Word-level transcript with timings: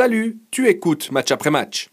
Salut, 0.00 0.38
tu 0.50 0.66
écoutes 0.66 1.12
match 1.12 1.30
après 1.30 1.50
match. 1.50 1.90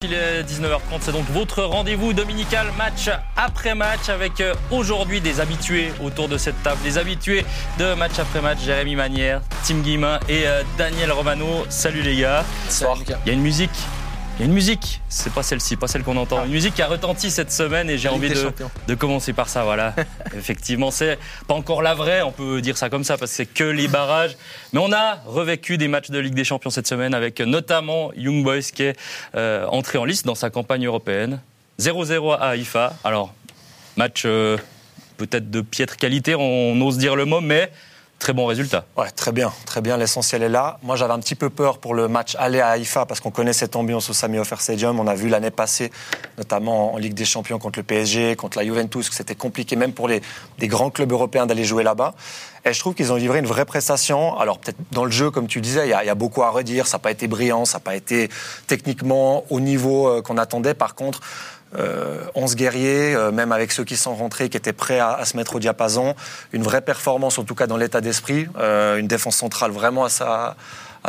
Il 0.00 0.14
est 0.14 0.42
19h30, 0.44 1.00
c'est 1.02 1.12
donc 1.12 1.26
votre 1.28 1.62
rendez-vous 1.62 2.14
dominical 2.14 2.68
match 2.78 3.10
après 3.36 3.74
match 3.74 4.08
avec 4.08 4.40
euh, 4.40 4.54
aujourd'hui 4.70 5.20
des 5.20 5.40
habitués 5.40 5.90
autour 6.02 6.26
de 6.26 6.38
cette 6.38 6.62
table, 6.62 6.80
des 6.82 6.96
habitués 6.96 7.44
de 7.78 7.92
match 7.92 8.18
après 8.18 8.40
match, 8.40 8.60
Jérémy 8.64 8.96
Manière, 8.96 9.42
Tim 9.62 9.80
Guimain 9.80 10.20
et 10.26 10.46
euh, 10.46 10.62
Daniel 10.78 11.12
Romano. 11.12 11.66
Salut 11.68 12.00
les 12.00 12.16
gars. 12.16 12.46
Il 12.70 13.26
y 13.26 13.30
a 13.30 13.32
une 13.34 13.42
musique 13.42 13.76
il 14.36 14.40
y 14.40 14.42
a 14.42 14.46
une 14.46 14.52
musique, 14.52 15.00
c'est 15.08 15.32
pas 15.32 15.42
celle-ci, 15.42 15.76
pas 15.76 15.88
celle 15.88 16.02
qu'on 16.02 16.18
entend. 16.18 16.44
Une 16.44 16.50
musique 16.50 16.74
qui 16.74 16.82
a 16.82 16.86
retenti 16.86 17.30
cette 17.30 17.50
semaine 17.50 17.88
et 17.88 17.96
j'ai 17.96 18.10
envie 18.10 18.28
de, 18.28 18.52
de, 18.86 18.94
commencer 18.94 19.32
par 19.32 19.48
ça. 19.48 19.64
Voilà. 19.64 19.94
Effectivement, 20.36 20.90
c'est 20.90 21.18
pas 21.46 21.54
encore 21.54 21.80
la 21.80 21.94
vraie, 21.94 22.20
on 22.20 22.32
peut 22.32 22.60
dire 22.60 22.76
ça 22.76 22.90
comme 22.90 23.02
ça 23.02 23.16
parce 23.16 23.30
que 23.30 23.36
c'est 23.38 23.46
que 23.46 23.64
les 23.64 23.88
barrages. 23.88 24.36
Mais 24.74 24.80
on 24.80 24.92
a 24.92 25.22
revécu 25.24 25.78
des 25.78 25.88
matchs 25.88 26.10
de 26.10 26.18
Ligue 26.18 26.34
des 26.34 26.44
Champions 26.44 26.68
cette 26.68 26.86
semaine 26.86 27.14
avec 27.14 27.40
notamment 27.40 28.12
Young 28.14 28.44
Boys 28.44 28.60
qui 28.74 28.82
est 28.82 28.96
euh, 29.36 29.66
entré 29.68 29.96
en 29.96 30.04
liste 30.04 30.26
dans 30.26 30.34
sa 30.34 30.50
campagne 30.50 30.84
européenne. 30.84 31.40
0-0 31.80 32.34
à 32.34 32.48
Haïfa. 32.48 32.92
Alors, 33.04 33.32
match 33.96 34.24
euh, 34.26 34.58
peut-être 35.16 35.50
de 35.50 35.62
piètre 35.62 35.96
qualité, 35.96 36.34
on 36.34 36.78
ose 36.82 36.98
dire 36.98 37.16
le 37.16 37.24
mot, 37.24 37.40
mais 37.40 37.70
Très 38.18 38.32
bon 38.32 38.46
résultat. 38.46 38.86
Ouais, 38.96 39.10
très 39.10 39.30
bien, 39.30 39.52
très 39.66 39.82
bien. 39.82 39.98
L'essentiel 39.98 40.42
est 40.42 40.48
là. 40.48 40.78
Moi, 40.82 40.96
j'avais 40.96 41.12
un 41.12 41.18
petit 41.18 41.34
peu 41.34 41.50
peur 41.50 41.78
pour 41.78 41.94
le 41.94 42.08
match 42.08 42.34
aller 42.38 42.60
à 42.60 42.70
Haïfa 42.70 43.04
parce 43.04 43.20
qu'on 43.20 43.30
connaît 43.30 43.52
cette 43.52 43.76
ambiance 43.76 44.08
au 44.08 44.14
Sami 44.14 44.38
Ofer 44.38 44.56
Stadium. 44.58 44.98
On 44.98 45.06
a 45.06 45.14
vu 45.14 45.28
l'année 45.28 45.50
passée, 45.50 45.92
notamment 46.38 46.94
en 46.94 46.96
Ligue 46.96 47.12
des 47.12 47.26
Champions 47.26 47.58
contre 47.58 47.78
le 47.78 47.82
PSG, 47.82 48.34
contre 48.34 48.58
la 48.58 48.64
Juventus, 48.64 49.10
que 49.10 49.14
c'était 49.14 49.34
compliqué 49.34 49.76
même 49.76 49.92
pour 49.92 50.08
les, 50.08 50.22
grands 50.62 50.90
clubs 50.90 51.12
européens 51.12 51.46
d'aller 51.46 51.64
jouer 51.64 51.84
là-bas. 51.84 52.14
Et 52.64 52.72
je 52.72 52.80
trouve 52.80 52.94
qu'ils 52.94 53.12
ont 53.12 53.16
livré 53.16 53.38
une 53.38 53.46
vraie 53.46 53.66
prestation. 53.66 54.36
Alors 54.38 54.58
peut-être 54.58 54.78
dans 54.92 55.04
le 55.04 55.10
jeu, 55.10 55.30
comme 55.30 55.46
tu 55.46 55.60
disais, 55.60 55.86
il 55.86 55.90
y, 55.90 55.92
a, 55.92 56.14
beaucoup 56.14 56.42
à 56.42 56.48
redire. 56.48 56.86
Ça 56.86 56.96
n'a 56.96 57.00
pas 57.00 57.10
été 57.10 57.28
brillant, 57.28 57.66
ça 57.66 57.76
n'a 57.76 57.80
pas 57.80 57.96
été 57.96 58.30
techniquement 58.66 59.44
au 59.50 59.60
niveau 59.60 60.08
euh, 60.08 60.22
qu'on 60.22 60.38
attendait. 60.38 60.74
Par 60.74 60.94
contre, 60.94 61.20
11 62.34 62.52
euh, 62.52 62.54
guerriers, 62.54 63.14
euh, 63.14 63.30
même 63.30 63.52
avec 63.52 63.72
ceux 63.72 63.84
qui 63.84 63.96
sont 63.96 64.14
rentrés, 64.14 64.48
qui 64.48 64.56
étaient 64.56 64.72
prêts 64.72 64.98
à, 64.98 65.24
se 65.24 65.36
mettre 65.36 65.56
au 65.56 65.58
diapason. 65.58 66.14
Une 66.52 66.62
vraie 66.62 66.80
performance, 66.80 67.38
en 67.38 67.44
tout 67.44 67.54
cas 67.54 67.66
dans 67.66 67.76
l'état 67.76 68.00
d'esprit. 68.00 68.48
Euh, 68.58 68.96
une 68.96 69.06
défense 69.06 69.36
centrale 69.36 69.70
vraiment 69.70 70.06
à, 70.06 70.56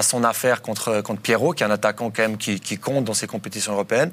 son 0.02 0.24
affaire 0.24 0.62
contre, 0.62 1.02
Pierrot, 1.24 1.54
qui 1.54 1.64
est 1.64 1.66
un 1.66 1.72
attaquant 1.72 2.12
quand 2.12 2.22
même 2.22 2.38
qui, 2.38 2.78
compte 2.78 3.04
dans 3.04 3.16
ces 3.16 3.26
compétitions 3.26 3.74
européennes. 3.74 4.12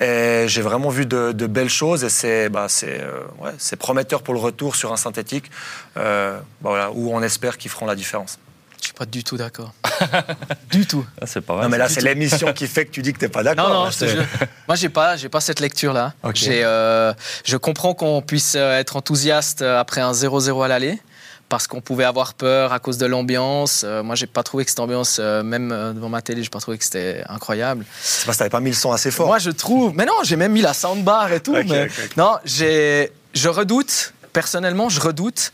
J'ai 0.00 0.62
vraiment 0.62 0.88
vu 0.88 1.04
de, 1.04 1.46
belles 1.46 1.68
choses 1.68 2.02
et 2.02 2.08
c'est 2.08 2.48
bah, 2.48 2.68
ouais, 3.40 3.76
prometteur 3.78 4.22
pour 4.22 4.32
le 4.32 4.40
retour 4.40 4.74
sur 4.74 4.90
un 4.90 4.96
synthétique 4.96 5.50
bah, 5.94 6.40
où 6.94 7.14
on 7.14 7.22
espère 7.22 7.58
qu'ils 7.58 7.70
feront 7.70 7.84
la 7.84 7.94
différence. 7.94 8.38
Je 8.80 8.86
suis 8.86 8.94
pas 8.94 9.06
du 9.06 9.24
tout 9.24 9.36
d'accord. 9.36 9.72
du 10.70 10.86
tout. 10.86 11.04
Ah, 11.20 11.26
c'est 11.26 11.40
pas 11.40 11.54
vrai. 11.54 11.64
Non, 11.64 11.68
mais 11.68 11.78
là, 11.78 11.88
c'est 11.88 12.00
l'émission 12.00 12.52
qui 12.52 12.66
fait 12.66 12.86
que 12.86 12.90
tu 12.90 13.02
dis 13.02 13.12
que 13.12 13.18
tu 13.18 13.24
n'es 13.24 13.28
pas 13.28 13.42
d'accord. 13.42 13.68
Non, 13.68 13.84
non, 13.86 13.90
Moi, 14.68 14.76
j'ai 14.76 14.88
pas, 14.88 15.16
j'ai 15.16 15.28
pas 15.28 15.40
cette 15.40 15.60
lecture-là. 15.60 16.14
Euh, 16.48 17.12
je 17.44 17.56
comprends 17.56 17.94
qu'on 17.94 18.22
puisse 18.22 18.54
euh, 18.56 18.78
être 18.78 18.96
enthousiaste 18.96 19.62
après 19.62 20.00
un 20.00 20.12
0-0 20.12 20.64
à 20.64 20.68
l'aller. 20.68 20.98
Parce 21.48 21.66
qu'on 21.66 21.80
pouvait 21.80 22.04
avoir 22.04 22.34
peur 22.34 22.74
à 22.74 22.78
cause 22.78 22.98
de 22.98 23.06
l'ambiance. 23.06 23.82
Euh, 23.82 24.02
moi, 24.02 24.14
j'ai 24.14 24.26
pas 24.26 24.42
trouvé 24.42 24.66
que 24.66 24.70
cette 24.70 24.80
ambiance, 24.80 25.18
même 25.18 25.70
devant 25.94 26.10
ma 26.10 26.20
télé, 26.20 26.42
j'ai 26.42 26.50
pas 26.50 26.60
trouvé 26.60 26.76
que 26.76 26.84
c'était 26.84 27.24
incroyable. 27.26 27.86
C'est 28.02 28.26
parce 28.26 28.36
que 28.36 28.40
t'avais 28.40 28.50
pas 28.50 28.60
mis 28.60 28.68
le 28.68 28.76
son 28.76 28.92
assez 28.92 29.10
fort. 29.10 29.28
Moi, 29.28 29.38
je 29.38 29.50
trouve. 29.50 29.94
Mais 29.94 30.04
non, 30.04 30.12
j'ai 30.24 30.36
même 30.36 30.52
mis 30.52 30.60
la 30.60 30.74
soundbar 30.74 31.32
et 31.32 31.40
tout. 31.40 31.56
mais... 31.66 31.88
Non, 32.18 32.36
j'ai. 32.44 33.10
Je 33.34 33.48
redoute. 33.48 34.12
Personnellement, 34.34 34.90
je 34.90 35.00
redoute 35.00 35.52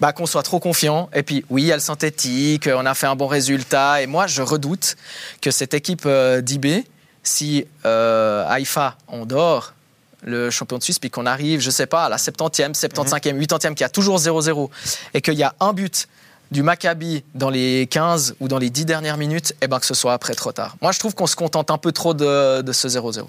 bah, 0.00 0.12
qu'on 0.12 0.26
soit 0.26 0.42
trop 0.42 0.60
confiant. 0.60 1.10
Et 1.14 1.22
puis, 1.22 1.44
oui, 1.50 1.62
il 1.62 1.66
y 1.66 1.72
a 1.72 1.76
le 1.76 1.80
synthétique, 1.80 2.68
on 2.72 2.86
a 2.86 2.94
fait 2.94 3.06
un 3.06 3.16
bon 3.16 3.26
résultat. 3.26 4.02
Et 4.02 4.06
moi, 4.06 4.26
je 4.26 4.42
redoute 4.42 4.96
que 5.40 5.50
cette 5.50 5.74
équipe 5.74 6.02
euh, 6.06 6.40
d'IB, 6.40 6.84
si 7.22 7.66
euh, 7.84 8.44
Haïfa, 8.48 8.96
on 9.08 9.26
dort 9.26 9.74
le 10.22 10.50
champion 10.50 10.78
de 10.78 10.82
Suisse, 10.82 10.98
puis 10.98 11.10
qu'on 11.10 11.26
arrive, 11.26 11.60
je 11.60 11.70
sais 11.70 11.86
pas, 11.86 12.04
à 12.04 12.08
la 12.08 12.16
70e, 12.16 12.74
75e, 12.74 13.40
80e, 13.40 13.74
qui 13.74 13.84
a 13.84 13.88
toujours 13.88 14.18
0-0, 14.18 14.68
et 15.14 15.20
qu'il 15.22 15.34
y 15.34 15.42
a 15.42 15.54
un 15.60 15.72
but 15.72 16.08
du 16.50 16.62
Maccabi 16.62 17.24
dans 17.34 17.48
les 17.48 17.86
15 17.86 18.36
ou 18.40 18.48
dans 18.48 18.58
les 18.58 18.68
10 18.68 18.84
dernières 18.84 19.16
minutes, 19.16 19.52
et 19.52 19.56
eh 19.62 19.66
ben 19.68 19.78
que 19.78 19.86
ce 19.86 19.94
soit 19.94 20.12
après 20.12 20.34
trop 20.34 20.52
tard. 20.52 20.76
Moi, 20.82 20.92
je 20.92 20.98
trouve 20.98 21.14
qu'on 21.14 21.26
se 21.26 21.36
contente 21.36 21.70
un 21.70 21.78
peu 21.78 21.92
trop 21.92 22.12
de, 22.12 22.60
de 22.60 22.72
ce 22.72 22.88
0-0. 22.88 23.24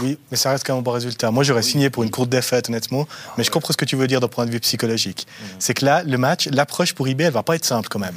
Oui, 0.00 0.18
mais 0.30 0.36
ça 0.36 0.50
reste 0.50 0.66
quand 0.66 0.74
même 0.74 0.80
un 0.80 0.82
bon 0.82 0.92
résultat. 0.92 1.30
Moi, 1.30 1.44
j'aurais 1.44 1.62
signé 1.62 1.90
pour 1.90 2.02
une 2.02 2.10
courte 2.10 2.28
défaite, 2.28 2.68
honnêtement, 2.68 3.06
mais 3.36 3.44
je 3.44 3.50
comprends 3.50 3.72
ce 3.72 3.76
que 3.76 3.84
tu 3.84 3.96
veux 3.96 4.06
dire 4.06 4.20
d'un 4.20 4.28
point 4.28 4.46
de 4.46 4.50
vue 4.50 4.60
psychologique. 4.60 5.26
C'est 5.58 5.74
que 5.74 5.84
là, 5.84 6.02
le 6.02 6.18
match, 6.18 6.48
l'approche 6.48 6.94
pour 6.94 7.08
IB, 7.08 7.22
elle 7.22 7.32
va 7.32 7.42
pas 7.42 7.56
être 7.56 7.64
simple 7.64 7.88
quand 7.88 7.98
même. 7.98 8.14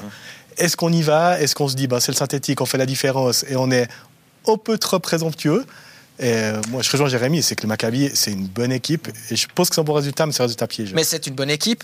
Est-ce 0.57 0.77
qu'on 0.77 0.91
y 0.91 1.01
va? 1.01 1.39
Est-ce 1.39 1.55
qu'on 1.55 1.67
se 1.67 1.75
dit, 1.75 1.87
bah, 1.87 1.99
c'est 1.99 2.11
le 2.11 2.17
synthétique, 2.17 2.61
on 2.61 2.65
fait 2.65 2.77
la 2.77 2.85
différence 2.85 3.43
et 3.49 3.55
on 3.55 3.71
est 3.71 3.87
un 4.47 4.57
peu 4.57 4.77
trop 4.77 4.99
présomptueux? 4.99 5.65
Et 6.19 6.31
euh, 6.31 6.61
moi, 6.69 6.83
je 6.83 6.91
rejoins 6.91 7.09
Jérémy, 7.09 7.41
c'est 7.41 7.55
que 7.55 7.63
le 7.63 7.67
Maccabi, 7.67 8.11
c'est 8.13 8.31
une 8.31 8.47
bonne 8.47 8.71
équipe. 8.71 9.07
Et 9.31 9.35
je 9.35 9.47
pense 9.53 9.69
que 9.69 9.75
c'est 9.75 9.81
un 9.81 9.83
bon 9.83 9.93
résultat, 9.93 10.25
mais 10.25 10.31
c'est 10.31 10.41
un 10.41 10.45
résultat 10.45 10.67
piégé. 10.67 10.93
Mais 10.93 11.03
c'est 11.03 11.25
une 11.25 11.33
bonne 11.33 11.49
équipe 11.49 11.83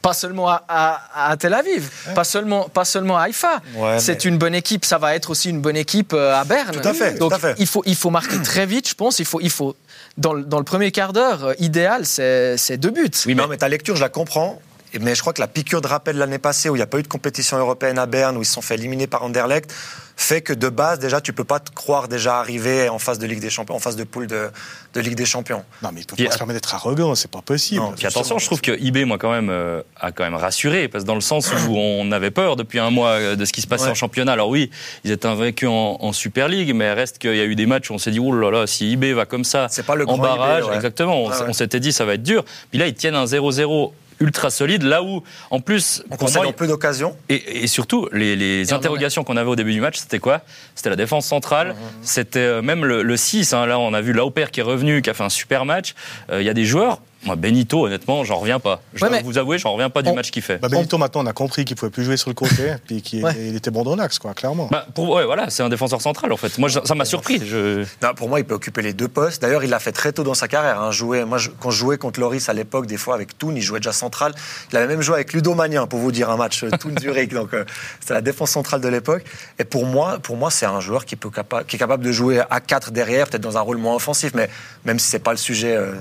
pas 0.00 0.14
seulement 0.14 0.48
à, 0.48 1.36
Tel 1.38 1.54
Aviv, 1.54 1.90
pas, 2.14 2.24
seulement, 2.24 2.68
pas 2.68 2.84
seulement 2.84 3.18
à 3.18 3.22
Haïfa. 3.22 3.60
c'est 3.98 4.24
une 4.24 4.38
bonne 4.38 4.54
équipe, 4.54 4.84
ça 4.84 4.98
va 4.98 5.14
être 5.14 5.30
aussi 5.30 5.50
une 5.50 5.60
bonne 5.60 5.76
équipe 5.76 6.12
euh, 6.12 6.34
à 6.34 6.44
Berne. 6.44 6.80
Tout 6.80 6.88
à 6.88 6.94
fait. 6.94 7.18
Donc 7.18 7.34
fait. 7.36 7.54
Il, 7.58 7.66
faut, 7.66 7.82
il 7.86 7.96
faut 7.96 8.10
marquer 8.10 8.40
très 8.42 8.66
vite, 8.66 8.88
je 8.88 8.94
pense. 8.94 9.18
Il 9.18 9.24
faut, 9.24 9.40
il 9.40 9.50
faut, 9.50 9.76
dans, 10.16 10.32
le, 10.32 10.44
dans 10.44 10.58
le 10.58 10.64
premier 10.64 10.90
quart 10.92 11.12
d'heure, 11.12 11.44
euh, 11.44 11.54
idéal, 11.58 12.04
c'est 12.04 12.76
deux 12.76 12.90
buts. 12.90 13.10
Oui, 13.26 13.34
mais... 13.34 13.42
Non, 13.42 13.48
mais 13.48 13.56
ta 13.56 13.68
lecture, 13.68 13.96
je 13.96 14.00
la 14.00 14.08
comprends. 14.08 14.60
Mais 15.00 15.14
je 15.14 15.20
crois 15.20 15.32
que 15.32 15.40
la 15.40 15.48
piqûre 15.48 15.80
de 15.80 15.88
rappel 15.88 16.16
l'année 16.16 16.38
passée, 16.38 16.68
où 16.68 16.76
il 16.76 16.78
n'y 16.78 16.82
a 16.82 16.86
pas 16.86 16.98
eu 16.98 17.02
de 17.02 17.08
compétition 17.08 17.58
européenne 17.58 17.98
à 17.98 18.06
Berne, 18.06 18.36
où 18.36 18.42
ils 18.42 18.46
se 18.46 18.52
sont 18.52 18.62
fait 18.62 18.74
éliminer 18.74 19.06
par 19.06 19.22
Anderlecht, 19.22 19.72
fait 20.20 20.42
que 20.42 20.52
de 20.52 20.68
base, 20.68 20.98
déjà, 20.98 21.20
tu 21.20 21.32
peux 21.32 21.44
pas 21.44 21.60
te 21.60 21.70
croire 21.70 22.08
déjà 22.08 22.40
arriver 22.40 22.88
en 22.88 22.98
phase 22.98 23.20
de 23.20 23.26
Ligue 23.26 23.38
des 23.38 23.50
Champions, 23.50 23.76
en 23.76 23.78
phase 23.78 23.94
de 23.94 24.02
poule 24.02 24.26
de, 24.26 24.50
de 24.94 25.00
Ligue 25.00 25.14
des 25.14 25.24
Champions. 25.24 25.62
Non, 25.80 25.90
mais 25.94 26.00
il 26.00 26.06
peut 26.06 26.16
pas 26.16 26.32
se 26.32 26.38
permettre 26.38 26.56
d'être 26.56 26.74
arrogant, 26.74 27.14
c'est 27.14 27.30
pas 27.30 27.40
possible. 27.40 27.84
puis 27.96 28.04
attention, 28.04 28.36
je 28.38 28.46
trouve 28.46 28.60
que 28.60 28.72
IB, 28.72 29.04
moi, 29.04 29.16
quand 29.16 29.30
même, 29.30 29.48
euh, 29.48 29.80
a 30.00 30.10
quand 30.10 30.24
même 30.24 30.34
rassuré, 30.34 30.88
parce 30.88 31.04
que 31.04 31.06
dans 31.06 31.14
le 31.14 31.20
sens 31.20 31.52
où 31.68 31.76
on 31.76 32.10
avait 32.10 32.32
peur 32.32 32.56
depuis 32.56 32.80
un 32.80 32.90
mois 32.90 33.10
euh, 33.10 33.36
de 33.36 33.44
ce 33.44 33.52
qui 33.52 33.60
se 33.60 33.68
passait 33.68 33.88
en 33.88 33.94
championnat. 33.94 34.32
Alors 34.32 34.48
oui, 34.48 34.70
ils 35.04 35.12
étaient 35.12 35.28
invaincus 35.28 35.68
en, 35.70 36.12
Super 36.12 36.48
League, 36.48 36.74
mais 36.74 36.92
reste 36.92 37.18
qu'il 37.18 37.36
y 37.36 37.40
a 37.40 37.44
eu 37.44 37.54
des 37.54 37.66
matchs 37.66 37.90
où 37.90 37.94
on 37.94 37.98
s'est 37.98 38.10
dit, 38.10 38.18
oh 38.18 38.32
là 38.32 38.50
là, 38.50 38.66
si 38.66 38.90
IB 38.90 39.12
va 39.12 39.24
comme 39.24 39.44
ça, 39.44 39.68
pas 39.86 39.94
le 39.94 40.08
en 40.08 40.18
barrage, 40.18 40.64
exactement, 40.74 41.26
on, 41.26 41.30
on 41.48 41.52
s'était 41.52 41.78
dit, 41.78 41.92
ça 41.92 42.04
va 42.04 42.14
être 42.14 42.24
dur. 42.24 42.44
Puis 42.70 42.80
là, 42.80 42.88
ils 42.88 42.94
tiennent 42.94 43.14
un 43.14 43.26
0-0 43.26 43.92
ultra 44.20 44.50
solide. 44.50 44.82
Là 44.82 45.02
où, 45.02 45.22
en 45.50 45.60
plus, 45.60 46.02
on 46.10 46.16
concède 46.16 46.54
peu 46.54 46.66
d'occasions. 46.66 47.16
Et, 47.28 47.66
surtout, 47.66 48.08
les, 48.12 48.72
interrogations 48.72 49.24
qu'on 49.24 49.36
avait 49.36 49.50
au 49.50 49.56
début 49.56 49.72
du 49.72 49.80
match, 49.80 49.98
c'était 49.98 50.18
quoi? 50.18 50.42
C'était 50.74 50.90
la 50.90 50.96
défense 50.96 51.26
centrale. 51.26 51.68
Mmh, 51.68 51.72
mmh. 51.72 52.02
C'était 52.02 52.38
euh, 52.40 52.62
même 52.62 52.84
le, 52.84 53.16
6. 53.16 53.52
Hein. 53.52 53.66
là, 53.66 53.78
on 53.78 53.94
a 53.94 54.00
vu 54.00 54.12
Lauper 54.12 54.46
qui 54.52 54.60
est 54.60 54.64
revenu, 54.64 55.02
qui 55.02 55.10
a 55.10 55.14
fait 55.14 55.24
un 55.24 55.28
super 55.28 55.64
match. 55.64 55.94
Euh, 56.30 56.40
il 56.40 56.46
y 56.46 56.50
a 56.50 56.54
des 56.54 56.64
joueurs 56.64 57.00
moi, 57.24 57.34
Benito, 57.34 57.86
honnêtement, 57.86 58.22
j'en 58.22 58.36
reviens 58.36 58.60
pas. 58.60 58.80
Je 58.94 59.04
dois 59.04 59.20
vous 59.22 59.38
avouer, 59.38 59.58
j'en 59.58 59.72
reviens 59.72 59.90
pas 59.90 60.02
du 60.02 60.12
match 60.12 60.30
qu'il 60.30 60.42
fait. 60.42 60.58
Bah, 60.58 60.68
Benito, 60.68 60.98
maintenant, 60.98 61.22
on 61.22 61.26
a 61.26 61.32
compris 61.32 61.64
qu'il 61.64 61.76
pouvait 61.76 61.90
plus 61.90 62.04
jouer 62.04 62.16
sur 62.16 62.30
le 62.30 62.34
côté, 62.34 62.74
puis 62.86 63.02
qu'il 63.02 63.26
était 63.56 63.70
bon 63.70 63.82
dans 63.82 63.96
l'axe, 63.96 64.18
quoi, 64.18 64.34
clairement. 64.34 64.68
Bah, 64.70 64.86
pour, 64.94 65.10
ouais, 65.10 65.24
voilà, 65.24 65.50
c'est 65.50 65.62
un 65.62 65.68
défenseur 65.68 66.00
central, 66.00 66.32
en 66.32 66.36
fait. 66.36 66.58
Moi, 66.58 66.68
ça 66.68 66.94
m'a 66.94 67.04
surpris. 67.04 67.40
Je... 67.44 67.80
Non, 68.02 68.14
pour 68.14 68.28
moi, 68.28 68.38
il 68.38 68.44
peut 68.44 68.54
occuper 68.54 68.82
les 68.82 68.92
deux 68.92 69.08
postes. 69.08 69.42
D'ailleurs, 69.42 69.64
il 69.64 69.70
l'a 69.70 69.80
fait 69.80 69.92
très 69.92 70.12
tôt 70.12 70.22
dans 70.22 70.34
sa 70.34 70.46
carrière. 70.46 70.80
Hein. 70.80 70.92
Jouer, 70.92 71.24
moi, 71.24 71.38
quand 71.60 71.70
je 71.70 71.78
jouais 71.78 71.98
contre 71.98 72.20
Loris 72.20 72.48
à 72.48 72.52
l'époque, 72.52 72.86
des 72.86 72.96
fois 72.96 73.16
avec 73.16 73.36
Toon, 73.36 73.54
il 73.56 73.62
jouait 73.62 73.80
déjà 73.80 73.92
central. 73.92 74.32
Il 74.70 74.76
avait 74.76 74.86
même 74.86 75.02
joué 75.02 75.16
avec 75.16 75.32
Ludo 75.32 75.54
Magnin, 75.54 75.86
pour 75.86 75.98
vous 75.98 76.12
dire, 76.12 76.30
un 76.30 76.36
match 76.36 76.62
euh, 76.62 76.70
Toon 76.70 76.94
Zurich. 77.00 77.32
Donc, 77.34 77.52
euh, 77.52 77.64
c'était 78.00 78.14
la 78.14 78.20
défense 78.20 78.50
centrale 78.50 78.80
de 78.80 78.88
l'époque. 78.88 79.24
Et 79.58 79.64
pour 79.64 79.86
moi, 79.86 80.18
pour 80.20 80.36
moi, 80.36 80.50
c'est 80.50 80.66
un 80.66 80.80
joueur 80.80 81.04
qui, 81.04 81.16
peut 81.16 81.30
qui 81.66 81.76
est 81.76 81.78
capable 81.78 82.04
de 82.04 82.12
jouer 82.12 82.40
à 82.48 82.60
4 82.60 82.92
derrière, 82.92 83.26
peut-être 83.28 83.42
dans 83.42 83.58
un 83.58 83.62
rôle 83.62 83.78
moins 83.78 83.96
offensif, 83.96 84.32
mais 84.34 84.48
même 84.84 85.00
si 85.00 85.08
c'est 85.08 85.18
pas 85.18 85.32
le 85.32 85.36
sujet. 85.36 85.74
Euh, 85.74 85.94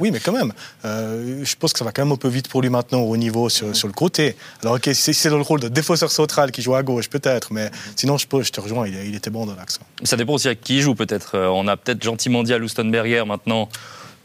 oui, 0.00 0.10
mais 0.10 0.20
quand 0.20 0.32
même. 0.32 0.52
Euh, 0.84 1.44
je 1.44 1.56
pense 1.56 1.72
que 1.72 1.78
ça 1.78 1.84
va 1.84 1.92
quand 1.92 2.04
même 2.04 2.12
un 2.12 2.16
peu 2.16 2.28
vite 2.28 2.48
pour 2.48 2.62
lui 2.62 2.70
maintenant 2.70 3.00
au 3.00 3.16
niveau 3.16 3.48
sur, 3.48 3.66
le 3.66 3.92
côté. 3.92 4.36
Alors, 4.62 4.76
ok, 4.76 4.90
si 4.92 5.14
c'est 5.14 5.30
dans 5.30 5.36
le 5.36 5.42
rôle 5.42 5.60
de 5.60 5.68
défenseur 5.68 6.10
central 6.10 6.50
qui 6.50 6.62
joue 6.62 6.74
à 6.74 6.82
gauche, 6.82 7.08
peut-être, 7.08 7.52
mais 7.52 7.70
sinon, 7.96 8.16
je, 8.18 8.26
je 8.42 8.50
te 8.50 8.60
rejoins, 8.60 8.86
il, 8.86 9.14
était 9.14 9.30
bon 9.30 9.46
dans 9.46 9.54
l'axe. 9.54 9.80
Ça 10.02 10.16
dépend 10.16 10.34
aussi 10.34 10.48
à 10.48 10.54
qui 10.54 10.76
il 10.76 10.82
joue, 10.82 10.94
peut-être. 10.94 11.36
Euh, 11.36 11.48
on 11.48 11.66
a 11.68 11.76
peut-être 11.76 12.02
gentiment 12.02 12.42
dit 12.42 12.52
à 12.52 12.58
Lustenberger 12.58 13.24
maintenant. 13.26 13.68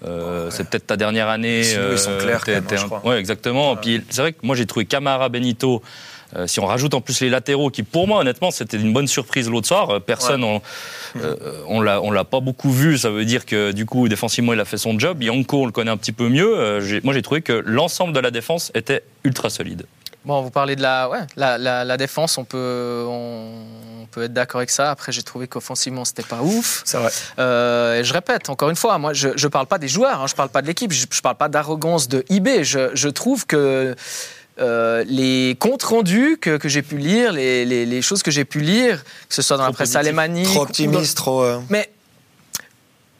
Euh, 0.05 0.49
c'est 0.51 0.69
peut-être 0.69 0.87
ta 0.87 0.97
dernière 0.97 1.29
année. 1.29 1.61
ils 1.61 1.97
sont 1.97 2.17
clairs, 2.19 2.43
Oui, 3.05 3.15
exactement. 3.15 3.75
Puis 3.77 4.03
c'est 4.09 4.21
vrai 4.21 4.33
que 4.33 4.39
moi 4.43 4.55
j'ai 4.55 4.65
trouvé 4.65 4.85
Camara 4.85 5.29
Benito 5.29 5.81
euh, 6.35 6.47
si 6.47 6.59
on 6.59 6.65
rajoute 6.65 6.93
en 6.93 7.01
plus 7.01 7.21
les 7.21 7.29
latéraux, 7.29 7.69
qui 7.69 7.83
pour 7.83 8.07
moi 8.07 8.19
honnêtement 8.19 8.51
c'était 8.51 8.77
une 8.77 8.93
bonne 8.93 9.07
surprise 9.07 9.49
l'autre 9.49 9.67
soir, 9.67 9.89
euh, 9.89 9.99
personne 9.99 10.43
on, 10.43 10.61
euh, 11.17 11.35
on 11.67 11.81
l'a 11.81 12.01
on 12.01 12.11
l'a 12.11 12.23
pas 12.23 12.39
beaucoup 12.39 12.71
vu, 12.71 12.97
ça 12.97 13.09
veut 13.09 13.25
dire 13.25 13.45
que 13.45 13.71
du 13.71 13.85
coup 13.85 14.07
défensivement 14.07 14.53
il 14.53 14.59
a 14.59 14.65
fait 14.65 14.77
son 14.77 14.97
job. 14.97 15.21
Yanko 15.21 15.63
on 15.63 15.65
le 15.65 15.71
connaît 15.71 15.91
un 15.91 15.97
petit 15.97 16.11
peu 16.11 16.29
mieux. 16.29 16.79
moi 17.03 17.13
j'ai 17.13 17.21
trouvé 17.21 17.41
que 17.41 17.53
l'ensemble 17.65 18.13
de 18.13 18.19
la 18.19 18.31
défense 18.31 18.71
était 18.73 19.03
ultra 19.23 19.49
solide. 19.49 19.85
Bon, 20.25 20.41
vous 20.41 20.51
parlez 20.51 20.77
de 20.77 20.81
la, 20.81 21.09
ouais, 21.09 21.19
la, 21.35 21.57
la, 21.57 21.97
défense, 21.97 22.37
on 22.37 22.45
peut, 22.45 23.03
on, 23.05 24.07
peut 24.09 24.23
être 24.23 24.31
d'accord 24.31 24.59
avec 24.59 24.69
ça. 24.69 24.89
Après, 24.89 25.11
j'ai 25.11 25.21
trouvé 25.21 25.49
qu'offensivement, 25.49 26.05
c'était 26.05 26.23
pas 26.23 26.41
ouf. 26.41 26.81
C'est 26.85 26.97
vrai. 26.97 27.09
et 27.99 28.05
je 28.05 28.13
répète, 28.13 28.49
encore 28.49 28.69
une 28.69 28.77
fois, 28.77 28.97
moi, 28.99 29.11
je 29.11 29.27
ne 29.27 29.47
parle 29.49 29.65
pas 29.65 29.79
des 29.79 29.89
joueurs, 29.89 30.21
hein, 30.21 30.27
je 30.27 30.33
parle 30.33 30.47
pas 30.47 30.61
de 30.61 30.67
l'équipe, 30.67 30.93
je, 30.93 31.01
ne 31.01 31.21
parle 31.21 31.35
pas 31.35 31.49
d'arrogance 31.49 32.07
de 32.07 32.23
IB. 32.29 32.63
Je, 32.63 32.91
je 32.93 33.09
trouve 33.09 33.45
que 33.45 33.97
euh, 34.59 35.03
les 35.07 35.55
comptes 35.59 35.83
rendus 35.83 36.37
que, 36.39 36.57
que 36.57 36.69
j'ai 36.69 36.81
pu 36.81 36.97
lire, 36.97 37.31
les, 37.33 37.65
les, 37.65 37.85
les 37.85 38.01
choses 38.01 38.21
que 38.23 38.31
j'ai 38.31 38.45
pu 38.45 38.59
lire, 38.59 39.03
que 39.03 39.33
ce 39.35 39.41
soit 39.41 39.57
dans 39.57 39.65
la 39.65 39.71
presse 39.71 39.95
alémanique. 39.95 40.45
Trop 40.45 40.61
optimiste, 40.63 41.17
trop. 41.17 41.41
euh, 41.43 41.59
Mais 41.69 41.89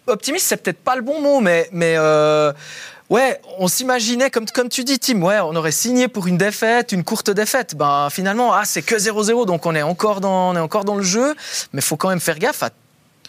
optimiste, 0.08 0.46
c'est 0.48 0.58
peut-être 0.58 0.80
pas 0.84 0.96
le 0.96 1.02
bon 1.02 1.22
mot, 1.22 1.40
mais, 1.40 1.70
mais 1.72 1.96
euh, 1.98 2.52
ouais, 3.10 3.40
on 3.58 3.68
s'imaginait, 3.68 4.30
comme, 4.30 4.46
comme 4.48 4.70
tu 4.70 4.84
dis, 4.84 5.00
Tim, 5.00 5.22
ouais, 5.22 5.40
on 5.40 5.56
aurait 5.56 5.72
signé 5.72 6.08
pour 6.08 6.28
une 6.28 6.38
défaite, 6.38 6.92
une 6.92 7.04
courte 7.04 7.32
défaite. 7.32 7.76
Ben, 7.76 8.10
finalement, 8.12 8.54
ah, 8.54 8.64
c'est 8.66 8.82
que 8.82 8.96
0-0, 8.96 9.46
donc 9.46 9.66
on 9.66 9.74
est, 9.76 9.82
encore 9.82 10.22
dans, 10.22 10.52
on 10.52 10.56
est 10.56 10.60
encore 10.60 10.86
dans 10.86 10.96
le 10.96 11.04
jeu, 11.04 11.34
mais 11.74 11.80
il 11.80 11.84
faut 11.84 11.98
quand 11.98 12.10
même 12.10 12.20
faire 12.20 12.38
gaffe 12.40 12.64
à 12.64 12.70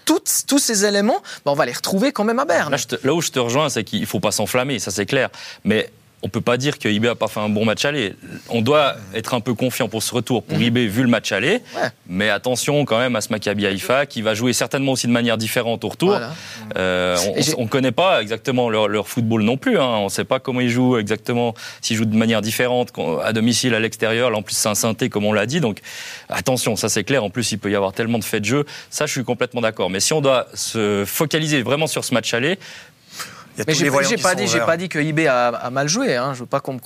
toutes- 0.05 0.43
tous 0.47 0.59
ces 0.59 0.85
éléments. 0.85 1.23
Ben, 1.45 1.53
on 1.53 1.55
va 1.55 1.65
les 1.65 1.73
retrouver 1.73 2.13
quand 2.13 2.25
même 2.25 2.39
à 2.39 2.45
Berne. 2.45 2.71
Là, 2.73 2.77
je 2.77 2.87
te- 2.87 3.07
là 3.07 3.15
où 3.15 3.23
je 3.23 3.31
te 3.31 3.39
rejoins, 3.39 3.69
c'est 3.71 3.85
qu'il 3.85 4.05
faut 4.07 4.21
pas 4.21 4.33
s'enflammer, 4.33 4.79
ça 4.79 4.91
c'est 4.91 5.07
clair. 5.07 5.31
Mais 5.65 5.91
on 6.23 6.29
peut 6.31 6.41
pas 6.41 6.57
dire 6.57 6.79
que 6.79 6.89
IB 6.89 7.07
a 7.07 7.15
pas 7.15 7.29
fait 7.29 7.41
un 7.41 7.51
bon 7.51 7.67
match 7.67 7.85
aller. 7.85 8.15
On 8.49 8.63
doit 8.63 8.97
être 9.15 9.35
un 9.35 9.41
peu 9.41 9.53
confiant 9.53 9.89
pour 9.89 10.03
ce 10.03 10.15
retour 10.15 10.43
pour 10.43 10.59
IB 10.59 10.79
vu 10.89 11.03
le 11.03 11.09
match 11.09 11.33
aller. 11.33 11.61
Ouais. 11.77 11.89
Mais 12.07 12.31
attention 12.31 12.85
quand 12.87 12.99
même 12.99 13.15
à 13.15 13.21
ce 13.21 13.29
Maccabi 13.29 13.67
Haïfa 13.67 14.07
qui 14.07 14.23
va 14.23 14.33
jouer 14.33 14.55
certainement 14.55 14.93
aussi 14.93 15.07
de 15.07 15.13
manière 15.13 15.37
différente 15.37 15.85
au 15.85 15.89
retour. 15.89 16.09
Voilà. 16.11 16.33
Euh, 16.79 17.17
on- 17.59 17.65
ne 17.65 17.69
connaît 17.69 17.93
pas 17.93 18.23
exactement 18.23 18.71
leur, 18.71 18.89
leur 18.89 19.07
football 19.07 19.43
non 19.43 19.57
plus. 19.59 19.79
Hein. 19.79 19.85
On 19.87 20.05
ne 20.05 20.09
sait 20.09 20.25
pas 20.25 20.39
comment 20.41 20.61
ils 20.61 20.71
jouent 20.71 20.97
exactement, 20.97 21.55
s'ils 21.83 21.97
jouent 21.97 22.05
de 22.07 22.17
manière 22.17 22.41
différente 22.41 22.91
à 23.23 23.33
domicile, 23.35 23.75
à 23.75 23.81
l'extérieur. 23.81 24.31
Là, 24.31 24.39
en 24.39 24.43
plus, 24.43 24.55
c'est 24.55 24.69
un 24.69 24.75
synthé, 24.75 25.09
comme 25.11 25.25
on 25.27 25.33
l'a 25.33 25.45
dit. 25.47 25.61
Donc, 25.61 25.81
attention, 26.31 26.77
ça 26.77 26.89
c'est 26.89 27.05
clair. 27.05 27.23
En 27.25 27.31
plus, 27.31 27.53
il 27.53 27.59
peut 27.59 27.71
y 27.71 27.77
avoir 27.77 27.93
tellement 27.93 28.19
de 28.19 28.25
faits 28.25 28.41
de 28.43 28.47
jeu. 28.47 28.65
Ça, 28.91 29.05
je 29.07 29.13
suis 29.13 29.25
complètement 29.25 29.61
d'accord. 29.61 29.91
Mais 29.91 30.01
si 30.01 30.13
on 30.13 30.21
doit 30.21 30.47
se 30.55 31.05
focaliser 31.07 31.63
vraiment 31.63 31.87
sur 31.87 32.05
ce 32.05 32.15
match 32.15 32.33
aller, 32.35 32.59
il 33.55 33.59
y 33.59 33.63
a 33.63 33.65
Mais 33.67 33.73
tous 33.73 33.79
j'ai 33.79 33.85
les 33.85 33.91
voyants 33.91 34.09
j'ai 34.09 34.17
qui 34.17 34.23
pas 34.23 34.33
sont 34.33 34.45
dit, 34.45 34.59
pas 34.67 34.77
dit 34.77 34.89
que 34.89 34.99
IB 34.99 35.27
a, 35.29 35.49
a 35.49 35.71
mal 35.71 35.89
joué. 35.89 36.17
Hein. 36.17 36.33
Je 36.35 36.41
veux 36.41 36.47
pas 36.47 36.61
qu'on. 36.61 36.79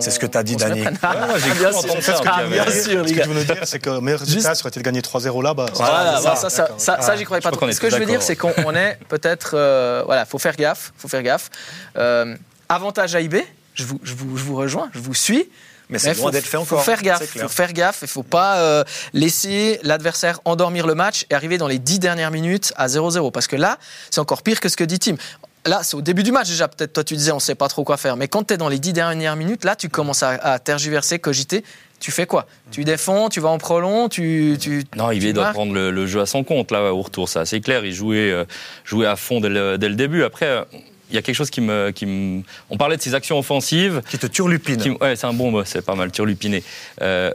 C'est 0.00 0.10
ce 0.10 0.18
que 0.18 0.26
t'as 0.26 0.42
dit, 0.42 0.54
qu'on 0.54 0.60
se 0.60 0.64
Dani. 0.64 0.84
Ah, 1.02 1.28
cru 1.38 1.50
bien 1.50 1.72
sûr. 1.72 1.84
Ah, 2.26 2.70
Ce 2.70 3.12
que 3.12 3.22
tu 3.22 3.28
veux 3.28 3.44
dire, 3.44 3.56
c'est 3.64 3.78
que 3.78 3.90
le 3.90 4.00
meilleur 4.00 4.20
résultat, 4.20 4.52
été 4.54 4.80
de 4.80 4.84
gagner 4.84 5.00
3-0 5.00 5.42
là-bas. 5.42 5.66
Voilà, 5.74 6.14
c'est 6.16 6.20
voilà, 6.22 6.36
ça, 6.36 6.50
ça, 6.50 6.50
ça, 6.50 6.74
ça, 6.78 7.02
ça, 7.02 7.16
j'y 7.16 7.24
croyais 7.24 7.40
pas 7.42 7.50
Je 7.50 7.56
trop. 7.56 7.70
Ce 7.70 7.80
que 7.80 7.90
je 7.90 7.96
veux 7.96 8.06
dire, 8.06 8.22
c'est 8.22 8.36
qu'on 8.36 8.52
on 8.64 8.74
est 8.74 8.98
peut-être. 9.08 9.52
euh, 9.54 10.02
voilà, 10.06 10.24
faut 10.24 10.38
faire 10.38 10.56
gaffe. 10.56 10.92
Faut 10.96 11.08
faire 11.08 11.22
gaffe. 11.22 11.50
Euh, 11.98 12.34
avantage 12.68 13.14
à 13.14 13.20
IB, 13.20 13.36
je 13.74 13.84
vous, 13.84 14.00
je, 14.02 14.14
vous, 14.14 14.36
je 14.36 14.44
vous 14.44 14.56
rejoins, 14.56 14.88
je 14.94 14.98
vous 14.98 15.14
suis. 15.14 15.48
Mais 15.90 15.98
c'est 15.98 16.14
faut, 16.14 16.22
loin 16.22 16.30
d'être 16.30 16.44
fait 16.46 16.56
faut 16.56 16.62
encore. 16.62 16.84
faire 16.84 17.02
gaffe. 17.02 17.26
faut 17.38 17.48
faire 17.48 17.72
gaffe. 17.74 17.98
Il 18.02 18.08
faut 18.08 18.22
pas 18.22 18.56
euh, 18.60 18.84
laisser 19.12 19.78
l'adversaire 19.82 20.40
endormir 20.46 20.86
le 20.86 20.94
match 20.94 21.26
et 21.28 21.34
arriver 21.34 21.58
dans 21.58 21.66
les 21.68 21.78
dix 21.78 21.98
dernières 21.98 22.30
minutes 22.30 22.72
à 22.76 22.86
0-0. 22.86 23.30
Parce 23.30 23.46
que 23.46 23.56
là, 23.56 23.76
c'est 24.10 24.20
encore 24.20 24.42
pire 24.42 24.60
que 24.60 24.70
ce 24.70 24.76
que 24.78 24.84
dit 24.84 24.98
Tim. 24.98 25.16
Là, 25.64 25.80
c'est 25.82 25.96
au 25.96 26.02
début 26.02 26.22
du 26.24 26.32
match 26.32 26.48
déjà. 26.48 26.66
Peut-être 26.68 26.92
toi, 26.92 27.04
tu 27.04 27.14
disais, 27.14 27.30
on 27.32 27.38
sait 27.38 27.54
pas 27.54 27.68
trop 27.68 27.84
quoi 27.84 27.96
faire. 27.96 28.16
Mais 28.16 28.26
quand 28.28 28.44
tu 28.48 28.54
es 28.54 28.56
dans 28.56 28.68
les 28.68 28.78
dix 28.80 28.92
dernières 28.92 29.36
minutes, 29.36 29.64
là, 29.64 29.76
tu 29.76 29.88
commences 29.88 30.22
à, 30.22 30.30
à 30.30 30.58
tergiverser, 30.58 31.18
cogiter. 31.18 31.64
Tu 32.00 32.10
fais 32.10 32.26
quoi? 32.26 32.46
Tu 32.72 32.82
défends, 32.82 33.28
tu 33.28 33.38
vas 33.38 33.50
en 33.50 33.58
prolong, 33.58 34.08
tu. 34.08 34.56
tu 34.60 34.82
Non, 34.96 35.10
tu 35.10 35.18
IB 35.18 35.32
doit 35.34 35.44
prendre 35.52 35.72
le, 35.72 35.92
le 35.92 36.06
jeu 36.08 36.20
à 36.20 36.26
son 36.26 36.42
compte 36.42 36.72
là 36.72 36.92
au 36.92 37.00
retour, 37.00 37.28
ça 37.28 37.44
c'est 37.46 37.60
clair. 37.60 37.84
Il 37.84 37.92
jouait, 37.92 38.32
euh, 38.32 38.44
jouait 38.84 39.06
à 39.06 39.14
fond 39.14 39.40
dès 39.40 39.48
le, 39.48 39.78
dès 39.78 39.88
le 39.88 39.94
début. 39.94 40.24
Après, 40.24 40.46
euh, 40.46 40.64
il 41.10 41.14
y 41.14 41.18
a 41.18 41.22
quelque 41.22 41.36
chose 41.36 41.50
qui 41.50 41.60
me, 41.60 41.90
qui 41.92 42.06
me. 42.06 42.42
On 42.70 42.76
parlait 42.76 42.96
de 42.96 43.02
ses 43.02 43.14
actions 43.14 43.38
offensives. 43.38 44.02
Qui 44.10 44.18
te 44.18 44.26
turlupine. 44.26 44.78
Qui- 44.78 44.90
ouais, 44.90 45.14
c'est 45.14 45.26
un 45.28 45.32
bon 45.32 45.52
mot, 45.52 45.62
c'est 45.64 45.84
pas 45.86 45.94
mal 45.94 46.10
turlupiné. 46.10 46.64
Euh, 47.02 47.30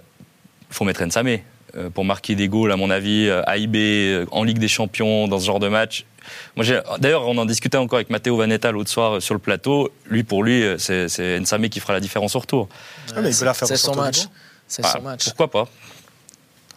faut 0.70 0.84
mettre 0.84 1.02
Nsamé 1.06 1.46
euh, 1.78 1.90
pour 1.90 2.04
marquer 2.04 2.36
des 2.36 2.50
goals, 2.50 2.74
à 2.74 2.76
mon 2.76 2.90
avis, 2.90 3.30
à 3.30 3.56
IB, 3.58 4.26
en 4.32 4.44
Ligue 4.44 4.60
des 4.60 4.68
Champions, 4.68 5.30
dans 5.30 5.40
ce 5.40 5.46
genre 5.46 5.62
de 5.62 5.70
match. 5.70 6.04
Moi, 6.56 6.66
d'ailleurs, 7.00 7.28
on 7.28 7.38
en 7.38 7.46
discutait 7.46 7.78
encore 7.78 7.98
avec 7.98 8.10
Matteo 8.10 8.38
Vanetta 8.38 8.72
l'autre 8.72 8.90
soir 8.90 9.16
euh, 9.16 9.20
sur 9.20 9.34
le 9.34 9.40
plateau. 9.40 9.92
Lui, 10.06 10.24
pour 10.24 10.44
lui, 10.44 10.64
euh, 10.64 10.78
c'est, 10.78 11.40
Nsamé 11.40 11.70
qui 11.70 11.80
fera 11.80 11.94
la 11.94 12.00
différence 12.00 12.36
au 12.36 12.40
retour. 12.40 12.68
Ah, 13.16 13.22
mais 13.22 13.32
il 13.32 13.38
peut 13.38 13.46
la 13.46 13.54
faire 13.54 13.68
C'est 13.68 13.78
son 13.78 13.96
match. 13.96 14.28
C'est 14.68 14.86
son 14.86 15.02
match. 15.02 15.26
Pourquoi 15.26 15.50
pas 15.50 15.70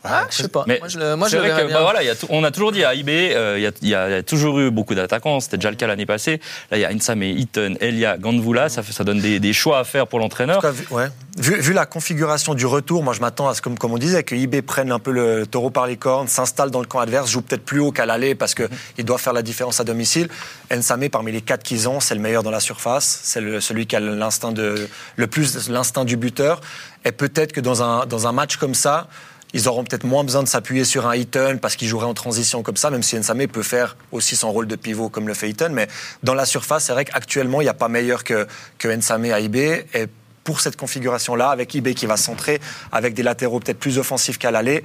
Ah, 0.03 0.27
je 0.31 0.37
sais 0.43 0.49
pas. 0.49 0.65
Mais 0.67 0.79
moi, 0.79 0.89
je 0.89 0.99
le, 0.99 1.17
moi, 1.17 1.29
je 1.29 1.37
vrai 1.37 1.51
que 1.51 1.67
bien. 1.67 1.75
bah 1.75 1.83
voilà, 1.83 2.03
y 2.03 2.09
a 2.09 2.15
on 2.31 2.43
a 2.43 2.51
toujours 2.51 2.73
dit 2.73 2.85
à 2.85 2.95
IB, 2.95 3.09
euh, 3.11 3.57
il 3.59 3.63
y, 3.63 3.67
a, 3.67 3.71
il 3.83 3.89
y 3.89 3.95
a- 3.95 4.09
il 4.09 4.13
y 4.13 4.15
a 4.17 4.23
toujours 4.23 4.59
eu 4.61 4.71
beaucoup 4.71 4.95
d'attaquants. 4.95 5.41
C'était 5.41 5.59
déjà 5.59 5.71
le 5.71 5.77
cas 5.77 5.87
l'année 5.87 6.07
passée. 6.07 6.41
Là, 6.71 6.79
il 6.79 6.81
y 6.81 6.85
a 6.85 6.89
Insame, 6.91 7.23
Eaton, 7.23 7.75
Elia, 7.81 8.17
Gandvula. 8.17 8.69
Ça, 8.71 8.83
fait- 8.83 8.93
ça 8.93 9.05
donne 9.05 9.21
des, 9.21 9.41
des 9.41 9.53
choix 9.53 9.79
à 9.79 9.85
faire 9.85 10.07
pour 10.07 10.19
En 10.19 10.23
l'entraîneur. 10.23 10.57
tout 10.57 10.63
cas, 10.63 10.71
vu, 10.71 10.87
ouais. 10.91 11.09
vu, 11.37 11.61
vu 11.61 11.73
la 11.75 11.85
configuration 11.85 12.55
du 12.55 12.65
retour, 12.67 13.03
moi 13.03 13.13
je 13.13 13.21
m'attends 13.21 13.49
à 13.49 13.55
ce 13.55 13.61
que, 13.61 13.69
comme 13.69 13.93
on 13.93 13.99
disait, 13.99 14.23
que 14.23 14.35
IB 14.35 14.63
prenne 14.63 14.91
un 14.91 14.99
peu 14.99 15.11
le 15.11 15.47
taureau 15.47 15.71
par 15.71 15.87
les 15.87 15.97
cornes, 15.99 16.29
s'installe 16.29 16.71
dans 16.71 16.81
le 16.81 16.87
camp 16.87 17.01
adverse, 17.01 17.31
joue 17.31 17.43
peut-être 17.43 17.65
plus 17.65 17.81
haut 17.81 17.93
qu'à 17.93 18.07
l'aller 18.07 18.35
parce 18.35 18.55
qu'il 18.55 19.05
doit 19.05 19.19
faire 19.19 19.33
la 19.35 19.43
différence 19.43 19.81
à 19.81 19.85
domicile. 19.85 20.29
Nsame, 20.75 21.11
parmi 21.11 21.31
les 21.33 21.43
quatre 21.43 21.63
qu'ils 21.63 21.89
ont, 21.91 22.01
c'est 22.01 22.15
le 22.15 22.21
meilleur 22.21 22.43
dans 22.43 22.51
la 22.51 22.61
surface, 22.61 23.21
c'est 23.23 23.41
le- 23.43 23.61
celui 23.61 23.87
qui 23.87 23.97
a 23.97 24.01
l'instinct 24.01 24.53
de, 24.53 24.89
le 25.17 25.27
plus 25.27 25.69
l'instinct 25.69 26.05
du 26.07 26.17
buteur. 26.17 26.61
Et 27.05 27.13
peut-être 27.13 27.53
que 27.53 27.61
dans 27.61 27.83
un, 27.83 28.07
dans 28.07 28.27
un 28.27 28.33
match 28.33 28.57
comme 28.57 28.75
ça, 28.75 29.09
ils 29.53 29.69
auront 29.69 29.85
peut-être 29.85 30.05
moins 30.05 30.25
besoin 30.25 30.43
de 30.43 30.49
s'appuyer 30.49 30.85
sur 30.85 31.07
un 31.07 31.15
Eaton 31.15 31.59
parce 31.61 31.77
qu'il 31.77 31.89
jouerait 31.89 32.07
en 32.07 32.15
transition 32.15 32.63
comme 32.63 32.77
ça, 32.77 32.91
même 32.91 33.03
si 33.03 33.19
Nsame 33.19 33.47
peut 33.49 33.63
faire 33.63 33.97
aussi 34.13 34.37
son 34.37 34.53
rôle 34.53 34.67
de 34.67 34.77
pivot 34.77 35.09
comme 35.09 35.27
le 35.27 35.35
fait 35.35 35.51
Eaton. 35.51 35.71
Mais 35.73 35.89
dans 36.23 36.35
la 36.35 36.45
surface, 36.45 36.85
c'est 36.85 36.93
vrai 36.93 37.05
qu'actuellement, 37.05 37.61
il 37.61 37.65
n'y 37.65 37.71
a 37.71 37.75
pas 37.75 37.89
meilleur 37.89 38.25
que, 38.25 38.47
que 38.79 38.89
Nsame 38.89 39.27
à 39.27 39.41
IB. 39.41 39.57
Et 39.57 40.07
pour 40.45 40.61
cette 40.61 40.77
configuration-là, 40.77 41.51
avec 41.51 41.75
IB 41.75 41.95
qui 41.95 42.07
va 42.07 42.17
centrer, 42.17 42.61
avec 42.93 43.15
des 43.15 43.23
latéraux 43.23 43.61
peut-être 43.61 43.79
plus 43.79 43.99
offensifs 43.99 44.39
qu'à 44.39 44.51
l'aller, 44.51 44.83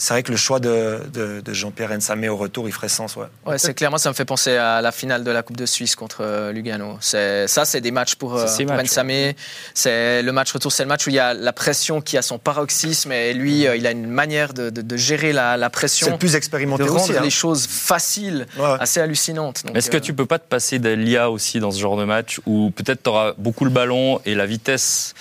c'est 0.00 0.14
vrai 0.14 0.22
que 0.22 0.30
le 0.30 0.36
choix 0.36 0.60
de, 0.60 1.00
de- 1.12 1.40
de 1.40 1.52
Jean-Pierre 1.52 1.90
Nsame 1.90 2.24
au 2.28 2.36
retour, 2.36 2.68
il 2.68 2.72
ferait 2.72 2.88
sens. 2.88 3.16
Ouais. 3.16 3.26
Ouais, 3.44 3.58
c'est 3.58 3.74
clair. 3.74 3.90
Moi, 3.90 3.98
ça 3.98 4.08
me 4.08 4.14
fait 4.14 4.24
penser 4.24 4.56
à 4.56 4.80
la 4.80 4.92
finale 4.92 5.24
de 5.24 5.30
la 5.32 5.42
Coupe 5.42 5.56
de 5.56 5.66
Suisse 5.66 5.96
contre 5.96 6.18
euh, 6.22 6.52
Lugano. 6.52 6.96
C'est 7.00 7.46
ça, 7.48 7.64
c'est 7.64 7.80
des 7.80 7.90
matchs 7.90 8.14
pour, 8.14 8.36
euh, 8.36 8.46
pour 8.46 8.66
matchs, 8.76 8.86
Nsame. 8.92 9.32
C'est 9.74 10.22
le 10.22 10.32
match 10.32 10.52
retour, 10.52 10.70
c'est 10.72 10.84
le 10.84 10.88
match 10.88 11.06
où 11.06 11.10
il 11.10 11.16
y 11.16 11.18
a 11.18 11.34
la 11.34 11.52
pression 11.52 12.00
qui 12.00 12.16
a 12.16 12.22
son 12.22 12.38
paroxysme 12.38 13.10
et 13.12 13.34
lui, 13.34 13.66
euh, 13.66 13.76
il 13.76 13.86
a 13.86 13.90
une 13.90 14.06
manière 14.06 14.54
de, 14.54 14.70
de- 14.70 14.82
de 14.82 14.96
gérer 14.96 15.32
la, 15.32 15.56
la 15.56 15.66
C'est 15.66 15.70
pression, 15.72 16.10
le 16.12 16.16
plus 16.18 16.32
de 16.32 16.36
expérimenté 16.36 16.84
rendre 16.84 17.02
aussi. 17.02 17.16
hein. 17.16 17.20
les 17.22 17.30
choses 17.30 17.66
faciles, 17.66 18.46
Ouais, 18.56 18.76
assez 18.80 19.00
hallucinantes. 19.00 19.62
Est-ce 19.74 19.90
que 19.90 19.96
tu 19.98 20.14
peux 20.14 20.26
pas 20.26 20.38
te 20.38 20.46
passer 20.48 20.78
d'Elia 20.78 21.30
aussi 21.30 21.58
dans 21.60 21.70
ce 21.72 21.80
genre 21.80 21.96
de 21.96 22.04
match 22.04 22.40
où 22.46 22.70
peut-être 22.70 23.02
tu 23.02 23.10
auras 23.10 23.32
beaucoup 23.36 23.64
le 23.64 23.70
ballon 23.70 24.20
et 24.24 24.34
la 24.34 24.46
vitesse 24.46 25.14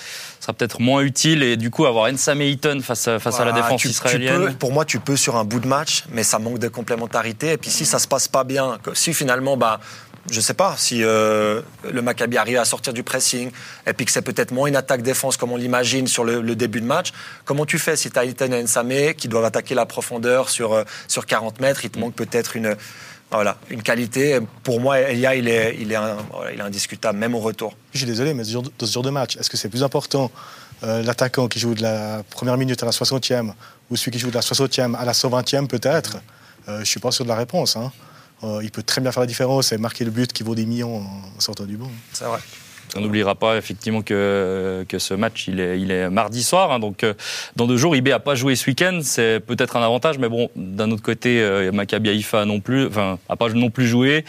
sera 0.47 0.53
peut-être 0.57 0.79
moins 0.79 1.01
utile 1.01 1.43
et 1.43 1.57
du 1.57 1.69
coup 1.69 1.85
avoir 1.85 2.09
Nsame 2.11 2.41
et 2.41 2.49
Eaton 2.51 2.79
face 2.81 3.07
à, 3.09 3.19
face 3.19 3.39
à 3.39 3.45
la 3.45 3.51
défense 3.51 3.81
tu- 3.81 3.89
tu 3.89 3.91
israélienne 3.93 4.45
peux- 4.47 4.53
pour 4.53 4.71
moi, 4.71 4.85
tu 4.85 4.99
peux 4.99 5.17
sur 5.17 5.35
un 5.35 5.43
bout 5.43 5.59
de 5.59 5.67
match, 5.67 6.05
mais 6.09 6.23
ça 6.23 6.39
manque 6.39 6.59
de 6.59 6.69
complémentarité. 6.69 7.51
Et 7.51 7.57
puis 7.57 7.69
si 7.69 7.85
ça 7.85 7.99
se 7.99 8.07
passe 8.07 8.29
pas 8.29 8.45
bien, 8.45 8.77
si 8.93 9.13
finalement, 9.13 9.57
bah, 9.57 9.81
je 10.31 10.39
sais 10.39 10.53
pas, 10.53 10.75
si 10.77 11.03
euh, 11.03 11.61
le 11.91 12.01
Maccabi 12.01 12.37
arrive 12.37 12.57
à 12.59 12.65
sortir 12.65 12.93
du 12.93 13.03
pressing, 13.03 13.51
et 13.85 13.91
puis 13.93 14.05
que 14.05 14.11
c'est 14.11 14.21
peut-être 14.21 14.51
moins 14.51 14.67
une 14.67 14.75
attaque-défense 14.77 15.35
comme 15.35 15.51
on 15.51 15.57
l'imagine 15.57 16.07
sur 16.07 16.23
le, 16.23 16.41
le 16.41 16.55
début 16.55 16.79
de 16.79 16.85
match, 16.85 17.11
comment 17.43 17.65
tu 17.65 17.77
fais 17.77 17.97
si 17.97 18.09
tu 18.09 18.17
as 18.17 18.23
Ethan 18.25 18.51
et 18.53 18.63
Nsame 18.63 19.13
qui 19.17 19.27
doivent 19.27 19.45
attaquer 19.45 19.75
la 19.75 19.85
profondeur 19.85 20.49
sur, 20.49 20.71
euh, 20.73 20.83
sur 21.09 21.25
40 21.25 21.59
mètres? 21.59 21.83
Il 21.83 21.89
te 21.89 21.99
manque 21.99 22.13
peut-être 22.15 22.55
une, 22.55 22.75
voilà, 23.31 23.57
une 23.69 23.81
qualité. 23.83 24.39
Pour 24.63 24.79
moi, 24.79 24.99
Elia, 24.99 25.35
il 25.35 25.47
est, 25.47 25.75
il 25.79 25.91
est, 25.91 25.97
voilà, 26.31 26.51
il 26.53 26.59
est 26.59 26.63
indiscutable, 26.63 27.17
même 27.19 27.35
au 27.35 27.39
retour. 27.39 27.75
Je 27.93 27.97
suis 27.99 28.07
désolé, 28.07 28.33
mais 28.33 28.43
ce 28.43 28.51
genre 28.51 28.63
de- 28.63 28.71
dans 28.77 28.85
ce 28.85 28.91
genre 28.93 29.03
de 29.03 29.09
match, 29.09 29.35
est-ce 29.37 29.49
que 29.49 29.57
c'est 29.57 29.69
plus 29.69 29.83
important 29.83 30.31
euh, 30.83 31.01
l'attaquant 31.03 31.47
qui 31.47 31.59
joue 31.59 31.73
de 31.73 31.81
la 31.81 32.23
première 32.29 32.55
minute 32.57 32.81
à 32.83 32.85
la 32.85 32.91
60e 32.91 33.53
ou 33.89 33.95
celui 33.95 34.11
qui 34.11 34.19
joue 34.19 34.29
de 34.29 34.35
la 34.35 34.41
60e 34.41 34.95
à 34.95 35.03
la 35.05 35.13
120e 35.13 35.67
peut-être? 35.67 36.17
Euh, 36.69 36.75
Je 36.75 36.79
ne 36.81 36.85
suis 36.85 36.99
pas 36.99 37.11
sûr 37.11 37.25
de 37.25 37.29
la 37.29 37.35
réponse. 37.35 37.75
hein. 37.75 37.91
Euh, 38.43 38.59
il 38.61 38.69
peut 38.71 38.83
très 38.83 39.01
bien 39.01 39.11
faire 39.11 39.21
la 39.21 39.27
différence 39.27 39.71
et 39.71 39.77
marquer 39.79 40.05
le 40.05 40.11
but 40.11 40.31
qui 40.31 40.43
vaut 40.43 40.53
des 40.55 40.65
millions 40.67 40.97
en 41.01 41.39
sortant 41.39 41.63
du 41.65 41.75
banc. 41.77 41.89
C'est 42.13 42.25
vrai. 42.25 42.39
On 42.95 43.01
n'oubliera 43.01 43.35
pas 43.35 43.57
effectivement 43.57 44.01
que, 44.01 44.85
que 44.87 44.99
ce 44.99 45.13
match 45.13 45.47
il 45.47 45.59
est, 45.59 45.79
il 45.79 45.91
est 45.91 46.09
mardi 46.09 46.43
soir, 46.43 46.71
hein, 46.71 46.79
donc 46.79 47.03
euh, 47.03 47.13
dans 47.55 47.67
deux 47.67 47.77
jours, 47.77 47.95
IB 47.95 48.09
a 48.11 48.19
pas 48.19 48.35
joué 48.35 48.55
ce 48.55 48.67
week-end, 48.69 48.99
c'est 49.03 49.39
peut-être 49.39 49.75
un 49.75 49.83
avantage, 49.83 50.17
mais 50.17 50.29
bon, 50.29 50.49
d'un 50.55 50.91
autre 50.91 51.03
côté, 51.03 51.41
euh, 51.41 51.71
Maccabi 51.71 52.09
Haïfa 52.09 52.45
non 52.45 52.59
plus, 52.59 52.87
enfin, 52.87 53.19
a 53.29 53.35
pas 53.35 53.49
non 53.49 53.69
plus 53.69 53.87
joué. 53.87 54.25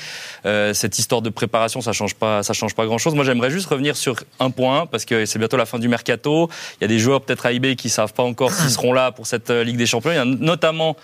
Euh, 0.47 0.75
cette 0.75 0.99
histoire 0.99 1.23
de 1.23 1.31
préparation, 1.31 1.81
ça 1.81 1.93
change 1.93 2.15
pas, 2.15 2.43
ça 2.43 2.53
change 2.53 2.75
pas 2.75 2.87
grand-chose. 2.87 3.15
Moi, 3.15 3.25
j'aimerais 3.25 3.51
juste 3.51 3.67
revenir 3.69 3.97
sur 3.97 4.17
un 4.41 4.51
point 4.51 4.87
parce 4.87 5.05
que 5.05 5.27
c'est 5.27 5.39
bientôt 5.39 5.57
la 5.57 5.67
fin 5.67 5.79
du 5.79 5.89
mercato. 5.89 6.49
Il 6.81 6.83
y 6.83 6.85
a 6.85 6.89
des 6.89 6.99
joueurs 6.99 7.21
peut-être 7.23 7.47
à 7.47 7.53
IB 7.53 7.77
qui 7.77 7.89
savent 7.89 8.13
pas 8.13 8.23
encore 8.23 8.53
s'ils 8.53 8.71
seront 8.71 8.93
là 8.93 9.13
pour 9.13 9.27
cette 9.27 9.51
euh, 9.51 9.65
Ligue 9.65 9.77
des 9.77 9.87
Champions. 9.87 10.13
Il 10.13 10.17
y 10.17 10.19
a 10.19 10.25
notamment 10.25 10.97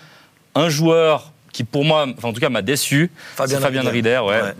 un 0.55 0.69
joueur 0.69 1.31
qui, 1.51 1.63
pour 1.63 1.85
moi, 1.85 2.05
enfin, 2.17 2.29
en 2.29 2.33
tout 2.33 2.41
cas, 2.41 2.49
m'a 2.49 2.61
déçu. 2.61 3.11
Fabien 3.35 3.59
Fabien. 3.59 3.81
Rieder, 3.89 4.19
ouais. 4.25 4.53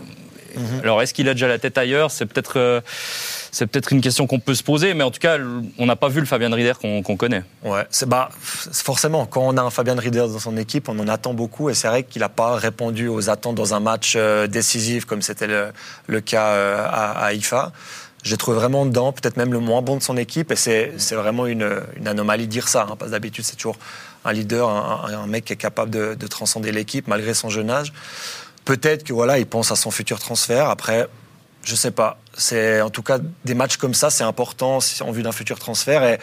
Ouais. 0.56 0.62
Alors, 0.82 1.02
est-ce 1.02 1.12
qu'il 1.14 1.28
a 1.28 1.34
déjà 1.34 1.48
la 1.48 1.58
tête 1.58 1.76
ailleurs? 1.78 2.10
C'est 2.10 2.26
peut-être, 2.26 2.58
euh, 2.58 2.80
c'est 3.50 3.66
peut-être 3.66 3.92
une 3.92 4.00
question 4.00 4.26
qu'on 4.26 4.38
peut 4.40 4.54
se 4.54 4.62
poser, 4.62 4.94
mais 4.94 5.04
en 5.04 5.10
tout 5.10 5.20
cas, 5.20 5.38
on 5.78 5.86
n'a 5.86 5.96
pas 5.96 6.08
vu 6.08 6.20
le 6.20 6.26
Fabien 6.26 6.52
Rieder 6.54 6.72
qu'on 6.80 7.16
connaît. 7.16 7.42
Ouais, 7.64 7.86
c'est 7.90 8.08
bah 8.08 8.28
forcément 8.38 9.26
quand 9.26 9.42
on 9.42 9.56
a 9.56 9.62
un 9.62 9.70
Fabien 9.70 9.94
Rieder 9.98 10.20
dans 10.28 10.38
son 10.38 10.56
équipe, 10.56 10.88
on 10.88 10.98
en 10.98 11.08
attend 11.08 11.34
beaucoup 11.34 11.70
et 11.70 11.74
c'est 11.74 11.88
vrai 11.88 12.02
qu'il 12.02 12.20
n'a 12.20 12.28
pas 12.28 12.56
répondu 12.56 13.08
aux 13.08 13.30
attentes 13.30 13.54
dans 13.54 13.74
un 13.74 13.80
match 13.80 14.14
euh, 14.16 14.46
décisif 14.46 15.04
comme 15.04 15.22
c'était 15.22 15.46
le, 15.46 15.68
le 16.06 16.20
cas 16.20 16.48
euh, 16.48 16.84
à, 16.86 17.24
à 17.26 17.32
IFA. 17.32 17.72
J'ai 18.22 18.36
trouvé 18.36 18.56
vraiment 18.56 18.86
dedans, 18.86 19.12
peut-être 19.12 19.36
même 19.36 19.52
le 19.52 19.60
moins 19.60 19.82
bon 19.82 19.96
de 19.96 20.02
son 20.02 20.16
équipe 20.16 20.50
et 20.50 20.56
c'est 20.56 20.92
vraiment 21.14 21.46
une, 21.46 21.70
une 21.96 22.08
anomalie 22.08 22.46
de 22.46 22.50
dire 22.50 22.66
ça, 22.68 22.82
hein, 22.90 22.96
parce 22.98 23.10
que 23.10 23.12
d'habitude 23.12 23.44
c'est 23.44 23.54
toujours 23.56 23.76
un 24.24 24.32
leader, 24.32 24.68
un, 24.68 25.04
un- 25.08 25.18
un 25.20 25.26
mec 25.28 25.44
qui 25.44 25.52
est 25.52 25.56
capable 25.56 25.90
de, 25.92 26.14
de 26.14 26.26
transcender 26.26 26.72
l'équipe 26.72 27.06
malgré 27.06 27.34
son 27.34 27.50
jeune 27.50 27.70
âge. 27.70 27.92
Peut-être 28.66 29.04
que 29.04 29.14
voilà, 29.14 29.38
il 29.38 29.46
pense 29.46 29.70
à 29.70 29.76
son 29.76 29.90
futur 29.90 30.18
transfert. 30.18 30.68
Après, 30.68 31.08
Je 31.64 31.74
sais 31.74 31.90
pas. 31.90 32.18
C'est 32.36 32.80
en 32.80 32.90
tout 32.90 33.02
cas 33.02 33.18
des 33.44 33.54
matchs 33.54 33.76
comme 33.76 33.94
ça, 33.94 34.08
c'est 34.10 34.22
important 34.22 34.78
en 35.00 35.10
vue 35.10 35.22
d'un 35.22 35.32
futur 35.32 35.58
transfert. 35.58 36.04
Et 36.04 36.20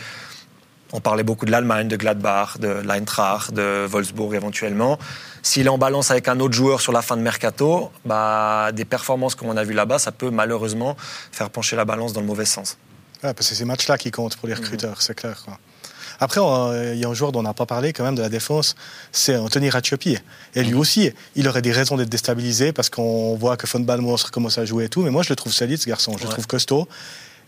on 0.93 1.01
parlait 1.01 1.23
beaucoup 1.23 1.45
de 1.45 1.51
l'Allemagne, 1.51 1.87
de 1.87 1.97
Gladbach, 1.97 2.59
de 2.59 2.67
l'Eintracht, 2.67 3.51
de 3.51 3.85
Wolfsburg 3.89 4.35
éventuellement. 4.35 4.99
S'il 5.41 5.65
est 5.65 5.69
en 5.69 5.77
balance 5.77 6.11
avec 6.11 6.27
un 6.29 6.39
autre 6.39 6.53
joueur 6.53 6.79
sur 6.79 6.93
la 6.93 7.01
fin 7.01 7.17
de 7.17 7.21
mercato, 7.21 7.91
bah, 8.05 8.71
des 8.71 8.85
performances 8.85 9.35
comme 9.35 9.49
on 9.49 9.57
a 9.57 9.63
vu 9.63 9.73
là-bas, 9.73 9.99
ça 9.99 10.11
peut 10.13 10.29
malheureusement 10.29 10.95
faire 11.31 11.49
pencher 11.49 11.75
la 11.75 11.83
balance 11.83 12.13
dans 12.13 12.21
le 12.21 12.27
mauvais 12.27 12.45
sens. 12.45 12.77
Parce 13.21 13.33
que 13.33 13.43
c'est 13.43 13.55
ces 13.55 13.65
matchs-là 13.65 13.97
qui 13.97 14.11
comptent 14.11 14.37
pour 14.37 14.47
les 14.47 14.53
recruteurs, 14.53 15.01
c'est 15.01 15.15
clair. 15.15 15.41
Quoi. 15.43 15.57
Après, 16.23 16.39
il 16.93 16.99
y 16.99 17.03
a 17.03 17.09
un 17.09 17.13
joueur 17.13 17.33
dont 17.33 17.39
on 17.39 17.43
n'a 17.43 17.53
pas 17.53 17.65
parlé 17.65 17.91
quand 17.91 18.05
même 18.05 18.15
de 18.15 18.21
la 18.21 18.29
défense, 18.29 18.75
c'est 19.11 19.35
Anthony 19.35 19.69
Ratiopi. 19.69 20.17
Et 20.55 20.63
lui 20.63 20.73
aussi, 20.73 21.11
il 21.35 21.47
aurait 21.49 21.61
des 21.61 21.73
raisons 21.73 21.97
d'être 21.97 22.09
déstabilisé 22.09 22.71
parce 22.71 22.89
qu'on 22.89 23.35
voit 23.35 23.57
que 23.57 23.67
Von 23.67 23.81
Balmos 23.81 24.23
commence 24.31 24.57
à 24.57 24.63
jouer 24.63 24.85
et 24.85 24.89
tout. 24.89 25.01
Mais 25.03 25.09
moi, 25.09 25.21
je 25.23 25.29
le 25.29 25.35
trouve 25.35 25.51
solide, 25.51 25.79
ce 25.79 25.87
garçon. 25.87 26.15
Je 26.17 26.23
le 26.23 26.29
trouve 26.29 26.47
costaud. 26.47 26.87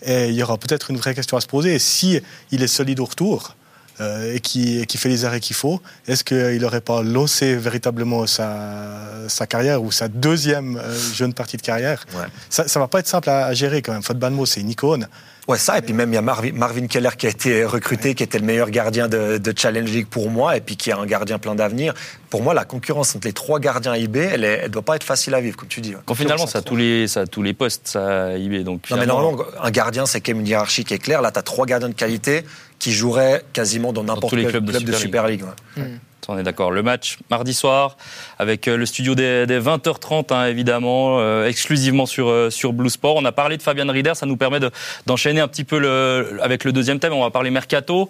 Et 0.01 0.27
il 0.27 0.35
y 0.35 0.43
aura 0.43 0.57
peut-être 0.57 0.91
une 0.91 0.97
vraie 0.97 1.15
question 1.15 1.37
à 1.37 1.41
se 1.41 1.47
poser. 1.47 1.79
Si 1.79 2.19
il 2.51 2.61
est 2.63 2.67
solide 2.67 2.99
au 2.99 3.05
retour, 3.05 3.55
euh, 4.01 4.33
et, 4.35 4.41
qui, 4.41 4.85
qui, 4.87 4.97
fait 4.97 5.07
les 5.07 5.23
arrêts 5.23 5.39
qu'il 5.39 5.55
faut, 5.55 5.81
est-ce 6.05 6.25
qu'il 6.25 6.59
n'aurait 6.59 6.81
pas 6.81 7.01
lancé 7.01 7.55
véritablement 7.55 8.27
sa, 8.27 8.89
sa, 9.29 9.47
carrière 9.47 9.81
ou 9.81 9.89
sa 9.89 10.09
deuxième 10.09 10.75
euh, 10.75 10.93
jeune 11.13 11.33
partie 11.33 11.55
de 11.55 11.61
carrière? 11.61 12.05
Ça 12.49 12.63
ne 12.63 12.69
va 12.79 12.89
pas 12.89 12.99
être 12.99 13.07
simple 13.07 13.29
à, 13.29 13.53
gérer 13.53 13.81
quand 13.81 13.93
même. 13.93 14.03
Faute 14.03 14.19
Balmo, 14.19 14.45
c'est 14.45 14.59
une 14.59 14.69
icône. 14.69 15.07
Ouais, 15.47 15.57
ça. 15.57 15.77
Et 15.77 15.81
puis 15.81 15.93
même, 15.93 16.11
il 16.11 16.15
y 16.15 16.17
a 16.17 16.21
Marvin, 16.21 16.87
Keller 16.87 17.09
qui 17.17 17.27
a 17.27 17.29
été 17.29 17.65
recruté, 17.65 18.15
qui 18.15 18.23
était 18.23 18.39
le 18.39 18.45
meilleur 18.45 18.69
gardien 18.69 19.07
de, 19.07 19.53
Challenge 19.55 19.89
League 19.89 20.07
pour 20.07 20.29
moi, 20.29 20.57
et 20.57 20.61
puis 20.61 20.75
qui 20.75 20.89
est 20.89 20.93
un 20.93 21.05
gardien 21.05 21.39
plein 21.39 21.55
d'avenir. 21.55 21.93
Pour 22.29 22.43
moi, 22.43 22.53
la 22.53 22.65
concurrence 22.65 23.15
entre 23.15 23.27
les 23.27 23.33
trois 23.33 23.59
gardiens 23.59 23.95
IB, 23.95 24.17
elle 24.17 24.63
ne 24.63 24.67
doit 24.67 24.81
pas 24.81 24.95
être 24.95 25.03
facile 25.03 25.33
à 25.33 25.41
vivre, 25.41 25.55
comme 25.55 25.69
tu 25.69 25.81
dis. 25.81 25.93
Quand 26.05 26.15
finalement, 26.15 26.47
ça 26.47 26.59
a, 26.59 26.61
tous 26.61 26.75
les, 26.75 27.07
ça 27.07 27.25
tous 27.27 27.43
les 27.43 27.53
postes, 27.53 27.87
ça, 27.87 28.37
IB. 28.37 28.63
Donc, 28.63 28.89
Non, 28.89 28.97
mais 28.97 29.05
normalement, 29.05 29.43
un 29.61 29.71
gardien, 29.71 30.05
c'est 30.05 30.19
quand 30.19 30.33
même 30.33 30.41
une 30.41 30.47
hiérarchie 30.47 30.83
qui 30.83 30.93
est 30.93 30.99
claire. 30.99 31.21
Là, 31.21 31.31
tu 31.31 31.39
as 31.39 31.43
trois 31.43 31.65
gardiens 31.65 31.89
de 31.89 31.93
qualité 31.93 32.43
qui 32.79 32.91
joueraient 32.91 33.43
quasiment 33.53 33.93
dans 33.93 34.03
n'importe 34.03 34.35
quel 34.35 34.47
club 34.47 34.65
de, 34.65 34.93
Super 34.93 35.27
League. 35.27 35.43
Hmm. 35.77 35.97
On 36.27 36.37
est 36.37 36.43
d'accord. 36.43 36.71
Le 36.71 36.83
match 36.83 37.19
mardi 37.29 37.53
soir 37.53 37.97
avec 38.39 38.67
euh, 38.67 38.77
le 38.77 38.85
studio 38.85 39.15
des, 39.15 39.45
20h30 39.45 40.33
hein, 40.33 40.45
évidemment, 40.45 41.19
euh, 41.19 41.47
exclusivement 41.47 42.05
sur 42.05 42.29
euh, 42.29 42.49
sur 42.49 42.73
Blue 42.73 42.89
Sport. 42.89 43.15
On 43.17 43.25
a 43.25 43.31
parlé 43.31 43.57
de 43.57 43.61
Fabian 43.61 43.91
Rieder, 43.91 44.15
ça 44.15 44.25
nous 44.25 44.37
permet 44.37 44.59
d'enchaîner 45.05 45.41
un 45.41 45.47
petit 45.47 45.63
peu 45.63 45.75
avec 46.41 46.63
le 46.63 46.71
deuxième 46.71 46.99
thème. 46.99 47.13
On 47.13 47.21
va 47.21 47.31
parler 47.31 47.49
mercato, 47.51 48.09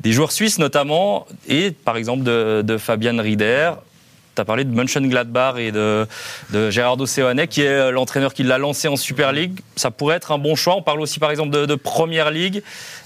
des 0.00 0.12
joueurs 0.12 0.32
suisses 0.32 0.58
notamment, 0.58 1.26
et 1.48 1.70
par 1.70 1.96
exemple 1.96 2.24
de, 2.24 2.62
de 2.62 2.78
Fabian 2.78 3.16
Rieder 3.18 3.72
tu 4.36 4.42
as 4.42 4.44
parlé 4.44 4.64
de 4.64 4.74
Mönchengladbach 4.74 5.56
et 5.58 5.72
de, 5.72 6.06
de 6.50 6.70
Gerardo 6.70 7.06
Seoane, 7.06 7.46
qui 7.46 7.62
est 7.62 7.90
l'entraîneur 7.90 8.32
qui 8.34 8.42
l'a 8.42 8.58
lancé 8.58 8.86
en 8.86 8.96
Super 8.96 9.32
League. 9.32 9.60
Ça 9.74 9.90
pourrait 9.90 10.16
être 10.16 10.30
un 10.30 10.38
bon 10.38 10.54
choix. 10.54 10.76
On 10.76 10.82
parle 10.82 11.00
aussi, 11.00 11.18
par 11.18 11.30
exemple, 11.30 11.50
de, 11.50 11.66
de 11.66 11.74
Première 11.74 12.30
Ligue. 12.30 12.62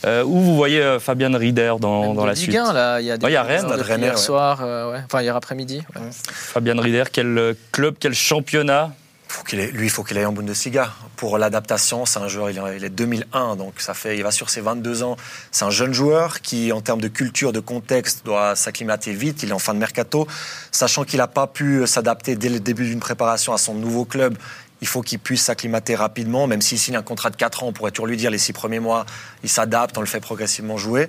Euh, 0.06 0.25
où 0.25 0.40
vous 0.40 0.56
voyez 0.56 0.80
euh, 0.80 0.99
Fabian 0.99 1.37
Rieder 1.37 1.75
dans, 1.78 2.14
dans 2.14 2.25
la 2.25 2.32
Ligue 2.32 2.42
suite 2.42 2.56
1, 2.56 2.72
là, 2.72 3.00
il 3.00 3.06
y 3.06 3.10
a, 3.10 3.18
des 3.18 3.26
ouais, 3.26 3.32
y 3.32 3.37
a 3.37 3.42
Rennes. 3.42 3.66
Hier 3.99 4.18
soir, 4.18 4.60
euh, 4.62 4.92
ouais. 4.92 5.00
enfin 5.04 5.22
hier 5.22 5.37
après-midi. 5.37 5.82
Fabian 6.10 6.80
Rieder, 6.80 7.04
quel 7.12 7.54
club, 7.70 7.96
quel 8.00 8.14
championnat 8.14 8.92
faut 9.30 9.44
qu'il 9.44 9.60
lui, 9.60 9.87
il 9.87 9.90
faut 9.90 10.02
qu'il 10.02 10.18
aille 10.18 10.26
en 10.26 10.32
Bundesliga. 10.32 10.92
Pour 11.16 11.38
l'adaptation, 11.38 12.04
c'est 12.04 12.18
un 12.18 12.28
joueur, 12.28 12.50
il 12.50 12.84
est 12.84 12.90
2001, 12.90 13.56
donc 13.56 13.75
ça 13.78 13.94
fait, 13.94 14.16
il 14.16 14.22
va 14.22 14.32
sur 14.32 14.50
ses 14.50 14.60
22 14.60 15.02
ans. 15.02 15.16
C'est 15.52 15.64
un 15.64 15.70
jeune 15.70 15.92
joueur 15.92 16.40
qui, 16.40 16.72
en 16.72 16.80
termes 16.80 17.00
de 17.00 17.08
culture, 17.08 17.52
de 17.52 17.60
contexte, 17.60 18.25
doit 18.25 18.56
s'acclimater 18.56 19.12
vite. 19.12 19.42
Il 19.42 19.50
est 19.50 19.52
en 19.52 19.58
fin 19.58 19.72
de 19.72 19.78
mercato. 19.78 20.26
Sachant 20.72 21.04
qu'il 21.04 21.18
n'a 21.18 21.28
pas 21.28 21.46
pu 21.46 21.87
s'adapter 21.87 22.34
dès 22.34 22.49
le 22.49 22.58
début 22.58 22.87
d'une 22.87 23.00
préparation 23.00 23.52
à 23.52 23.58
son 23.58 23.75
nouveau 23.75 24.04
club, 24.04 24.37
il 24.80 24.88
faut 24.88 25.02
qu'il 25.02 25.18
puisse 25.18 25.42
s'acclimater 25.42 25.94
rapidement, 25.94 26.46
même 26.46 26.62
s'il 26.62 26.78
signe 26.78 26.96
un 26.96 27.02
contrat 27.02 27.30
de 27.30 27.37
4 27.37 27.62
ans, 27.62 27.66
on 27.68 27.72
pourrait 27.72 27.90
toujours 27.90 28.06
lui 28.06 28.16
dire 28.16 28.30
les 28.30 28.38
6 28.38 28.52
premiers 28.52 28.80
mois, 28.80 29.04
il 29.42 29.49
s'adapte, 29.49 29.96
on 29.99 30.00
le 30.00 30.06
fait 30.06 30.20
progressivement 30.20 30.78
jouer. 30.78 31.08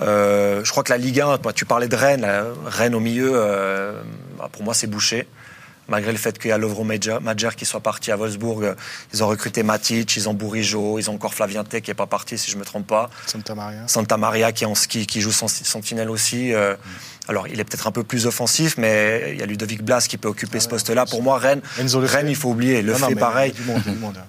Euh, 0.00 0.64
je 0.64 0.70
crois 0.70 0.82
que 0.82 0.90
la 0.90 0.98
Ligue 0.98 1.20
1, 1.20 1.38
tu 1.54 1.66
parlais 1.66 1.88
de 1.88 1.96
Rennes, 1.96 2.26
Rennes 2.64 2.94
au 2.94 3.00
milieu, 3.00 3.32
euh, 3.34 4.00
bah, 4.38 4.48
pour 4.50 4.62
moi 4.62 4.72
c'est 4.72 4.86
bouché 4.86 5.28
malgré 5.92 6.10
le 6.10 6.18
fait 6.18 6.38
qu'il 6.38 6.48
y 6.48 6.52
a 6.52 6.58
Lovro 6.58 6.84
Madjer 6.84 7.50
qui 7.54 7.66
soit 7.66 7.80
parti 7.80 8.10
à 8.10 8.16
Wolfsburg. 8.16 8.64
Euh, 8.64 8.74
ils 9.12 9.22
ont 9.22 9.28
recruté 9.28 9.62
Matic, 9.62 10.16
ils 10.16 10.26
ont 10.26 10.32
Bourigeau, 10.32 10.98
ils 10.98 11.10
ont 11.10 11.14
encore 11.14 11.34
Flaviente 11.34 11.68
qui 11.68 11.90
n'est 11.90 11.94
pas 11.94 12.06
parti, 12.06 12.38
si 12.38 12.50
je 12.50 12.56
ne 12.56 12.60
me 12.60 12.64
trompe 12.64 12.86
pas. 12.86 13.10
Santa 13.26 13.54
Maria. 13.54 13.82
Santa 13.86 14.16
Maria 14.16 14.52
qui, 14.52 14.64
en 14.64 14.74
ski, 14.74 15.06
qui 15.06 15.20
joue 15.20 15.32
sentinelle 15.32 16.08
aussi. 16.08 16.54
Euh, 16.54 16.74
alors, 17.28 17.46
il 17.46 17.60
est 17.60 17.64
peut-être 17.64 17.86
un 17.86 17.92
peu 17.92 18.02
plus 18.02 18.26
offensif, 18.26 18.76
mais 18.78 19.32
il 19.32 19.38
y 19.38 19.42
a 19.42 19.46
Ludovic 19.46 19.82
Blas 19.82 20.06
qui 20.08 20.16
peut 20.16 20.28
occuper 20.28 20.58
ah 20.58 20.60
ce 20.60 20.68
poste-là. 20.68 21.06
Pour 21.06 21.22
moi, 21.22 21.38
Rennes, 21.38 21.60
Rennes, 21.76 22.28
il 22.28 22.34
faut 22.34 22.48
oublier. 22.48 22.82
Le 22.82 22.94
fait 22.94 23.14
pareil. 23.14 23.54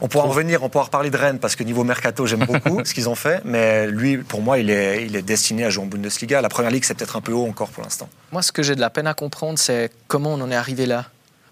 On 0.02 0.08
pourra 0.08 0.26
en 0.26 0.30
revenir, 0.30 0.64
on 0.64 0.70
pourra 0.70 0.84
reparler 0.86 1.10
de 1.10 1.18
Rennes 1.18 1.40
parce 1.40 1.56
que 1.56 1.64
niveau 1.64 1.84
mercato, 1.84 2.28
j'aime 2.28 2.46
beaucoup 2.46 2.82
ce 2.86 2.94
qu'ils 2.94 3.10
ont 3.10 3.16
fait. 3.16 3.42
Mais 3.46 3.88
lui, 3.88 4.18
pour 4.18 4.42
moi, 4.42 4.60
il 4.60 4.70
est, 4.70 5.06
il 5.06 5.16
est 5.16 5.22
destiné 5.24 5.64
à 5.66 5.70
jouer 5.70 5.86
en 5.86 5.88
Bundesliga. 5.88 6.42
La 6.42 6.50
première 6.50 6.72
ligue, 6.72 6.84
c'est 6.84 6.94
peut-être 6.94 7.16
un 7.16 7.22
peu 7.22 7.32
haut 7.32 7.48
encore 7.48 7.70
pour 7.70 7.84
l'instant. 7.84 8.10
Moi, 8.32 8.42
ce 8.42 8.52
que 8.52 8.62
j'ai 8.62 8.76
de 8.76 8.82
la 8.82 8.90
peine 8.90 9.08
à 9.08 9.14
comprendre, 9.14 9.58
c'est 9.58 9.90
comment 10.08 10.34
on 10.34 10.42
en 10.42 10.52
est 10.52 10.56
arrivé 10.56 10.86
là 10.86 11.06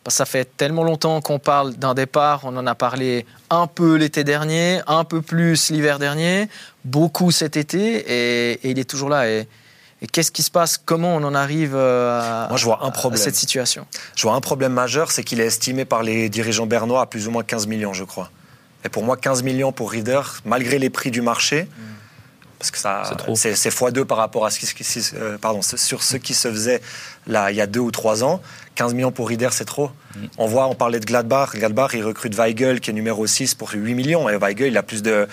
ça 0.08 0.26
fait 0.26 0.46
tellement 0.58 0.84
longtemps 0.84 1.22
qu'on 1.22 1.40
parle 1.40 1.76
d'un 1.76 1.94
départ, 1.94 2.42
on 2.44 2.56
en 2.58 2.66
a 2.66 2.76
parlé 2.76 3.26
un 3.50 3.68
peu 3.68 3.96
l'été 3.96 4.24
dernier, 4.24 4.82
un 4.88 5.04
peu 5.04 5.22
plus 5.22 5.70
l'hiver 5.70 6.00
dernier, 6.00 6.50
beaucoup 6.86 7.32
cet 7.32 7.58
été, 7.58 8.06
et, 8.08 8.70
il 8.70 8.80
est 8.80 8.90
toujours 8.90 9.10
là. 9.10 9.30
Et, 9.30 9.48
qu'est-ce 10.12 10.32
qui 10.32 10.42
se 10.42 10.50
passe? 10.50 10.82
Comment 10.84 11.16
on 11.16 11.24
en 11.24 11.36
arrive 11.36 11.76
euh, 11.76 12.20
à, 12.20 12.48
Moi, 12.50 12.58
je 12.58 12.66
vois 12.66 12.84
un 12.84 12.90
problème. 12.90 13.22
cette 13.22 13.36
situation? 13.36 13.86
Je 14.16 14.24
vois 14.24 14.34
un 14.34 14.42
problème 14.42 14.74
majeur, 14.74 15.12
c'est 15.12 15.24
qu'il 15.24 15.40
est 15.40 15.46
estimé 15.46 15.86
par 15.86 16.02
les 16.02 16.30
dirigeants 16.30 16.66
bernois 16.66 17.02
à 17.02 17.06
plus 17.06 17.28
ou 17.28 17.32
moins 17.32 17.44
15 17.44 17.68
millions, 17.68 17.94
je 17.94 18.04
crois. 18.04 18.32
Et 18.84 18.90
pour 18.90 19.04
moi, 19.04 19.16
15 19.16 19.44
millions 19.44 19.72
pour 19.72 19.92
Reader, 19.92 20.22
malgré 20.46 20.80
les 20.80 20.90
prix 20.90 21.12
du 21.12 21.22
marché, 21.22 21.68
parce 22.62 22.70
que 22.70 22.78
ça, 22.78 23.02
c'est 23.34 23.70
x2 23.70 24.06
par 24.06 24.20
rapport 24.20 24.46
à 24.46 24.52
ce 24.52 24.60
qui, 24.60 25.10
euh, 25.16 25.40
pardon, 25.40 25.62
sur 25.64 26.04
ce 26.04 26.18
qui 26.18 26.36
se 26.36 26.48
faisait 26.48 26.80
là 27.28 27.52
il 27.52 27.58
y 27.58 27.62
a 27.62 27.68
deux 27.68 27.80
ou 27.80 27.92
trois 27.92 28.24
ans. 28.24 28.42
15 28.76 28.94
millions 28.94 29.12
pour 29.12 29.28
Rieder, 29.28 29.50
c'est 29.52 29.66
trop. 29.66 29.92
Mm. 30.16 30.20
On 30.38 30.48
voit, 30.48 30.68
on 30.68 30.76
parlait 30.76 31.00
de 31.00 31.06
Gladbach. 31.06 31.52
Gladbach, 31.54 31.92
il 31.94 32.04
recrute 32.04 32.34
Weigel, 32.36 32.80
qui 32.80 32.90
est 32.90 32.94
numéro 32.94 33.28
6 33.28 33.56
pour 33.56 33.70
8 33.74 33.94
millions. 33.94 34.30
Et 34.30 34.38
Weigel, 34.38 34.70
il 34.70 34.78
a 34.78 34.84
plus 34.84 35.04
de, 35.04 35.28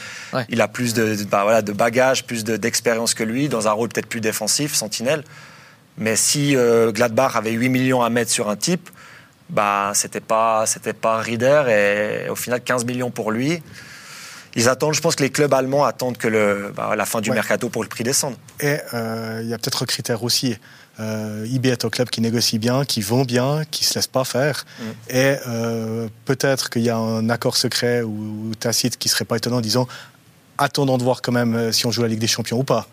il 0.48 0.60
a 0.60 0.68
plus 0.68 0.92
de, 0.92 1.16
bah, 1.30 1.44
voilà, 1.44 1.62
de 1.62 1.72
bagages, 1.72 2.24
plus 2.24 2.44
d'expérience 2.44 3.14
que 3.14 3.22
lui, 3.22 3.48
dans 3.48 3.68
un 3.68 3.72
rôle 3.72 3.88
peut-être 3.88 4.08
plus 4.08 4.20
défensif, 4.20 4.74
sentinelle. 4.74 5.22
Mais 5.96 6.16
si 6.16 6.56
euh, 6.56 6.90
Gladbach 6.92 7.36
avait 7.36 7.52
8 7.52 7.68
millions 7.68 8.02
à 8.02 8.10
mettre 8.10 8.30
sur 8.30 8.48
un 8.48 8.56
type, 8.56 8.90
bah, 9.50 9.92
c'était 9.94 10.20
pas, 10.20 10.66
c'était 10.66 10.92
pas 10.92 11.18
Rieder. 11.18 12.24
Et 12.26 12.28
au 12.28 12.36
final, 12.36 12.60
15 12.60 12.84
millions 12.84 13.10
pour 13.10 13.30
lui 13.30 13.62
ils 14.54 14.68
attendent, 14.68 14.94
je 14.94 15.00
pense 15.00 15.14
que 15.14 15.22
les 15.22 15.30
clubs 15.30 15.52
allemands 15.54 15.84
attendent 15.84 16.16
que 16.16 16.26
le, 16.26 16.72
bah, 16.74 16.94
la 16.96 17.06
fin 17.06 17.20
du 17.20 17.30
mercato 17.30 17.68
pour 17.68 17.82
le 17.82 17.88
prix 17.88 18.02
descende. 18.02 18.34
Et 18.60 18.76
euh, 18.92 19.40
il 19.42 19.48
y 19.48 19.54
a 19.54 19.58
peut-être 19.58 19.84
un 19.84 19.86
critère 19.86 20.24
aussi. 20.24 20.56
Euh, 21.00 21.46
IB 21.48 21.66
est 21.66 21.84
un 21.84 21.90
club 21.90 22.10
qui 22.10 22.20
négocie 22.20 22.58
bien, 22.58 22.84
qui 22.84 23.00
vend 23.00 23.24
bien, 23.24 23.62
qui 23.70 23.84
se 23.84 23.94
laisse 23.94 24.06
pas 24.06 24.24
faire. 24.24 24.64
Mm. 24.78 24.84
Et 25.10 25.36
euh, 25.46 26.08
peut-être 26.24 26.70
qu'il 26.70 26.82
y 26.82 26.90
a 26.90 26.96
un 26.96 27.30
accord 27.30 27.56
secret 27.56 28.02
ou, 28.02 28.52
tacite 28.58 28.96
qui 28.96 29.08
serait 29.08 29.24
pas 29.24 29.36
étonnant, 29.36 29.60
disant 29.60 29.86
attendons 30.56 30.98
de 30.98 31.04
voir 31.04 31.22
quand 31.22 31.30
même 31.30 31.54
euh, 31.54 31.72
si 31.72 31.86
on 31.86 31.92
joue 31.92 32.02
la 32.02 32.08
Ligue 32.08 32.18
des 32.18 32.26
Champions 32.26 32.58
ou 32.58 32.64
pas. 32.64 32.88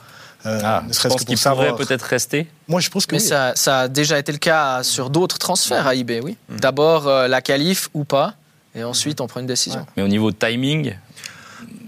Euh, 0.45 0.62
ah, 0.63 0.83
ne 0.88 0.93
serait-ce 0.93 1.17
que 1.17 1.24
pour 1.24 1.38
savoir. 1.39 1.75
peut-être 1.75 2.03
rester 2.03 2.47
Moi, 2.67 2.79
je 2.79 2.91
pense 2.91 3.07
que 3.07 3.15
Mais 3.15 3.19
ça, 3.19 3.53
ça, 3.55 3.81
a 3.81 3.88
déjà 3.88 4.19
été 4.19 4.31
le 4.31 4.38
cas 4.38 4.83
sur 4.83 5.09
d'autres 5.09 5.39
transferts 5.39 5.88
à 5.88 5.95
IB, 5.95 6.21
oui. 6.24 6.38
Mm. 6.50 6.57
D'abord 6.57 7.05
la 7.05 7.41
qualif 7.41 7.89
ou 7.95 8.03
pas, 8.03 8.35
et 8.75 8.83
ensuite 8.83 9.21
on 9.21 9.27
prend 9.27 9.39
une 9.39 9.47
décision. 9.47 9.88
Mais 9.97 10.03
au 10.03 10.07
niveau 10.07 10.29
de 10.29 10.35
timing, 10.35 10.95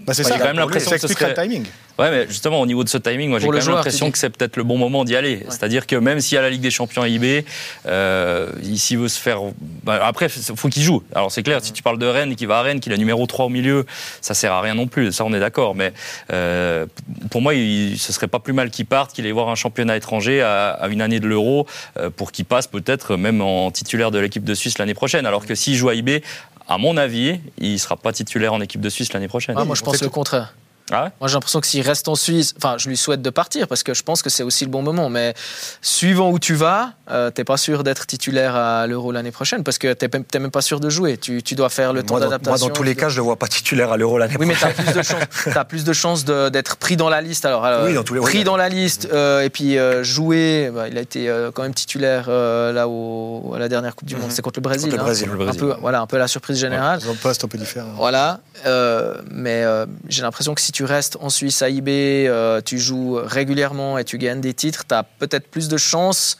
bah, 0.04 0.14
c'est 0.14 0.24
ça. 0.24 0.34
J'ai 0.34 0.40
quand 0.40 0.46
même 0.46 0.56
l'impression 0.56 0.90
que 0.90 0.98
ce 0.98 1.06
serait... 1.06 1.28
le 1.28 1.40
timing. 1.40 1.66
Ouais, 1.98 2.10
mais 2.12 2.28
justement, 2.28 2.60
au 2.60 2.66
niveau 2.66 2.84
de 2.84 2.88
ce 2.88 2.98
timing, 2.98 3.28
moi, 3.28 3.40
j'ai 3.40 3.48
quand 3.48 3.52
même 3.52 3.68
l'impression 3.68 4.12
que 4.12 4.18
c'est 4.18 4.30
peut-être 4.30 4.56
le 4.56 4.62
bon 4.62 4.78
moment 4.78 5.04
d'y 5.04 5.16
aller. 5.16 5.44
C'est-à-dire 5.48 5.84
que 5.86 5.96
même 5.96 6.20
s'il 6.20 6.36
y 6.36 6.38
a 6.38 6.42
la 6.42 6.50
Ligue 6.50 6.60
des 6.60 6.70
Champions 6.70 7.04
IB, 7.04 7.44
euh, 7.86 8.52
s'il 8.76 8.98
veut 8.98 9.08
se 9.08 9.18
faire. 9.18 9.40
Bah, 9.82 9.98
après, 10.04 10.26
il 10.26 10.56
faut 10.56 10.68
qu'il 10.68 10.82
joue. 10.82 11.02
Alors, 11.12 11.32
c'est 11.32 11.42
clair, 11.42 11.58
si 11.60 11.72
tu 11.72 11.82
parles 11.82 11.98
de 11.98 12.06
Rennes, 12.06 12.36
qui 12.36 12.46
va 12.46 12.58
à 12.58 12.62
Rennes, 12.62 12.78
qu'il 12.78 12.92
a 12.92 12.96
numéro 12.96 13.26
3 13.26 13.46
au 13.46 13.48
milieu, 13.48 13.84
ça 14.20 14.34
sert 14.34 14.52
à 14.52 14.60
rien 14.60 14.74
non 14.74 14.86
plus. 14.86 15.10
Ça, 15.10 15.24
on 15.24 15.32
est 15.32 15.40
d'accord. 15.40 15.74
Mais 15.74 15.92
euh, 16.32 16.86
pour 17.30 17.42
moi, 17.42 17.54
il, 17.54 17.98
ce 17.98 18.12
serait 18.12 18.28
pas 18.28 18.38
plus 18.38 18.52
mal 18.52 18.70
qu'il 18.70 18.86
parte, 18.86 19.12
qu'il 19.12 19.26
aille 19.26 19.32
voir 19.32 19.48
un 19.48 19.56
championnat 19.56 19.96
étranger 19.96 20.40
à, 20.40 20.86
une 20.88 21.02
année 21.02 21.18
de 21.18 21.26
l'Euro, 21.26 21.66
euh, 21.98 22.10
pour 22.10 22.30
qu'il 22.30 22.44
passe 22.44 22.68
peut-être 22.68 23.16
même 23.16 23.40
en 23.40 23.72
titulaire 23.72 24.12
de 24.12 24.20
l'équipe 24.20 24.44
de 24.44 24.54
Suisse 24.54 24.78
l'année 24.78 24.94
prochaine. 24.94 25.26
Alors 25.26 25.46
que 25.46 25.56
s'il 25.56 25.74
joue 25.74 25.88
à 25.88 25.94
IB, 25.94 26.22
à 26.68 26.78
mon 26.78 26.96
avis, 26.96 27.40
il 27.58 27.72
ne 27.72 27.78
sera 27.78 27.96
pas 27.96 28.12
titulaire 28.12 28.52
en 28.52 28.60
équipe 28.60 28.80
de 28.80 28.88
Suisse 28.88 29.12
l'année 29.12 29.26
prochaine. 29.26 29.56
Ah, 29.58 29.64
moi, 29.64 29.74
je 29.74 29.82
pense 29.82 30.00
le 30.00 30.08
contraire. 30.08 30.54
Ah 30.90 31.10
Moi, 31.20 31.28
j'ai 31.28 31.34
l'impression 31.34 31.60
que 31.60 31.66
s'il 31.66 31.82
reste 31.86 32.08
en 32.08 32.14
Suisse, 32.14 32.54
enfin, 32.56 32.76
je 32.78 32.88
lui 32.88 32.96
souhaite 32.96 33.22
de 33.22 33.30
partir 33.30 33.68
parce 33.68 33.82
que 33.82 33.94
je 33.94 34.02
pense 34.02 34.22
que 34.22 34.30
c'est 34.30 34.42
aussi 34.42 34.64
le 34.64 34.70
bon 34.70 34.82
moment. 34.82 35.08
Mais 35.10 35.34
suivant 35.82 36.30
où 36.30 36.38
tu 36.38 36.54
vas, 36.54 36.92
euh, 37.10 37.30
t'es 37.30 37.44
pas 37.44 37.56
sûr 37.56 37.84
d'être 37.84 38.06
titulaire 38.06 38.54
à 38.56 38.86
l'Euro 38.86 39.12
l'année 39.12 39.30
prochaine 39.30 39.64
parce 39.64 39.78
que 39.78 39.92
t'es 39.92 40.08
même 40.38 40.50
pas 40.50 40.60
sûr 40.62 40.80
de 40.80 40.88
jouer. 40.90 41.16
Tu, 41.16 41.42
tu 41.42 41.54
dois 41.54 41.68
faire 41.68 41.92
le 41.92 42.02
temps 42.02 42.14
Moi, 42.14 42.20
d'adaptation. 42.20 42.50
moi, 42.50 42.68
dans 42.68 42.74
tous 42.74 42.82
les 42.82 42.94
cas, 42.94 43.08
je 43.08 43.16
le 43.16 43.22
vois 43.22 43.36
pas 43.36 43.48
titulaire 43.48 43.92
à 43.92 43.96
l'Euro 43.96 44.18
l'année 44.18 44.36
Oui, 44.38 44.46
mais 44.46 44.54
prochaine. 44.54 44.74
tu 44.76 44.80
as 44.80 44.84
plus 44.84 44.94
de 44.94 45.02
chances, 45.02 45.22
t'as 45.54 45.64
plus 45.64 45.84
de 45.84 45.92
chances 45.92 46.24
d'être 46.24 46.76
pris 46.76 46.96
dans 46.96 47.08
la 47.08 47.20
liste. 47.20 47.44
Alors, 47.44 47.64
alors, 47.64 47.84
Oui, 47.84 47.94
dans 47.94 48.02
tous 48.04 48.14
les- 48.14 48.20
pris 48.20 48.38
oui. 48.38 48.44
dans 48.44 48.56
la 48.56 48.68
liste 48.68 49.08
euh, 49.12 49.42
et 49.42 49.50
puis 49.50 49.78
euh, 49.78 50.02
jouer. 50.02 50.70
bah, 50.74 50.88
il 50.88 50.96
a 50.98 51.00
été 51.00 51.28
euh, 51.28 51.50
quand 51.52 51.62
même 51.62 51.74
titulaire 51.74 52.26
euh, 52.28 52.72
là 52.72 52.88
au, 52.88 53.52
à 53.54 53.58
la 53.58 53.68
dernière 53.68 53.94
Coupe 53.94 54.08
du 54.08 54.14
Monde. 54.16 54.26
Mhm. 54.26 54.30
C'est 54.30 54.42
contre 54.42 54.58
le 54.58 54.62
Brésil. 54.62 54.84
Contre 54.90 54.96
le 54.96 55.00
hein. 55.02 55.04
Brésil, 55.04 55.26
le 55.28 55.34
Un 55.34 55.36
Brésil. 55.44 55.60
peu, 55.60 55.74
voilà, 55.80 56.00
un 56.00 56.06
peu 56.06 56.18
la 56.18 56.28
surprise 56.28 56.58
générale. 56.58 57.00
Dans 57.02 57.12
le 57.12 57.16
poste 57.18 57.44
un 57.44 57.48
peu 57.48 57.58
différent. 57.58 57.88
Voilà, 57.96 58.40
euh, 58.66 59.14
mais 59.30 59.62
euh, 59.64 59.86
j'ai 60.08 60.22
l'impression 60.22 60.54
que 60.54 60.60
si 60.60 60.72
tu 60.72 60.77
restes 60.84 61.16
en 61.20 61.30
Suisse 61.30 61.62
à 61.62 61.68
IB, 61.68 61.88
euh, 61.88 62.60
tu 62.64 62.78
joues 62.78 63.18
régulièrement 63.22 63.98
et 63.98 64.04
tu 64.04 64.18
gagnes 64.18 64.40
des 64.40 64.54
titres, 64.54 64.84
tu 64.88 64.94
as 64.94 65.02
peut-être 65.02 65.48
plus 65.48 65.68
de 65.68 65.76
chances 65.76 66.38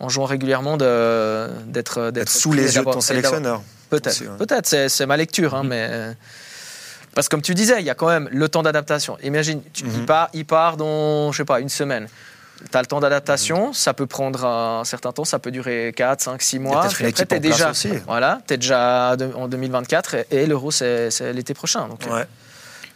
en 0.00 0.08
jouant 0.08 0.26
régulièrement 0.26 0.76
d'être 0.76 2.12
sous 2.26 2.52
les 2.52 2.76
yeux 2.76 2.84
de 2.84 2.90
ton 2.90 3.00
sélectionneur. 3.00 3.62
Peut-être, 3.90 4.20
ouais. 4.20 4.36
peut-être, 4.38 4.88
c'est, 4.88 5.06
ma 5.06 5.16
lecture, 5.16 5.54
hein, 5.54 5.62
mais 5.64 5.86
euh, 5.90 6.12
parce 7.14 7.26
que 7.28 7.30
comme 7.30 7.42
tu 7.42 7.54
disais, 7.54 7.76
il 7.80 7.86
y 7.86 7.90
a 7.90 7.94
quand 7.94 8.08
même 8.08 8.28
le 8.30 8.48
temps 8.48 8.62
d'adaptation. 8.62 9.16
Imagine, 9.22 9.62
tu- 9.72 9.84
il, 9.84 10.00
Mhm. 10.00 10.06
part, 10.06 10.28
il 10.34 10.44
part 10.44 10.76
dans, 10.76 11.32
je 11.32 11.38
sais 11.38 11.44
pas, 11.46 11.60
une 11.60 11.70
semaine. 11.70 12.06
Tu 12.70 12.76
as 12.76 12.80
le 12.80 12.86
temps 12.86 13.00
d'adaptation, 13.00 13.72
ça 13.72 13.94
peut 13.94 14.06
prendre 14.06 14.44
un 14.44 14.84
certain 14.84 15.12
temps, 15.12 15.24
ça 15.24 15.38
peut 15.38 15.50
durer 15.50 15.92
4, 15.96 16.20
5, 16.20 16.42
6 16.42 16.58
mois. 16.58 16.84
après, 16.84 17.06
en 17.08 17.12
place 17.26 17.40
déjà, 17.40 17.70
aussi. 17.70 17.90
Voilà, 18.06 18.40
tu 18.46 18.54
es 18.54 18.56
déjà 18.58 19.16
en 19.36 19.48
2024 19.48 20.14
et, 20.14 20.26
et 20.32 20.46
l'Euro, 20.46 20.70
c'est, 20.70 21.08
l'été 21.32 21.54
prochain. 21.54 21.88
Donc, 21.88 22.06
euh, 22.06 22.14
Ouais. 22.14 22.26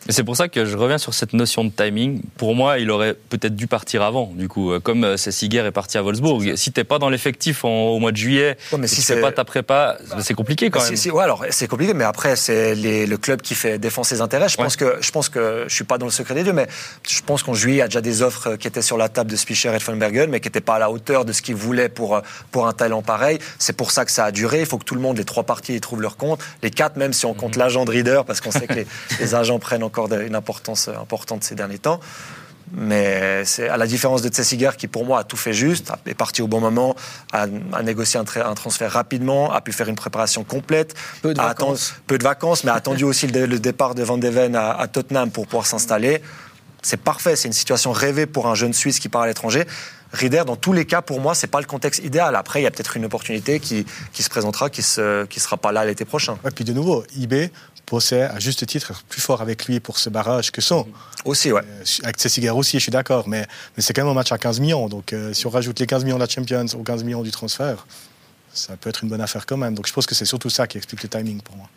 C'est 0.09 0.25
pour 0.25 0.37
ça 0.37 0.49
que 0.49 0.65
je 0.65 0.77
reviens 0.77 0.99
sur 0.99 1.15
cette 1.15 1.33
notion 1.33 1.65
de 1.65 1.71
timing. 1.71 2.23
Pour 2.37 2.55
moi, 2.55 2.79
il 2.79 2.91
aurait 2.91 3.15
peut-être 3.15 3.55
dû 3.55 3.67
partir 3.67 4.03
avant. 4.03 4.33
Du 4.35 4.49
coup, 4.49 4.73
Euh, 4.73 4.81
comme 4.81 5.05
euh, 5.05 5.17
Cessiger 5.17 5.59
est 5.67 5.71
parti 5.71 5.99
à 5.99 6.03
Wolfsburg, 6.03 6.57
si 6.57 6.73
t'es 6.73 6.85
pas 6.85 6.99
dans 6.99 7.09
l'effectif 7.09 7.65
en- 7.65 7.69
au 7.91 7.99
mois 7.99 8.13
de 8.13 8.17
juillet, 8.17 8.57
Ouais, 8.73 8.79
mais 8.79 8.87
si 8.87 8.97
tu 8.97 9.03
fais 9.03 9.21
pas 9.21 9.33
ta 9.33 9.45
prépa, 9.45 9.99
c'est 10.21 10.35
compliqué 10.35 10.71
quand 10.71 10.83
même. 10.83 10.97
si, 10.97 11.11
ouais, 11.11 11.23
alors 11.25 11.45
c'est 11.51 11.69
compliqué, 11.69 11.95
mais 11.95 12.05
après 12.05 12.37
c'est 12.37 12.75
le 12.75 13.17
club 13.17 13.43
qui 13.43 13.55
fait 13.55 13.79
défendre 13.79 14.07
ses 14.07 14.21
intérêts. 14.21 14.49
Je 14.49 14.57
Ouais. 14.59 14.65
pense 14.65 14.77
que 14.77 14.97
je 15.01 15.11
pense 15.11 15.29
que 15.29 15.65
je 15.69 15.75
suis 15.75 15.85
pas 15.85 15.99
dans 15.99 16.07
le 16.07 16.13
secret 16.13 16.35
des 16.35 16.43
dieux, 16.45 16.53
mais 16.53 16.67
je 17.09 17.21
pense 17.23 17.43
qu'en 17.43 17.55
juillet 17.55 17.77
il 17.77 17.79
y 17.79 17.83
a 17.83 17.87
déjà 17.89 18.01
des 18.01 18.23
offres 18.23 18.49
euh, 18.53 18.57
qui 18.57 18.67
étaient 18.69 18.83
sur 18.83 18.97
la 18.97 19.09
table 19.09 19.31
de 19.31 19.37
Spicher 19.37 19.69
et 19.75 19.79
de 19.79 20.27
mais 20.27 20.41
qui 20.41 20.49
n'étaient 20.49 20.61
pas 20.61 20.75
à 20.77 20.79
la 20.79 20.91
hauteur 20.91 21.25
de 21.25 21.33
ce 21.33 21.43
qu'ils 21.43 21.55
voulaient 21.55 21.89
pour 21.89 22.21
pour 22.51 22.67
un 22.67 22.73
talent 22.73 23.03
pareil. 23.03 23.39
C'est 23.59 23.77
pour 23.77 23.91
ça 23.91 24.05
que 24.05 24.11
ça 24.11 24.25
a 24.25 24.33
duré. 24.33 24.61
Il 24.61 24.67
faut 24.67 24.79
que 24.79 24.85
tout 24.85 24.95
le 24.95 25.01
monde, 25.01 25.17
les 25.19 25.25
trois 25.25 25.45
parties, 25.45 25.75
y 25.75 25.81
trouvent 25.81 26.01
leur 26.03 26.17
compte. 26.17 26.41
Les 26.63 26.71
quatre, 26.71 26.97
même 26.97 27.13
si 27.13 27.27
on 27.27 27.35
compte 27.35 27.57
l'agent 27.57 27.85
de 27.85 27.91
Reader, 27.91 28.23
parce 28.27 28.41
qu'on 28.41 28.51
sait 28.51 28.67
que 28.67 28.75
les, 28.75 28.87
les 29.21 29.35
agents 29.35 29.59
prennent 29.59 29.83
encore 29.93 30.13
une 30.13 30.35
importance 30.35 30.89
euh, 30.89 30.93
importante 31.07 31.45
ces 31.45 31.55
derniers 31.55 31.79
temps. 31.79 32.01
Mais 32.75 33.45
c'est 33.45 33.69
à 33.69 33.77
la 33.77 33.87
différence 33.87 34.23
de 34.23 34.29
Tsessiger 34.31 34.71
qui, 34.79 34.89
pour 34.89 35.05
moi, 35.05 35.19
a 35.21 35.25
tout 35.25 35.37
fait 35.37 35.53
juste, 35.53 35.93
est 36.07 36.15
parti 36.15 36.41
au 36.41 36.47
bon 36.49 36.59
moment, 36.61 36.97
a, 37.33 37.43
a 37.75 37.83
négocié 37.83 38.19
un, 38.19 38.23
tra- 38.25 38.47
un 38.47 38.55
transfert 38.55 38.91
rapidement, 38.91 39.53
a 39.53 39.61
pu 39.61 39.73
faire 39.73 39.89
une 39.91 39.95
préparation 39.95 40.43
complète, 40.43 40.95
Peu 41.21 41.35
de 41.35 41.41
a 41.41 41.49
vacances. 41.49 41.91
attendu- 41.91 42.03
peu 42.07 42.17
de 42.19 42.25
vacances, 42.25 42.65
mais 42.65 42.71
a 42.71 42.75
attendu 42.75 43.05
aussi 43.05 43.27
le, 43.27 43.45
le 43.45 43.59
départ 43.59 43.95
de 43.95 44.03
Van 44.03 44.17
de 44.17 44.27
Ven 44.29 44.57
à, 44.57 44.71
à 44.73 44.87
Tottenham 44.89 45.31
pour 45.31 45.47
pouvoir 45.47 45.67
s'installer. 45.67 46.23
C'est 46.81 46.97
parfait, 47.01 47.37
c'est 47.37 47.49
une 47.49 47.53
situation 47.53 47.93
rêvée 47.93 48.25
pour 48.25 48.47
un 48.49 48.55
jeune 48.55 48.73
Suisse 48.73 48.99
qui 49.01 49.11
part 49.11 49.23
à 49.23 49.27
l'étranger. 49.27 49.67
Rieder, 50.13 50.43
dans 50.47 50.57
tous 50.57 50.73
les 50.73 50.85
cas, 50.85 51.03
pour 51.03 51.21
moi, 51.21 51.35
c'est 51.35 51.47
pas 51.47 51.61
le 51.61 51.67
contexte 51.67 52.05
idéal. 52.05 52.37
Après, 52.37 52.61
il 52.61 52.65
y 52.65 52.67
a 52.67 52.71
peut-être 52.71 52.97
une 52.97 53.05
opportunité 53.07 53.61
qui, 53.61 53.87
qui 54.13 54.23
se 54.23 54.29
présentera, 54.29 54.69
qui 54.69 54.83
ne 54.99 55.25
qui 55.25 55.41
sera 55.41 55.57
pas 55.57 55.73
là 55.73 55.85
l'été 55.85 56.05
prochain. 56.05 56.39
Ouais, 56.45 56.51
puis 56.51 56.65
de 56.65 56.73
nouveau, 56.73 57.05
IB 57.17 57.51
pensait 57.93 58.23
à 58.23 58.39
juste 58.39 58.65
titre 58.67 58.91
être 58.91 59.03
plus 59.03 59.21
fort 59.21 59.43
avec 59.43 59.67
lui 59.67 59.79
pour 59.81 59.99
ce 59.99 60.09
barrage 60.09 60.51
que 60.51 60.61
son. 60.61 60.87
Aussi, 61.25 61.53
ouais. 61.53 61.61
Euh, 61.61 61.85
avec 62.05 62.19
Cessiger 62.19 62.51
aussi, 62.51 62.79
je 62.79 62.85
suis 62.85 62.91
d'accord, 62.91 63.29
mais, 63.29 63.47
mais 63.77 63.83
c'est 63.83 63.93
quand 63.93 64.03
même 64.03 64.11
un 64.11 64.15
match 64.15 64.33
à 64.33 64.39
15 64.39 64.61
millions. 64.61 64.89
Donc 64.89 65.13
euh, 65.13 65.33
si 65.33 65.47
on 65.47 65.51
rajoute 65.51 65.79
les 65.79 65.87
15 65.87 66.05
millions 66.05 66.17
de 66.17 66.23
la 66.23 66.29
Champions 66.29 66.65
aux 66.75 66.83
15 66.83 67.05
millions 67.05 67.23
du 67.23 67.31
transfert, 67.31 67.87
ça 68.55 68.77
peut 68.77 68.89
être 68.89 69.03
une 69.03 69.11
bonne 69.11 69.21
affaire 69.21 69.45
quand 69.45 69.59
même. 69.59 69.75
Donc 69.75 69.87
je 69.87 69.93
pense 69.93 70.07
que 70.07 70.15
c'est 70.15 70.25
surtout 70.25 70.49
ça 70.49 70.67
qui 70.67 70.79
explique 70.79 71.03
le 71.03 71.09
timing 71.09 71.43
pour 71.43 71.57
moi. 71.57 71.69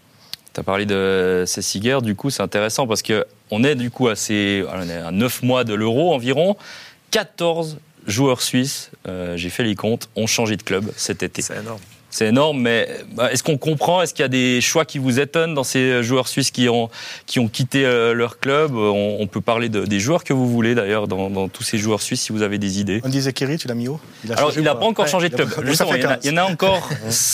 Tu 0.54 0.62
as 0.62 0.64
parlé 0.64 0.86
de 0.86 1.44
Cessiger, 1.46 2.00
du 2.02 2.16
coup, 2.16 2.30
c'est 2.30 2.44
intéressant 2.44 2.88
parce 2.88 3.02
que 3.02 3.26
on 3.52 3.64
est 3.66 3.76
du 3.76 3.92
coup 3.92 4.08
à, 4.08 4.16
ces, 4.16 4.64
on 4.72 4.90
est 4.90 4.98
à 4.98 5.12
9 5.12 5.44
mois 5.44 5.66
de 5.66 5.74
l'euro 5.74 6.14
environ. 6.14 6.56
14 7.12 7.78
joueurs 8.08 8.42
suisses, 8.42 8.92
euh, 9.08 9.36
j'ai 9.38 9.50
fait 9.50 9.64
les 9.64 9.76
comptes, 9.76 10.10
ont 10.16 10.28
changé 10.28 10.56
de 10.58 10.64
club 10.64 10.92
cet 10.96 11.24
été. 11.24 11.42
C'est 11.42 11.58
énorme. 11.58 11.80
C'est 12.12 12.28
énorme, 12.28 12.62
mais 12.62 12.88
bah, 13.14 13.30
est-ce 13.34 13.44
qu'on 13.44 13.58
comprend? 13.58 14.02
Est-ce 14.02 14.14
qu'il 14.14 14.24
y 14.24 14.26
a 14.26 14.30
des 14.30 14.62
choix 14.62 14.86
qui 14.86 15.00
vous 15.00 15.20
étonnent 15.20 15.54
dans 15.54 15.66
ces 15.66 16.02
joueurs 16.02 16.30
suisses 16.30 16.50
qui 16.50 16.70
ont, 16.70 16.90
qui 17.26 17.40
ont 17.40 17.50
quitté 17.50 17.86
euh, 17.86 18.14
leur 18.14 18.40
club? 18.40 18.74
On, 18.74 19.18
on 19.20 19.28
peut 19.28 19.42
parler 19.42 19.68
de- 19.68 19.84
des 19.84 20.00
joueurs 20.00 20.24
que 20.24 20.32
vous 20.32 20.48
voulez 20.50 20.76
d'ailleurs 20.76 21.10
dans, 21.10 21.30
dans 21.30 21.50
tous 21.50 21.64
ces 21.64 21.78
joueurs 21.78 22.02
suisses 22.02 22.22
si 22.22 22.32
vous 22.32 22.42
avez 22.42 22.58
des 22.58 22.80
idées. 22.80 23.02
Andy 23.04 23.20
Zekiri, 23.20 23.58
tu 23.58 23.68
l'as 23.68 23.74
mis 23.76 23.90
où? 23.90 24.00
Il 24.24 24.32
a 24.32 24.36
Alors, 24.38 24.54
il 24.56 24.64
n'a 24.64 24.76
pas 24.76 24.86
encore 24.86 25.04
Ouais. 25.06 25.12
changé 25.12 25.28
de 25.28 25.36
Il 25.36 25.42
a- 25.42 25.46
club. 25.46 25.66
Justement, 25.68 25.94
il 25.96 26.02
y, 26.02 26.06
en 26.06 26.10
a, 26.10 26.14
15. 26.16 26.20
il 26.26 26.32
y 26.32 26.34
en 26.34 26.38
a 26.38 26.44
encore, 26.46 26.90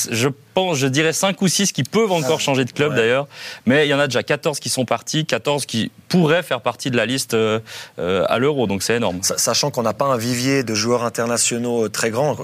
je 0.09 0.29
pense, 0.53 0.77
je 0.77 0.87
dirais 0.87 1.13
5 1.13 1.41
ou 1.41 1.47
6 1.47 1.71
qui 1.71 1.83
peuvent 1.83 2.11
encore 2.11 2.37
Ah. 2.39 2.43
changer 2.43 2.65
de 2.65 2.71
club 2.71 2.91
Ouais. 2.91 2.97
d'ailleurs. 2.97 3.27
Mais 3.65 3.85
il 3.87 3.89
y 3.89 3.93
en 3.93 3.99
a 3.99 4.07
déjà 4.07 4.23
14 4.23 4.59
qui 4.59 4.69
sont 4.69 4.85
partis, 4.85 5.25
14 5.25 5.65
qui 5.65 5.91
pourraient 6.09 6.43
faire 6.43 6.61
partie 6.61 6.91
de 6.91 6.97
la 6.97 7.05
liste 7.05 7.33
euh, 7.33 7.59
euh, 7.99 8.25
à 8.27 8.37
l'euro. 8.39 8.67
Donc 8.67 8.83
c'est 8.83 8.95
énorme. 8.95 9.19
Sa- 9.23 9.37
Sachant 9.37 9.71
qu'on 9.71 9.83
n'a 9.83 9.93
pas 9.93 10.05
un 10.05 10.17
vivier 10.17 10.63
de 10.63 10.73
joueurs 10.73 11.03
internationaux 11.03 11.87
très 11.89 12.09
grand, 12.09 12.35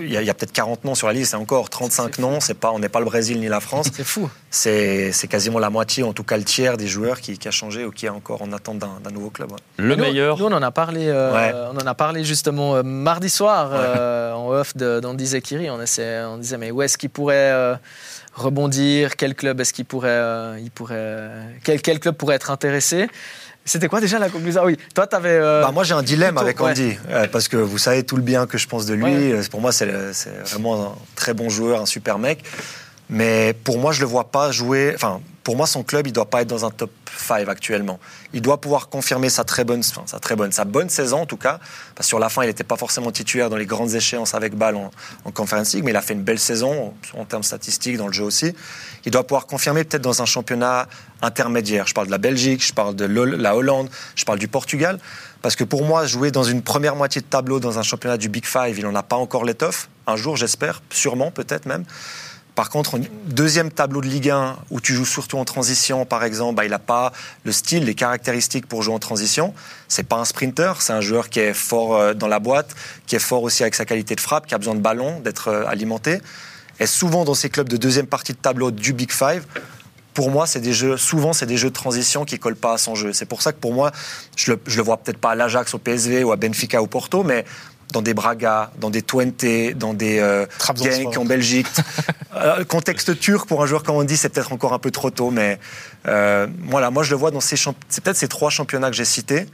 il 0.00 0.10
y 0.12 0.16
a, 0.30 0.34
peut-être 0.34 0.52
40 0.52 0.84
noms 0.84 0.94
sur 0.94 1.06
la 1.06 1.12
liste, 1.12 1.34
et 1.34 1.36
encore 1.36 1.70
35 1.70 2.18
noms, 2.18 2.40
c'est 2.40 2.54
pas, 2.54 2.70
on 2.72 2.78
n'est 2.78 2.88
pas 2.88 2.98
le 3.00 3.06
Brésil 3.06 3.40
ni 3.40 3.48
la 3.48 3.60
France. 3.60 3.86
C'est 3.94 4.04
fou. 4.04 4.28
C'est 4.50 5.12
quasiment 5.28 5.58
la 5.58 5.70
moitié, 5.70 6.02
en 6.02 6.12
tout 6.12 6.24
cas 6.24 6.36
le 6.36 6.44
tiers 6.44 6.76
des 6.76 6.86
joueurs 6.86 7.20
qui, 7.20 7.38
qui 7.38 7.48
a 7.48 7.50
changé 7.50 7.84
ou 7.84 7.90
qui 7.90 8.06
est 8.06 8.10
encore 8.10 8.42
en 8.42 8.52
attente 8.52 8.78
d'un 8.78 9.10
nouveau 9.12 9.30
club. 9.30 9.52
ouais. 9.52 9.58
Le 9.76 9.94
Nous- 9.94 10.02
meilleur. 10.02 10.38
Nous, 10.38 10.46
on 10.46 10.52
en 10.52 10.62
a 10.62 10.70
parlé, 10.70 11.06
euh, 11.08 11.32
Ouais. 11.32 11.52
on 11.72 11.76
en 11.82 11.86
a 11.86 11.94
parlé 11.94 12.24
justement 12.24 12.76
euh, 12.76 12.82
mardi 12.82 13.28
soir 13.28 13.70
euh, 13.72 14.32
en 14.32 14.48
off 14.50 14.76
de- 14.76 15.00
d'Andy 15.00 15.26
Zekiri. 15.26 15.70
On, 15.70 15.80
essaie- 15.80 16.22
on 16.24 16.38
disait, 16.38 16.58
mais 16.58 16.70
où 16.70 16.82
est-ce 16.82 16.96
qu'il 16.98 17.10
pourrait 17.10 17.45
euh, 17.50 17.74
rebondir 18.34 19.16
Quel 19.16 19.34
club 19.34 19.60
est-ce 19.60 19.72
qu'il 19.72 19.84
pourrait, 19.84 20.08
euh, 20.10 20.58
il 20.60 20.70
pourrait, 20.70 20.94
euh, 20.96 21.42
quel, 21.64 21.80
quel 21.80 22.00
club 22.00 22.14
pourrait 22.16 22.36
être 22.36 22.50
intéressé 22.50 23.08
C'était 23.64 23.88
quoi 23.88 24.00
déjà 24.00 24.18
la 24.18 24.28
conclusion? 24.28 24.60
Ah 24.62 24.66
Oui, 24.66 24.76
toi, 24.94 25.06
tu 25.06 25.16
avais. 25.16 25.38
Bah, 25.40 25.70
moi, 25.72 25.84
j'ai 25.84 25.94
un 25.94 26.02
dilemme 26.02 26.38
avec. 26.38 26.60
Andy, 26.60 26.96
euh, 27.10 27.26
parce 27.28 27.48
que 27.48 27.56
vous 27.56 27.78
savez 27.78 28.04
tout 28.04 28.16
le 28.16 28.22
bien 28.22 28.46
que 28.46 28.58
je 28.58 28.68
pense 28.68 28.86
de 28.86 28.94
lui. 28.94 29.04
Ouais. 29.04 29.32
Euh, 29.32 29.42
Pour 29.50 29.60
moi, 29.60 29.72
c'est 29.72 29.86
vraiment 30.44 30.84
un 30.86 30.94
très 31.14 31.34
bon 31.34 31.48
joueur, 31.48 31.80
un 31.80 31.86
super 31.86 32.18
mec. 32.18 32.44
Mais 33.08 33.54
pour 33.64 33.78
moi, 33.78 33.92
je 33.92 34.00
le 34.00 34.06
vois 34.06 34.24
pas 34.24 34.50
jouer. 34.50 34.92
Enfin, 34.94 35.20
pour 35.44 35.56
moi, 35.56 35.66
son 35.66 35.84
club, 35.84 36.08
il 36.08 36.12
doit 36.12 36.28
pas 36.28 36.42
être 36.42 36.48
dans 36.48 36.64
un 36.64 36.70
top 36.70 36.90
5 37.16 37.48
actuellement. 37.48 38.00
Il 38.32 38.42
doit 38.42 38.60
pouvoir 38.60 38.88
confirmer 38.88 39.28
sa 39.28 39.44
très 39.44 39.62
bonne, 39.62 39.82
sa 39.82 40.18
très 40.18 40.34
bonne, 40.34 40.50
sa 40.50 40.64
bonne 40.64 40.90
saison 40.90 41.20
en 41.20 41.26
tout 41.26 41.36
cas. 41.36 41.60
Parce 41.94 42.06
que 42.06 42.08
sur 42.08 42.18
la 42.18 42.28
fin, 42.28 42.42
il 42.42 42.48
n'était 42.48 42.64
pas 42.64 42.76
forcément 42.76 43.12
titulaire 43.12 43.48
dans 43.48 43.56
les 43.56 43.64
grandes 43.64 43.94
échéances 43.94 44.34
avec 44.34 44.56
balle 44.56 44.74
en, 44.74 44.90
en 45.24 45.30
Conference 45.30 45.74
League, 45.74 45.84
mais 45.84 45.92
il 45.92 45.96
a 45.96 46.02
fait 46.02 46.14
une 46.14 46.24
belle 46.24 46.40
saison 46.40 46.94
en, 47.16 47.24
termes 47.24 47.44
statistiques 47.44 47.96
dans 47.96 48.08
le 48.08 48.12
jeu 48.12 48.24
aussi. 48.24 48.54
Il 49.04 49.12
doit 49.12 49.24
pouvoir 49.24 49.46
confirmer 49.46 49.84
peut-être 49.84 50.02
dans 50.02 50.20
un 50.20 50.26
championnat 50.26 50.88
intermédiaire. 51.22 51.86
Je 51.86 51.94
parle 51.94 52.08
de 52.08 52.12
la 52.12 52.18
Belgique, 52.18 52.64
je 52.64 52.72
parle 52.72 52.96
de 52.96 53.04
la 53.04 53.56
Hollande, 53.56 53.88
je 54.16 54.24
parle 54.24 54.40
du 54.40 54.48
Portugal. 54.48 54.98
Parce 55.42 55.54
que 55.54 55.62
pour 55.62 55.84
moi, 55.84 56.06
jouer 56.06 56.32
dans 56.32 56.42
une 56.42 56.62
première 56.62 56.96
moitié 56.96 57.20
de 57.20 57.26
tableau 57.26 57.60
dans 57.60 57.78
un 57.78 57.82
championnat 57.82 58.16
du 58.16 58.28
Big 58.28 58.44
Five, 58.44 58.76
il 58.78 58.84
n'en 58.84 58.96
a 58.96 59.04
pas 59.04 59.14
encore 59.14 59.44
l'étoffe. 59.44 59.88
Un 60.08 60.16
jour, 60.16 60.36
j'espère, 60.36 60.82
sûrement, 60.90 61.30
peut-être 61.30 61.66
même. 61.66 61.84
Par 62.56 62.70
contre, 62.70 62.98
deuxième 63.26 63.70
tableau 63.70 64.00
de 64.00 64.06
Ligue 64.06 64.30
1 64.30 64.56
où 64.70 64.80
tu 64.80 64.94
joues 64.94 65.04
surtout 65.04 65.36
en 65.36 65.44
transition, 65.44 66.06
par 66.06 66.24
exemple, 66.24 66.54
bah, 66.54 66.64
il 66.64 66.70
n'a 66.70 66.78
pas 66.78 67.12
le 67.44 67.52
style, 67.52 67.84
les 67.84 67.94
caractéristiques 67.94 68.66
pour 68.66 68.82
jouer 68.82 68.94
en 68.94 68.98
transition. 68.98 69.52
C'est 69.88 70.04
pas 70.04 70.16
un 70.16 70.24
sprinter, 70.24 70.80
c'est 70.80 70.94
un 70.94 71.02
joueur 71.02 71.28
qui 71.28 71.38
est 71.38 71.52
fort 71.52 71.94
euh, 71.94 72.14
dans 72.14 72.28
la 72.28 72.38
boîte, 72.38 72.74
qui 73.06 73.14
est 73.14 73.20
fort 73.20 73.42
aussi 73.42 73.62
avec 73.62 73.74
sa 73.74 73.84
qualité 73.84 74.14
de 74.14 74.22
frappe, 74.22 74.46
qui 74.46 74.54
a 74.54 74.58
besoin 74.58 74.74
de 74.74 74.80
ballon, 74.80 75.20
d'être 75.20 75.48
euh, 75.48 75.66
alimenté. 75.66 76.22
Et 76.80 76.86
souvent 76.86 77.26
dans 77.26 77.34
ces 77.34 77.50
clubs 77.50 77.68
de 77.68 77.76
deuxième 77.76 78.06
partie 78.06 78.32
de 78.32 78.38
tableau 78.38 78.70
du 78.70 78.94
Big 78.94 79.12
Five, 79.12 79.44
pour 80.14 80.30
moi, 80.30 80.46
c'est 80.46 80.60
des 80.60 80.72
jeux, 80.72 80.96
souvent, 80.96 81.34
c'est 81.34 81.44
des 81.44 81.58
jeux 81.58 81.68
de 81.68 81.74
transition 81.74 82.24
qui 82.24 82.38
collent 82.38 82.56
pas 82.56 82.72
à 82.72 82.78
son 82.78 82.94
jeu. 82.94 83.12
C'est 83.12 83.26
pour 83.26 83.42
ça 83.42 83.52
que 83.52 83.58
pour 83.58 83.74
moi, 83.74 83.92
je 84.34 84.52
le, 84.52 84.60
je 84.66 84.78
le 84.78 84.82
vois 84.82 84.96
peut-être 84.96 85.18
pas 85.18 85.32
à 85.32 85.34
l'Ajax, 85.34 85.74
au 85.74 85.78
PSV 85.78 86.24
ou 86.24 86.32
à 86.32 86.36
Benfica 86.36 86.80
ou 86.80 86.86
Porto, 86.86 87.22
mais 87.22 87.44
dans 87.96 88.02
des 88.02 88.12
Braga, 88.12 88.70
dans 88.78 88.90
des 88.90 89.00
Twente, 89.00 89.42
dans 89.74 89.94
des 89.94 90.18
euh. 90.18 90.44
Genk 90.76 91.16
en 91.16 91.24
Belgique. 91.24 91.66
Euh, 92.36 92.64
contexte 92.64 93.18
turc 93.18 93.48
pour 93.48 93.62
un 93.62 93.66
joueur 93.66 93.82
comme 93.82 93.96
on 93.96 94.04
dit, 94.04 94.18
c'est 94.18 94.28
peut-être 94.28 94.52
encore 94.52 94.74
un 94.74 94.78
peu 94.78 94.90
trop 94.90 95.08
tôt, 95.08 95.30
mais 95.30 95.58
euh, 96.06 96.46
voilà, 96.64 96.90
moi 96.90 97.02
je 97.02 97.08
le 97.12 97.16
vois 97.16 97.30
dans 97.30 97.40
ces 97.40 97.56
c'est 97.88 98.04
peut-être 98.04 98.18
ces 98.18 98.28
trois 98.28 98.50
championnats 98.50 98.90
que 98.90 98.96
j'ai 98.96 99.06
cités, 99.06 99.46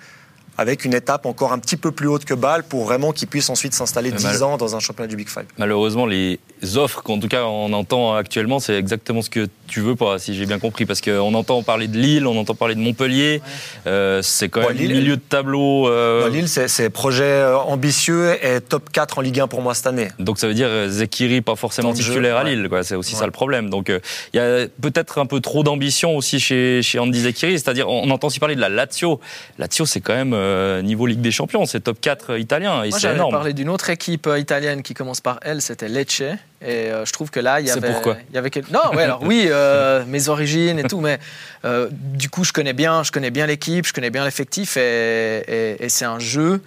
avec 0.59 0.85
une 0.85 0.92
étape 0.92 1.24
encore 1.24 1.52
un 1.52 1.61
petit 1.61 1.76
peu 1.76 1.92
plus 1.92 2.09
haute 2.09 2.24
que 2.24 2.35
Bâle 2.35 2.64
pour 2.64 2.85
vraiment 2.85 3.12
qu'il 3.12 3.28
puisse 3.28 3.48
ensuite 3.50 3.72
s'installer 3.72 4.11
Mais 4.11 4.16
10 4.16 4.24
mal- 4.24 4.42
ans 4.42 4.57
dans 4.57 4.74
un 4.74 4.81
championnat 4.81 5.07
du 5.07 5.14
Big 5.14 5.28
Five. 5.28 5.44
Malheureusement, 5.59 6.07
les 6.07 6.40
offres 6.74 7.02
qu'en 7.05 7.20
tout 7.20 7.28
cas 7.28 7.44
on 7.44 7.72
entend 7.72 8.16
actuellement, 8.16 8.59
c'est 8.59 8.74
exactement 8.74 9.22
ce 9.22 9.31
que 9.31 9.48
tu 9.72 9.80
veux 9.80 9.96
pas, 9.96 10.18
si 10.18 10.35
j'ai 10.35 10.44
bien 10.44 10.58
compris, 10.58 10.85
parce 10.85 11.00
qu'on 11.00 11.32
entend 11.32 11.62
parler 11.62 11.88
de 11.88 11.96
Lille, 11.96 12.26
on 12.26 12.38
entend 12.38 12.54
parler 12.54 12.74
de 12.74 12.80
Montpellier. 12.80 13.40
Euh, 13.87 14.20
c'est 14.20 14.50
quand 14.50 14.61
même 14.61 14.76
Lille, 14.76 14.94
milieu 14.94 15.16
de 15.16 15.22
tableau. 15.22 15.88
Euh... 15.88 16.28
Lille, 16.28 16.46
c'est 16.46 16.90
projet 16.90 17.24
euh, 17.24 17.56
ambitieux 17.56 18.37
et 18.44 18.61
top 18.61 18.90
4 18.92 19.18
en 19.18 19.20
Ligue 19.22 19.40
1 19.40 19.48
pour 19.48 19.62
moi 19.62 19.72
cette 19.72 19.87
année. 19.87 20.08
Donc 20.18 20.38
ça 20.38 20.46
veut 20.46 20.52
dire 20.52 20.68
euh, 20.68 20.88
Zekiri 20.88 21.40
pas 21.40 21.56
forcément 21.56 21.94
titulaire 21.94 22.37
à 22.37 22.44
Lille, 22.44 22.68
quoi. 22.68 22.82
C'est 22.82 22.96
aussi 22.96 23.14
ça 23.14 23.24
le 23.24 23.32
problème. 23.32 23.70
Donc 23.70 23.88
il 23.88 24.37
y 24.37 24.40
a 24.40 24.66
peut-être 24.82 25.18
un 25.18 25.26
peu 25.26 25.40
trop 25.40 25.62
d'ambition 25.62 26.16
aussi 26.18 26.38
chez, 26.38 26.82
chez 26.82 26.98
Andy 26.98 27.20
Zekiri, 27.20 27.52
c'est-à-dire 27.52 27.88
on 27.88 28.11
entend 28.11 28.26
aussi 28.26 28.40
parler 28.40 28.56
de 28.56 28.61
la 28.61 28.68
Lazio. 28.68 29.20
Lazio, 29.58 29.87
c'est 29.87 30.00
quand 30.00 30.14
même 30.14 30.82
niveau 30.82 31.06
Ligue 31.06 31.22
des 31.22 31.32
Champions, 31.32 31.64
c'est 31.64 31.80
top 31.80 31.98
4 31.98 32.38
italien. 32.38 32.85
Moi, 32.87 32.98
j'avais 32.98 33.18
parlé 33.18 33.54
d'une 33.54 33.70
autre 33.70 33.88
équipe 33.88 34.28
italienne 34.37 34.82
qui 34.82 34.92
commence 34.92 35.22
par 35.22 35.38
L, 35.42 35.62
c'était 35.62 35.88
Lecce. 35.88 36.22
Et 36.64 36.90
euh, 36.90 37.05
je 37.05 37.12
trouve 37.12 37.31
que 37.31 37.40
là, 37.40 37.61
il 37.61 37.66
y 37.66 37.70
avait. 37.70 37.81
C'est 37.81 37.92
pourquoi 37.92 38.16
il 38.31 38.35
y 38.35 38.38
avait 38.38 38.51
Non, 38.70 38.94
ouais, 38.94 39.03
alors 39.03 39.22
oui, 39.22 39.46
euh, 39.48 40.05
mes 40.07 40.29
origines 40.29 40.79
et 40.79 40.85
tout, 40.85 41.01
mais 41.01 41.18
euh, 41.64 41.88
du 41.90 42.31
coup, 42.31 42.44
je 42.44 42.53
connais 42.53 42.72
bien, 42.72 43.03
je 43.03 43.11
connais 43.11 43.31
bien 43.31 43.46
l'équipe, 43.46 43.87
je 43.87 43.92
connais 43.92 44.11
bien 44.11 44.25
l'effectif, 44.25 44.77
et, 44.77 45.85
et, 45.85 45.88
c'est 45.88 46.05
un 46.05 46.20
jeu 46.20 46.62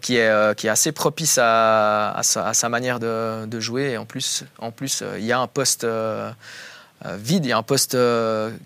qui 0.00 0.16
est, 0.16 0.56
qui 0.56 0.68
est 0.68 0.70
assez 0.70 0.92
propice 0.92 1.38
à, 1.40 2.12
à, 2.12 2.22
sa, 2.22 2.68
manière 2.68 3.00
de, 3.00 3.46
de, 3.46 3.60
jouer. 3.60 3.90
Et 3.90 3.98
en 3.98 4.04
plus, 4.04 4.44
en 4.58 4.70
plus, 4.70 5.02
il 5.18 5.24
y 5.24 5.32
a 5.32 5.40
un 5.40 5.48
poste 5.48 5.86
vide, 7.04 7.44
il 7.44 7.48
y 7.48 7.52
a 7.52 7.58
un 7.58 7.64
poste 7.64 7.96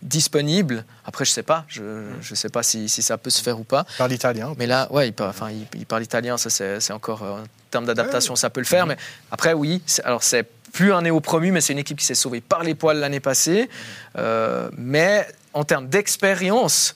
disponible. 0.03 0.85
Après, 1.07 1.25
je 1.25 1.31
sais 1.31 1.43
pas, 1.43 1.65
je 1.69 1.83
ne 1.83 2.37
sais 2.37 2.51
pas 2.51 2.63
si, 2.63 2.89
si, 2.89 3.03
ça 3.03 3.17
peut 3.17 3.31
se 3.31 3.43
faire 3.43 3.59
ou 3.59 3.65
pas. 3.65 3.87
Il 3.95 3.97
parle 3.97 4.13
italien. 4.13 4.53
Mais 4.59 4.67
là, 4.67 4.89
ouais, 4.93 5.09
il 5.09 5.13
parle, 5.13 5.31
enfin, 5.31 5.49
il, 5.51 5.87
parle 5.87 6.03
italien, 6.03 6.37
ça 6.37 6.51
c'est 6.51 6.93
encore 6.93 7.23
en 7.23 7.45
termes 7.71 7.87
d'adaptation, 7.87 8.37
ça 8.37 8.51
peut 8.51 8.61
le 8.61 8.67
faire. 8.67 8.87
Mais 8.87 8.99
après, 9.31 9.55
oui, 9.55 9.83
alors 10.05 10.23
c'est 10.23 10.47
plus 10.77 10.93
un 10.93 11.01
néo-promu, 11.01 11.53
mais 11.53 11.63
c'est 11.63 11.73
une 11.73 11.79
équipe 11.79 11.99
qui 11.99 12.05
s'est 12.05 12.15
sauvée 12.15 12.43
par 12.43 12.63
les 12.63 12.75
poils 12.75 12.99
l'année 12.99 13.19
passée. 13.19 13.71
Euh, 14.19 14.69
mais 14.77 15.27
en 15.55 15.65
termes 15.65 15.89
d'expérience, 15.89 16.95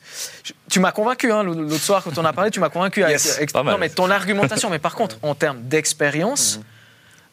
tu 0.69 0.81
m'as 0.81 0.93
convaincu 0.93 1.33
hein, 1.33 1.43
l'autre 1.43 1.83
soir 1.83 2.05
quand 2.05 2.19
on 2.19 2.25
a 2.27 2.35
parlé, 2.35 2.51
tu 2.51 2.61
m'as 2.61 2.69
convaincu. 2.69 3.03
non, 3.55 3.79
mais 3.79 3.89
ton 3.89 4.11
argumentation, 4.11 4.69
mais 4.69 4.79
par 4.79 4.95
contre, 4.95 5.17
en 5.23 5.35
termes 5.35 5.63
d'expérience. 5.63 6.59
Mhm. 6.59 6.65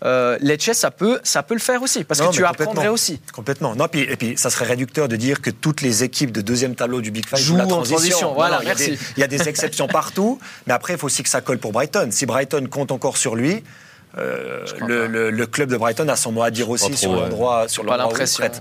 Euh, 0.06 0.38
Lecce, 0.42 0.74
ça 0.74 0.92
peut, 0.92 1.20
ça 1.24 1.42
peut 1.42 1.56
le 1.56 1.60
faire 1.60 1.82
aussi, 1.82 2.04
parce 2.04 2.22
que 2.22 2.32
tu 2.32 2.46
apprendrais 2.46 2.88
aussi. 2.88 3.20
Complètement. 3.34 3.76
Non, 3.76 3.88
puis, 3.88 4.02
et 4.02 4.16
puis, 4.16 4.38
ça 4.38 4.52
serait 4.52 4.66
réducteur 4.66 5.08
de 5.08 5.16
dire 5.16 5.42
que 5.42 5.50
toutes 5.50 5.82
les 5.82 6.04
équipes 6.04 6.32
de 6.32 6.42
deuxième 6.42 6.76
tableau 6.76 7.02
du 7.02 7.10
Big 7.10 7.28
Five 7.28 7.40
jouent 7.40 7.58
la 7.58 7.66
transition. 7.66 7.96
en 7.96 7.98
transition. 7.98 8.34
Voilà, 8.36 8.62
merci. 8.64 8.98
Il 9.18 9.20
y, 9.20 9.24
a 9.24 9.28
des 9.28 9.50
exceptions 9.50 9.88
partout, 9.88 10.40
mais 10.68 10.74
après, 10.74 10.94
il 10.94 11.00
faut 11.00 11.08
aussi 11.08 11.24
que 11.24 11.30
ça 11.30 11.42
colle 11.42 11.58
pour 11.58 11.72
Brighton. 11.72 12.10
Si 12.12 12.28
Brighton 12.28 12.68
compte 12.70 12.92
encore 12.92 13.18
sur 13.18 13.36
lui, 13.36 13.64
euh, 14.18 14.66
le, 15.32 15.46
club 15.46 15.70
de 15.70 15.78
Brighton 15.78 16.08
a 16.08 16.16
son 16.16 16.32
mot 16.32 16.42
à 16.42 16.52
dire 16.52 16.70
aussi 16.70 16.96
sur 16.96 17.14
l'endroit 17.14 17.68
sur 17.68 17.84
l'endroit 17.84 18.14
où 18.14 18.18
il 18.18 18.52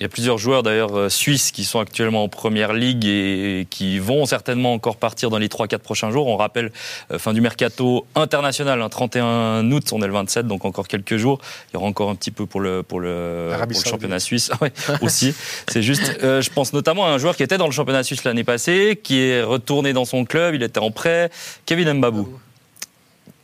il 0.00 0.02
y 0.02 0.06
a 0.06 0.08
plusieurs 0.08 0.38
joueurs 0.38 0.64
d'ailleurs 0.64 0.98
euh, 0.98 1.08
suisses 1.08 1.52
qui 1.52 1.64
sont 1.64 1.78
actuellement 1.78 2.24
en 2.24 2.28
première 2.28 2.72
ligue 2.72 3.06
et 3.06 3.66
qui 3.70 4.00
vont 4.00 4.26
certainement 4.26 4.72
encore 4.72 4.96
partir 4.96 5.30
dans 5.30 5.38
les 5.38 5.46
3-4 5.46 5.78
prochains 5.78 6.10
jours. 6.10 6.26
On 6.26 6.36
rappelle 6.36 6.72
euh, 7.12 7.18
fin 7.18 7.32
du 7.32 7.40
mercato 7.40 8.04
international, 8.16 8.82
un 8.82 8.88
31 8.88 9.70
août, 9.70 9.92
on 9.92 10.02
est 10.02 10.06
le 10.08 10.12
27, 10.12 10.48
donc 10.48 10.64
encore 10.64 10.88
quelques 10.88 11.16
jours. 11.16 11.38
Il 11.70 11.74
y 11.74 11.76
aura 11.76 11.86
encore 11.86 12.10
un 12.10 12.16
petit 12.16 12.32
peu 12.32 12.44
pour 12.44 12.60
le, 12.60 12.82
pour 12.82 12.98
le, 12.98 13.52
championnat 13.86 14.18
suisse 14.18 14.50
aussi. 15.00 15.32
C'est 15.68 15.82
juste, 15.82 16.18
je 16.20 16.50
pense 16.50 16.72
notamment 16.72 17.06
à 17.06 17.10
un 17.10 17.18
joueur 17.18 17.36
qui 17.36 17.44
était 17.44 17.56
dans 17.56 17.66
le 17.66 17.72
championnat 17.72 18.02
suisse 18.02 18.24
l'année 18.24 18.44
passée, 18.44 19.00
qui 19.00 19.20
est 19.20 19.42
retourné 19.42 19.92
dans 19.92 20.04
son 20.04 20.24
club, 20.24 20.56
il 20.56 20.64
était 20.64 20.80
en 20.80 20.90
prêt, 20.90 21.30
Kevin 21.66 21.92
Mbabou. 21.92 22.28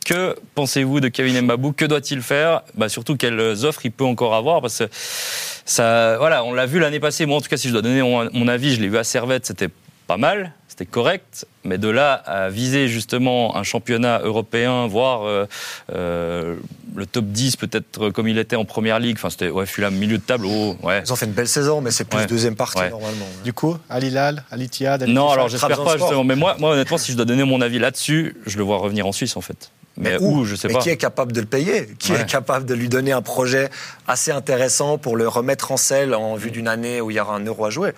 Que 0.05 0.35
pensez-vous 0.55 0.99
de 0.99 1.07
Kevin 1.07 1.41
Mbabou 1.41 1.73
Que 1.73 1.85
doit-il 1.85 2.21
faire? 2.21 2.61
Bah, 2.75 2.89
Surtout 2.89 3.15
quelles 3.15 3.65
offres 3.65 3.85
il 3.85 3.91
peut 3.91 4.05
encore 4.05 4.33
avoir 4.35 4.61
Parce 4.61 4.79
que 4.79 4.89
ça, 4.91 6.17
voilà, 6.17 6.43
on 6.43 6.53
l'a 6.53 6.65
vu 6.65 6.79
l'année 6.79 6.99
passée. 6.99 7.25
Moi, 7.25 7.37
en 7.37 7.41
tout 7.41 7.49
cas, 7.49 7.57
si 7.57 7.67
je 7.67 7.73
dois 7.73 7.81
donner 7.81 8.01
mon, 8.01 8.47
avis, 8.47 8.75
je 8.75 8.81
l'ai 8.81 8.87
vu 8.87 8.97
à 8.97 9.03
Servette, 9.03 9.45
c'était 9.45 9.69
pas 10.07 10.17
mal, 10.17 10.53
c'était 10.67 10.85
correct. 10.85 11.45
Mais 11.63 11.77
de 11.77 11.87
là 11.87 12.13
à 12.13 12.49
viser 12.49 12.87
justement 12.87 13.55
un 13.55 13.63
championnat 13.63 14.19
européen, 14.23 14.87
voire 14.87 15.23
euh, 15.23 15.45
euh, 15.93 16.55
le 16.95 17.05
top 17.05 17.25
10 17.25 17.55
peut-être 17.55 18.09
comme 18.09 18.27
il 18.27 18.37
était 18.37 18.55
en 18.55 18.65
première 18.65 18.99
ligue, 18.99 19.15
enfin 19.17 19.29
c'était 19.29 19.49
ouais, 19.49 19.65
Fulham 19.65 19.95
milieu 19.95 20.17
de 20.17 20.23
tableau. 20.23 20.75
Ouais. 20.81 21.03
Ils 21.05 21.13
ont 21.13 21.15
fait 21.15 21.27
une 21.27 21.31
belle 21.31 21.47
saison, 21.47 21.79
mais 21.79 21.91
c'est 21.91 22.05
plus 22.05 22.25
deuxième 22.25 22.55
partie 22.55 22.89
normalement. 22.89 23.27
Du 23.43 23.53
coup, 23.53 23.77
Alilal, 23.89 24.43
Al 24.51 24.67
Non, 25.07 25.29
alors 25.29 25.47
j'espère 25.47 25.83
pas 25.83 25.97
justement. 25.97 26.23
Mais 26.23 26.35
moi, 26.35 26.57
moi, 26.59 26.71
honnêtement, 26.71 26.97
si 26.97 27.11
je 27.11 27.17
dois 27.17 27.25
donner 27.25 27.43
mon 27.43 27.61
avis 27.61 27.79
là-dessus, 27.79 28.35
je 28.47 28.57
le 28.57 28.63
vois 28.63 28.79
revenir 28.79 29.05
en 29.05 29.11
Suisse 29.11 29.37
en 29.37 29.41
fait. 29.41 29.71
Mais, 30.01 30.17
où, 30.19 30.45
je 30.45 30.55
sais 30.55 30.67
mais 30.67 30.75
qui 30.79 30.89
est 30.89 30.97
capable 30.97 31.31
de 31.31 31.41
le 31.41 31.47
payer? 31.47 31.87
Qui 31.99 32.13
est 32.13 32.25
capable 32.25 32.65
de 32.65 32.73
lui 32.73 32.89
donner 32.89 33.11
un 33.11 33.21
projet 33.21 33.69
assez 34.07 34.31
intéressant 34.31 34.97
pour 34.97 35.15
le 35.15 35.27
remettre 35.27 35.71
en 35.71 35.77
selle 35.77 36.15
en 36.15 36.35
vue 36.35 36.51
d'une 36.51 36.67
année 36.67 37.01
où 37.01 37.11
il 37.11 37.17
y 37.17 37.19
aura 37.19 37.35
un 37.35 37.45
euro 37.45 37.65
à 37.65 37.69
jouer? 37.69 37.93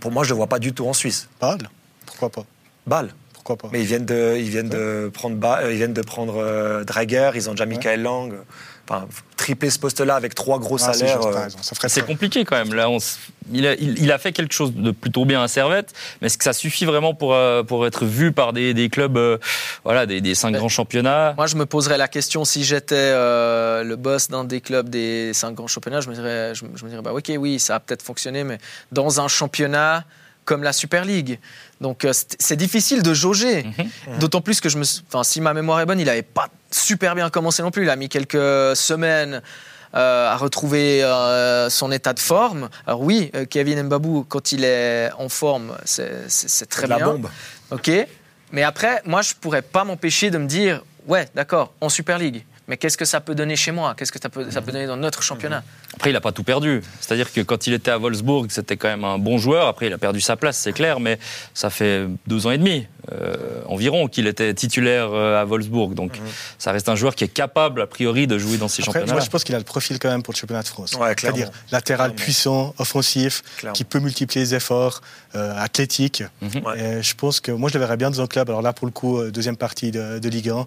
Pour 0.00 0.10
moi, 0.10 0.24
je 0.24 0.30
ne 0.30 0.34
le 0.34 0.38
vois 0.38 0.48
pas 0.48 0.58
du 0.58 0.72
tout 0.72 0.86
en 0.86 0.92
Suisse. 0.92 1.28
Bâle? 1.40 1.70
Pourquoi 2.04 2.30
pas? 2.30 2.44
Bâle 2.86 3.14
Pourquoi 3.46 3.56
pas 3.56 3.68
Mais 3.72 3.80
ils 3.80 3.86
viennent 3.86 4.06
de, 4.06 4.36
ils 4.36 4.50
viennent 4.50 4.68
de 4.68 5.08
prendre, 5.14 5.38
euh, 5.46 5.72
ils 5.72 5.76
viennent 5.76 5.92
de 5.92 6.02
prendre 6.02 6.36
euh, 6.38 6.82
Drager, 6.84 7.30
ils 7.36 7.48
ont 7.48 7.52
déjà 7.52 7.66
Michael 7.66 8.02
Lang 8.02 8.32
tripler 9.36 9.70
ce 9.70 9.78
poste-là 9.78 10.14
avec 10.14 10.34
trois 10.34 10.58
gros 10.58 10.76
ah, 10.82 10.92
salaires. 10.92 11.20
Euh, 11.24 11.48
c'est 11.88 12.06
compliqué 12.06 12.44
quand 12.44 12.56
même. 12.56 12.74
Là, 12.74 12.88
il, 13.52 13.66
a, 13.66 13.74
il, 13.74 14.10
a, 14.12 14.18
fait 14.18 14.32
quelque 14.32 14.54
chose 14.54 14.72
de 14.74 14.90
plutôt 14.90 15.24
bien 15.24 15.42
à 15.42 15.48
Servette, 15.48 15.92
mais 16.20 16.26
est-ce 16.26 16.38
que 16.38 16.44
ça 16.44 16.52
suffit 16.52 16.84
vraiment 16.84 17.14
pour, 17.14 17.34
euh, 17.34 17.62
pour 17.62 17.86
être 17.86 18.04
vu 18.04 18.32
par 18.32 18.52
des, 18.52 18.74
des 18.74 18.88
clubs, 18.88 19.16
euh, 19.16 19.38
voilà, 19.84 20.06
des, 20.06 20.20
des 20.20 20.34
cinq 20.34 20.52
grands 20.52 20.68
championnats? 20.68 21.34
Moi, 21.36 21.46
je 21.46 21.56
me 21.56 21.66
poserais 21.66 21.98
la 21.98 22.08
question 22.08 22.44
si 22.44 22.64
j'étais 22.64 23.12
le 23.12 23.94
boss 23.96 24.28
d'un 24.28 24.44
des 24.44 24.60
clubs 24.60 24.88
des 24.88 25.32
cinq 25.32 25.54
grands 25.54 25.66
championnats, 25.66 26.00
je 26.00 26.08
me 26.08 26.14
dirais, 26.14 26.54
je, 26.54 26.64
me 26.64 26.88
dirais 26.88 27.02
bah, 27.02 27.12
ok, 27.12 27.32
oui, 27.38 27.58
ça 27.58 27.76
a 27.76 27.80
peut-être 27.80 28.02
fonctionné, 28.02 28.44
mais 28.44 28.58
dans 28.92 29.20
un 29.20 29.28
championnat 29.28 30.04
comme 30.46 30.62
la 30.62 30.72
Super 30.72 31.04
League. 31.04 31.38
Donc 31.80 32.06
c'est 32.38 32.56
difficile 32.56 33.02
de 33.02 33.14
jauger. 33.14 33.64
Mhm. 33.64 34.18
D'autant 34.18 34.40
plus 34.40 34.60
que 34.60 34.68
je 34.68 34.78
me, 34.78 34.84
enfin, 35.08 35.24
si 35.24 35.40
ma 35.40 35.54
mémoire 35.54 35.80
est 35.80 35.86
bonne, 35.86 36.00
il 36.00 36.06
n'avait 36.06 36.22
pas 36.22 36.48
super 36.70 37.14
bien 37.14 37.28
commencé 37.30 37.62
non 37.62 37.70
plus. 37.70 37.82
Il 37.82 37.90
a 37.90 37.96
mis 37.96 38.08
quelques 38.08 38.76
semaines 38.76 39.42
euh, 39.94 40.28
à 40.28 40.36
retrouver 40.36 41.02
euh, 41.02 41.70
son 41.70 41.90
état 41.92 42.12
de 42.12 42.18
forme. 42.18 42.68
Alors 42.86 43.00
oui, 43.00 43.30
euh, 43.34 43.46
Kevin 43.46 43.82
Mbabou, 43.84 44.26
quand 44.28 44.52
il 44.52 44.64
est 44.64 45.10
en 45.18 45.28
forme, 45.28 45.76
c'est 45.84 46.68
très 46.68 46.86
bien. 46.86 46.98
La 46.98 47.04
bombe. 47.04 47.28
Ok. 47.70 47.90
Mais 48.52 48.62
après, 48.62 49.00
moi, 49.06 49.22
je 49.22 49.34
pourrais 49.34 49.62
pas 49.62 49.84
m'empêcher 49.84 50.30
de 50.30 50.38
me 50.38 50.46
dire, 50.46 50.82
ouais, 51.06 51.28
d'accord, 51.34 51.72
en 51.80 51.88
Super 51.88 52.18
League 52.18 52.44
mais 52.68 52.76
qu'est-ce 52.76 52.96
que 52.96 53.04
ça 53.04 53.20
peut 53.20 53.34
donner 53.34 53.56
chez 53.56 53.70
moi? 53.70 53.94
Qu'est-ce 53.96 54.12
que 54.12 54.20
ça 54.20 54.28
peut, 54.28 54.50
ça 54.50 54.60
peut 54.60 54.72
donner 54.72 54.86
dans 54.86 54.96
notre 54.96 55.22
championnat? 55.22 55.62
Après, 55.94 56.10
il 56.10 56.12
n'a 56.12 56.20
pas 56.20 56.32
tout 56.32 56.42
perdu. 56.42 56.82
C'est-à-dire 57.00 57.32
que 57.32 57.40
quand 57.40 57.66
il 57.66 57.72
était 57.72 57.92
à 57.92 57.98
Wolfsburg, 57.98 58.46
c'était 58.50 58.76
quand 58.76 58.88
même 58.88 59.04
un 59.04 59.18
bon 59.18 59.38
joueur. 59.38 59.68
Après, 59.68 59.86
il 59.86 59.92
a 59.92 59.98
perdu 59.98 60.20
sa 60.20 60.36
place, 60.36 60.58
c'est 60.58 60.72
clair, 60.72 60.98
mais 60.98 61.18
ça 61.54 61.70
fait 61.70 62.06
deux 62.26 62.46
ans 62.46 62.50
et 62.50 62.58
demi 62.58 62.86
euh, 63.12 63.62
environ 63.66 64.08
qu'il 64.08 64.26
était 64.26 64.52
titulaire 64.52 65.12
euh, 65.12 65.40
à 65.40 65.44
Wolfsburg. 65.44 65.94
Donc, 65.94 66.18
mhm. 66.18 66.24
ça 66.58 66.72
reste 66.72 66.88
un 66.88 66.96
joueur 66.96 67.14
qui 67.14 67.22
est 67.22 67.28
capable, 67.28 67.82
a 67.82 67.86
priori, 67.86 68.26
de 68.26 68.36
jouer 68.36 68.56
dans 68.56 68.68
ces 68.68 68.82
championnats. 68.82 69.12
Moi, 69.12 69.20
je 69.20 69.30
pense 69.30 69.44
qu'il 69.44 69.54
a 69.54 69.58
le 69.58 69.64
profil 69.64 70.00
quand 70.00 70.08
même 70.08 70.24
pour 70.24 70.34
le 70.34 70.38
championnat 70.38 70.62
de 70.62 70.68
France. 70.68 70.96
C'est-à-dire 71.16 71.50
latéral 71.70 72.14
puissant, 72.14 72.74
offensif, 72.78 73.42
qui 73.74 73.84
peut 73.84 74.00
multiplier 74.00 74.44
les 74.44 74.54
efforts, 74.56 75.02
euh, 75.36 75.54
athlétique. 75.56 76.24
Mhm. 76.42 77.00
je 77.00 77.14
pense 77.14 77.38
que 77.38 77.52
moi, 77.52 77.70
je 77.70 77.74
le 77.74 77.80
verrais 77.80 77.96
bien 77.96 78.10
dans 78.10 78.20
un 78.20 78.26
club. 78.26 78.50
Alors 78.50 78.62
là, 78.62 78.72
pour 78.72 78.86
le 78.86 78.92
coup, 78.92 79.22
deuxième 79.30 79.56
partie 79.56 79.92
de, 79.92 80.18
de 80.18 80.28
Ligue 80.28 80.50
1 80.50 80.66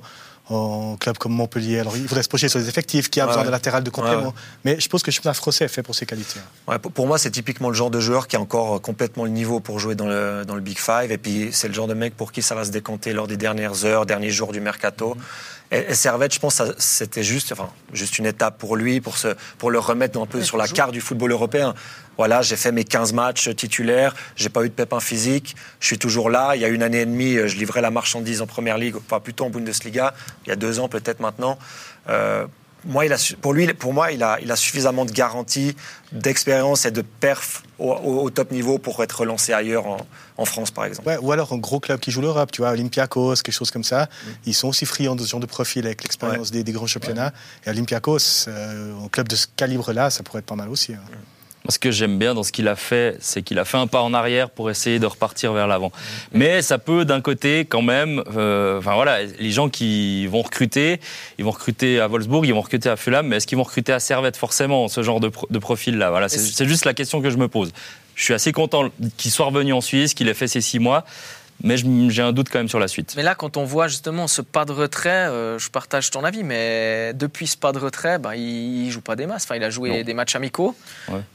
en 0.49 0.97
club 0.97 1.17
comme 1.17 1.33
Montpellier. 1.33 1.79
Alors, 1.79 1.95
il 1.95 2.07
faudrait 2.07 2.23
se 2.23 2.29
projeter 2.29 2.49
sur 2.49 2.59
les 2.59 2.67
effectifs, 2.67 3.09
qui 3.09 3.21
a 3.21 3.27
besoin 3.27 3.43
de 3.43 3.49
latéral 3.49 3.83
de 3.83 3.89
complément. 3.89 4.33
Mais 4.65 4.79
je 4.79 4.87
pense 4.89 5.03
que 5.03 5.11
le 5.11 5.13
championnat 5.13 5.33
français 5.33 5.65
est 5.65 5.69
fait 5.69 5.83
pour 5.83 5.95
ses 5.95 6.05
qualités. 6.05 6.39
pour 6.93 7.07
moi, 7.07 7.17
c'est 7.17 7.31
typiquement 7.31 7.69
le 7.69 7.75
genre 7.75 7.91
de 7.91 7.99
joueur 7.99 8.27
qui 8.27 8.35
a 8.35 8.41
encore 8.41 8.81
complètement 8.81 9.23
le 9.23 9.29
niveau 9.29 9.59
pour 9.59 9.79
jouer 9.79 9.95
dans 9.95 10.07
le, 10.07 10.43
dans 10.45 10.55
le 10.55 10.61
Big 10.61 10.79
Five. 10.79 11.11
Et 11.11 11.17
puis, 11.17 11.49
c'est 11.51 11.67
le 11.67 11.73
genre 11.73 11.87
de 11.87 11.93
mec 11.93 12.15
pour 12.15 12.31
qui 12.31 12.41
ça 12.41 12.55
va 12.55 12.65
se 12.65 12.71
décanter 12.71 13.13
lors 13.13 13.27
des 13.27 13.37
dernières 13.37 13.85
heures, 13.85 14.05
derniers 14.05 14.31
jours 14.31 14.51
du 14.51 14.61
mercato. 14.61 15.15
Mhm. 15.15 15.21
Et, 15.71 15.93
Servette, 15.93 16.33
je 16.33 16.39
pense 16.39 16.61
c'était 16.77 17.23
juste, 17.23 17.51
enfin, 17.51 17.69
juste 17.93 18.17
une 18.17 18.25
étape 18.25 18.57
pour 18.57 18.75
lui, 18.75 19.01
pour, 19.01 19.17
se, 19.17 19.29
pour 19.57 19.69
le 19.69 19.79
remettre 19.79 20.19
un 20.19 20.25
peu 20.25 20.41
sur 20.41 20.57
la 20.57 20.67
carte 20.67 20.91
du 20.91 21.01
football 21.01 21.31
européen. 21.31 21.75
Voilà, 22.17 22.41
j'ai 22.41 22.55
fait 22.55 22.71
mes 22.71 22.83
15 22.83 23.13
matchs 23.13 23.55
titulaires, 23.55 24.15
j'ai 24.35 24.49
pas 24.49 24.65
eu 24.65 24.69
de 24.69 24.73
pépin 24.73 24.99
physique, 24.99 25.55
je 25.79 25.87
suis 25.87 25.97
toujours 25.97 26.29
là. 26.29 26.55
Il 26.55 26.61
y 26.61 26.65
a 26.65 26.67
une 26.67 26.83
année 26.83 27.01
et 27.01 27.05
demie, 27.05 27.35
je 27.35 27.55
livrais 27.55 27.81
la 27.81 27.91
marchandise 27.91 28.41
en 28.41 28.47
première 28.47 28.77
ligue, 28.77 28.95
enfin 28.95 29.19
plutôt 29.19 29.45
en 29.45 29.49
Bundesliga, 29.49 30.13
il 30.45 30.49
y 30.49 30.51
a 30.51 30.55
deux 30.55 30.79
ans 30.79 30.89
peut-être 30.89 31.19
maintenant. 31.19 31.57
Euh, 32.09 32.45
moi, 32.85 33.05
il 33.05 33.13
a, 33.13 33.17
pour 33.41 33.53
lui, 33.53 33.71
pour 33.73 33.93
moi, 33.93 34.11
il 34.11 34.23
a, 34.23 34.39
il 34.41 34.51
a 34.51 34.55
suffisamment 34.55 35.05
de 35.05 35.11
garanties, 35.11 35.75
d'expérience 36.11 36.85
et 36.85 36.91
de 36.91 37.01
perf 37.01 37.63
au, 37.77 38.29
top 38.29 38.51
niveau 38.51 38.77
pour 38.77 39.01
être 39.03 39.19
relancé 39.19 39.53
ailleurs 39.53 39.85
en, 40.37 40.45
France, 40.45 40.71
par 40.71 40.85
exemple. 40.85 41.17
ou 41.21 41.31
alors 41.31 41.51
un 41.51 41.57
gros 41.57 41.79
club 41.81 41.99
qui 41.99 42.11
joue 42.11 42.21
l'Europe, 42.21 42.51
tu 42.51 42.61
vois, 42.61 42.71
Olympiakos, 42.71 43.35
quelque 43.35 43.51
chose 43.51 43.71
comme 43.71 43.83
ça. 43.83 44.03
Mm. 44.03 44.29
Ils 44.45 44.53
sont 44.53 44.69
aussi 44.69 44.85
friands 44.85 45.15
de 45.15 45.23
ce 45.23 45.27
genre 45.27 45.39
de 45.39 45.45
profil 45.45 45.85
avec 45.85 46.03
l'expérience 46.03 46.51
des, 46.51 46.63
grands 46.63 46.87
championnats. 46.87 47.33
Et 47.65 47.69
Olympiakos, 47.69 48.47
euh, 48.47 48.93
un 49.03 49.07
club 49.09 49.27
de 49.27 49.35
ce 49.35 49.47
calibre-là, 49.55 50.09
ça 50.09 50.23
pourrait 50.23 50.39
être 50.39 50.45
pas 50.45 50.55
mal 50.55 50.69
aussi. 50.69 50.93
Hein. 50.93 51.01
Ce 51.67 51.77
que 51.77 51.91
j'aime 51.91 52.17
bien 52.17 52.33
dans 52.33 52.43
ce 52.43 52.51
qu'il 52.51 52.67
a 52.67 52.75
fait, 52.75 53.17
c'est 53.19 53.41
qu'il 53.41 53.59
a 53.59 53.65
fait 53.65 53.77
un 53.77 53.87
pas 53.87 54.01
en 54.01 54.13
arrière 54.13 54.49
pour 54.49 54.69
essayer 54.69 54.99
de 54.99 55.05
repartir 55.05 55.53
vers 55.53 55.67
l'avant. 55.67 55.91
Mais 56.31 56.61
ça 56.61 56.77
peut, 56.77 57.05
d'un 57.05 57.21
côté, 57.21 57.65
quand 57.65 57.81
même, 57.81 58.23
euh, 58.35 58.79
enfin 58.79 58.95
voilà, 58.95 59.23
les 59.23 59.51
gens 59.51 59.69
qui 59.69 60.25
vont 60.27 60.41
recruter, 60.41 60.99
ils 61.37 61.45
vont 61.45 61.51
recruter 61.51 61.99
à 61.99 62.07
Wolfsburg, 62.07 62.45
ils 62.45 62.53
vont 62.53 62.61
recruter 62.61 62.89
à 62.89 62.95
Fulham, 62.95 63.27
mais 63.27 63.37
est-ce 63.37 63.47
qu'ils 63.47 63.57
vont 63.57 63.63
recruter 63.63 63.91
à 63.91 63.99
Servette 63.99 64.37
forcément 64.37 64.87
ce 64.87 65.03
genre 65.03 65.19
de, 65.19 65.31
de 65.49 65.59
profil-là? 65.59 66.09
Voilà, 66.09 66.29
c'est 66.29 66.67
juste 66.67 66.85
la 66.85 66.93
question 66.93 67.21
que 67.21 67.29
je 67.29 67.37
me 67.37 67.47
pose. 67.47 67.71
Je 68.15 68.23
suis 68.23 68.33
assez 68.33 68.51
content 68.51 68.89
qu'il 69.17 69.31
soit 69.31 69.45
revenu 69.45 69.71
en 69.71 69.81
Suisse, 69.81 70.13
qu'il 70.13 70.27
ait 70.27 70.33
fait 70.33 70.47
ses 70.47 70.61
six 70.61 70.79
mois 70.79 71.05
mais 71.63 71.75
j'ai 71.77 72.21
un 72.21 72.31
doute 72.31 72.47
quand 72.49 72.59
même 72.59 72.69
sur 72.69 72.79
la 72.79 72.87
suite. 72.87 73.13
Mais 73.17 73.23
là, 73.23 73.35
quand 73.35 73.57
on 73.57 73.65
voit 73.65 73.87
justement 73.87 74.27
ce 74.27 74.41
pas 74.41 74.65
de 74.65 74.71
retrait, 74.71 75.09
euh, 75.09 75.59
je 75.59 75.69
partage 75.69 76.09
ton 76.09 76.23
avis, 76.23 76.43
mais 76.43 77.13
depuis 77.13 77.47
ce 77.47 77.57
pas 77.57 77.71
de 77.71 77.79
retrait, 77.79 78.17
ben, 78.17 78.33
il, 78.33 78.85
ne 78.85 78.91
joue 78.91 79.01
pas 79.01 79.15
des 79.15 79.25
masses. 79.25 79.43
Enfin, 79.43 79.55
il 79.55 79.63
a 79.63 79.69
joué 79.69 80.03
des 80.03 80.13
matchs 80.13 80.35
amicaux, 80.35 80.75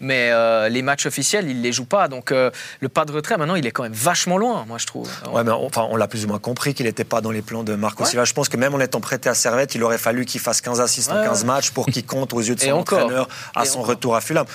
mais 0.01 0.31
euh, 0.31 0.69
les 0.69 0.83
matchs 0.83 1.07
officiels, 1.07 1.49
il 1.49 1.61
les 1.61 1.73
joue 1.73 1.85
pas. 1.85 2.09
Donc 2.09 2.33
euh, 2.33 2.51
le 2.81 2.89
pas 2.89 3.05
de 3.05 3.13
retrait, 3.13 3.37
maintenant, 3.37 3.55
il 3.55 3.67
est 3.67 3.71
quand 3.71 3.83
même 3.83 3.93
vachement 3.93 4.39
loin, 4.39 4.65
moi 4.67 4.79
je 4.79 4.87
trouve. 4.87 5.11
Ouais, 5.31 5.45
mais 5.45 5.53
on, 5.53 5.67
enfin, 5.67 5.87
on 5.91 5.97
l'a 5.97 6.09
plus 6.09 6.25
ou 6.25 6.29
moins 6.29 6.39
compris 6.39 6.75
qu'il 6.75 6.87
n'était 6.87 7.05
pas 7.05 7.21
dans 7.21 7.31
les 7.31 7.43
plans 7.43 7.63
de 7.63 7.75
Marco 7.75 8.05
Silva. 8.05 8.25
Je 8.25 8.33
pense 8.33 8.49
que 8.49 8.57
même 8.57 8.75
en 8.75 8.81
étant 8.81 9.01
prêté 9.01 9.29
à 9.29 9.35
Servette, 9.35 9.75
il 9.75 9.83
aurait 9.83 9.99
fallu 9.99 10.25
qu'il 10.25 10.41
fasse 10.41 10.61
15 10.61 10.81
assists 10.81 11.11
en 11.11 11.23
15 11.23 11.45
matchs 11.45 11.71
pour 11.71 11.87
qu'il 11.87 12.05
compte 12.07 12.33
aux 12.33 12.41
yeux 12.41 12.55
de 12.55 12.61
son 12.65 12.73
entraîneur 12.73 13.29
à 13.55 13.65
son 13.65 13.83
retour 13.83 14.17
à 14.17 14.21
Fulham 14.21 14.47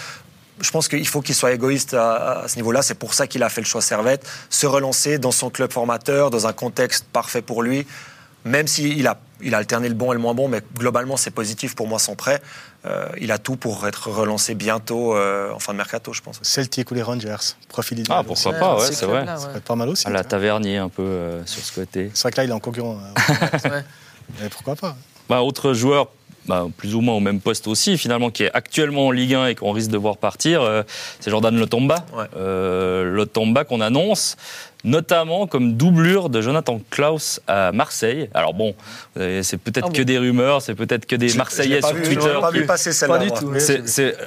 je 0.61 0.71
pense 0.71 0.87
qu'il 0.87 1.07
faut 1.07 1.21
qu'il 1.21 1.35
soit 1.35 1.51
égoïste 1.51 1.93
à, 1.93 2.45
ce 2.47 2.55
niveau-là. 2.55 2.81
C'est 2.81 2.95
pour 2.95 3.13
ça 3.13 3.27
qu'il 3.27 3.43
a 3.43 3.49
fait 3.49 3.61
le 3.61 3.67
choix 3.67 3.81
Servette, 3.81 4.27
se 4.49 4.67
relancer 4.67 5.17
dans 5.17 5.31
son 5.31 5.49
club 5.49 5.71
formateur, 5.71 6.29
dans 6.29 6.47
un 6.47 6.53
contexte 6.53 7.05
parfait 7.11 7.41
pour 7.41 7.63
lui. 7.63 7.85
Même 8.45 8.67
s'il 8.67 9.05
a, 9.05 9.19
il 9.41 9.53
a 9.53 9.57
alterné 9.57 9.89
le 9.89 9.95
bon 9.95 10.11
et 10.11 10.15
le 10.15 10.21
moins 10.21 10.33
bon, 10.33 10.47
mais 10.47 10.61
globalement 10.77 11.17
c'est 11.17 11.31
positif 11.31 11.75
pour 11.75 11.87
moi 11.87 11.99
son 11.99 12.15
prêt. 12.15 12.41
Euh, 12.85 13.09
il 13.19 13.33
a 13.33 13.37
tout 13.37 13.57
pour 13.57 13.85
être 13.85 14.09
relancé 14.09 14.55
bientôt 14.55 15.13
euh, 15.13 15.51
en 15.51 15.59
fin 15.59 15.73
de 15.73 15.77
mercato, 15.77 16.13
je 16.13 16.21
pense. 16.21 16.39
Celtic 16.41 16.89
ou 16.91 16.93
les 16.93 17.01
Rangers, 17.01 17.35
profil 17.67 18.01
Ah, 18.09 18.23
pourquoi 18.25 18.53
pas, 18.53 18.77
ouais, 18.77 18.91
c'est 18.93 19.05
vrai. 19.05 19.25
Ça 19.25 19.47
peut 19.49 19.57
être 19.57 19.63
pas 19.65 19.75
mal 19.75 19.89
aussi. 19.89 20.07
À 20.07 20.09
la 20.09 20.23
tavernier 20.23 20.77
un 20.77 20.87
peu 20.87 21.03
euh, 21.03 21.45
sur 21.45 21.61
ce 21.61 21.73
côté. 21.73 22.11
C'est 22.13 22.21
vrai 22.21 22.31
que 22.31 22.37
là 22.37 22.43
il 22.45 22.49
est 22.49 22.53
en 22.53 22.59
concurrent. 22.59 22.97
mais 24.39 24.47
pourquoi 24.49 24.77
pas 24.77 24.95
bah, 25.27 25.41
Autre 25.41 25.73
joueur 25.73 26.07
bah, 26.49 26.67
plus 26.77 26.95
ou 26.95 27.01
moins 27.01 27.13
au 27.13 27.19
même 27.19 27.39
poste 27.39 27.67
aussi, 27.67 27.97
finalement, 27.97 28.31
qui 28.31 28.43
est 28.43 28.51
actuellement 28.53 29.07
en 29.07 29.11
Ligue 29.11 29.35
1 29.35 29.47
et 29.47 29.55
qu'on 29.55 29.71
risque 29.71 29.91
de 29.91 29.97
voir 29.97 30.17
partir, 30.17 30.61
euh, 30.61 30.81
c'est 31.19 31.29
Jordan 31.29 31.55
Lotomba. 31.55 32.05
Ouais. 32.13 32.25
Euh, 32.35 33.05
Lotomba 33.05 33.63
qu'on 33.63 33.81
annonce 33.81 34.35
notamment 34.83 35.47
comme 35.47 35.73
doublure 35.73 36.29
de 36.29 36.41
Jonathan 36.41 36.79
Klaus 36.89 37.41
à 37.47 37.71
Marseille. 37.71 38.29
Alors 38.33 38.53
bon, 38.53 38.75
euh, 39.17 39.43
c'est 39.43 39.57
peut-être 39.57 39.89
ah 39.89 39.93
que 39.95 40.01
des 40.01 40.17
rumeurs, 40.17 40.61
c'est 40.61 40.75
peut-être 40.75 41.05
que 41.05 41.15
des 41.15 41.33
Marseillais 41.33 41.81
sur 41.81 42.01
Twitter. 42.01 42.37
pas 42.39 42.51
vu 42.51 42.65
passer 42.65 42.93
celle-là. 42.93 43.17
Pas 43.17 43.25
du 43.25 43.31
tout. 43.31 43.53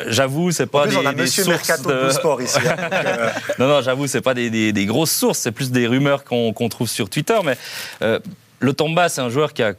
J'avoue, 0.09 0.51
c'est 0.51 0.67
pas 0.67 0.87
des, 0.87 0.97
on 0.97 1.07
a 1.07 1.13
des 1.13 1.23
Monsieur 1.23 1.45
sources 1.45 1.69
Mercato 1.69 1.91
de... 1.91 2.11
sport 2.11 2.43
ici. 2.43 2.59
Hein, 2.65 2.77
euh, 2.93 3.31
non, 3.59 3.69
non, 3.69 3.81
j'avoue, 3.81 4.07
c'est 4.07 4.21
pas 4.21 4.35
des, 4.35 4.73
des, 4.73 4.87
grosses 4.87 5.13
sources, 5.13 5.39
c'est 5.39 5.53
plus 5.53 5.71
des 5.71 5.87
rumeurs 5.87 6.25
qu'on 6.25 6.69
trouve 6.69 6.89
sur 6.89 7.09
Twitter. 7.09 7.39
Mais 7.45 7.57
euh, 8.03 8.19
Lotomba, 8.61 9.09
c'est 9.09 9.21
un 9.21 9.31
joueur 9.31 9.53
qui 9.53 9.63
a 9.63 9.75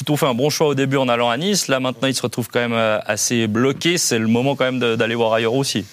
plutôt 0.00 0.16
fait 0.16 0.24
un 0.24 0.32
bon 0.32 0.48
choix 0.48 0.68
au 0.68 0.74
début 0.74 0.96
en 0.96 1.10
allant 1.10 1.28
à 1.28 1.36
Nice. 1.36 1.68
Là, 1.68 1.78
maintenant, 1.78 2.08
il 2.08 2.14
se 2.14 2.22
retrouve 2.22 2.48
quand 2.48 2.58
même 2.60 2.72
euh, 2.72 2.98
assez 3.04 3.46
bloqué. 3.46 3.98
C'est 3.98 4.18
le 4.18 4.28
moment 4.28 4.56
quand 4.56 4.64
même 4.64 4.96
d'aller 4.96 5.14
voir 5.14 5.34
ailleurs 5.34 5.52
aussi. 5.52 5.84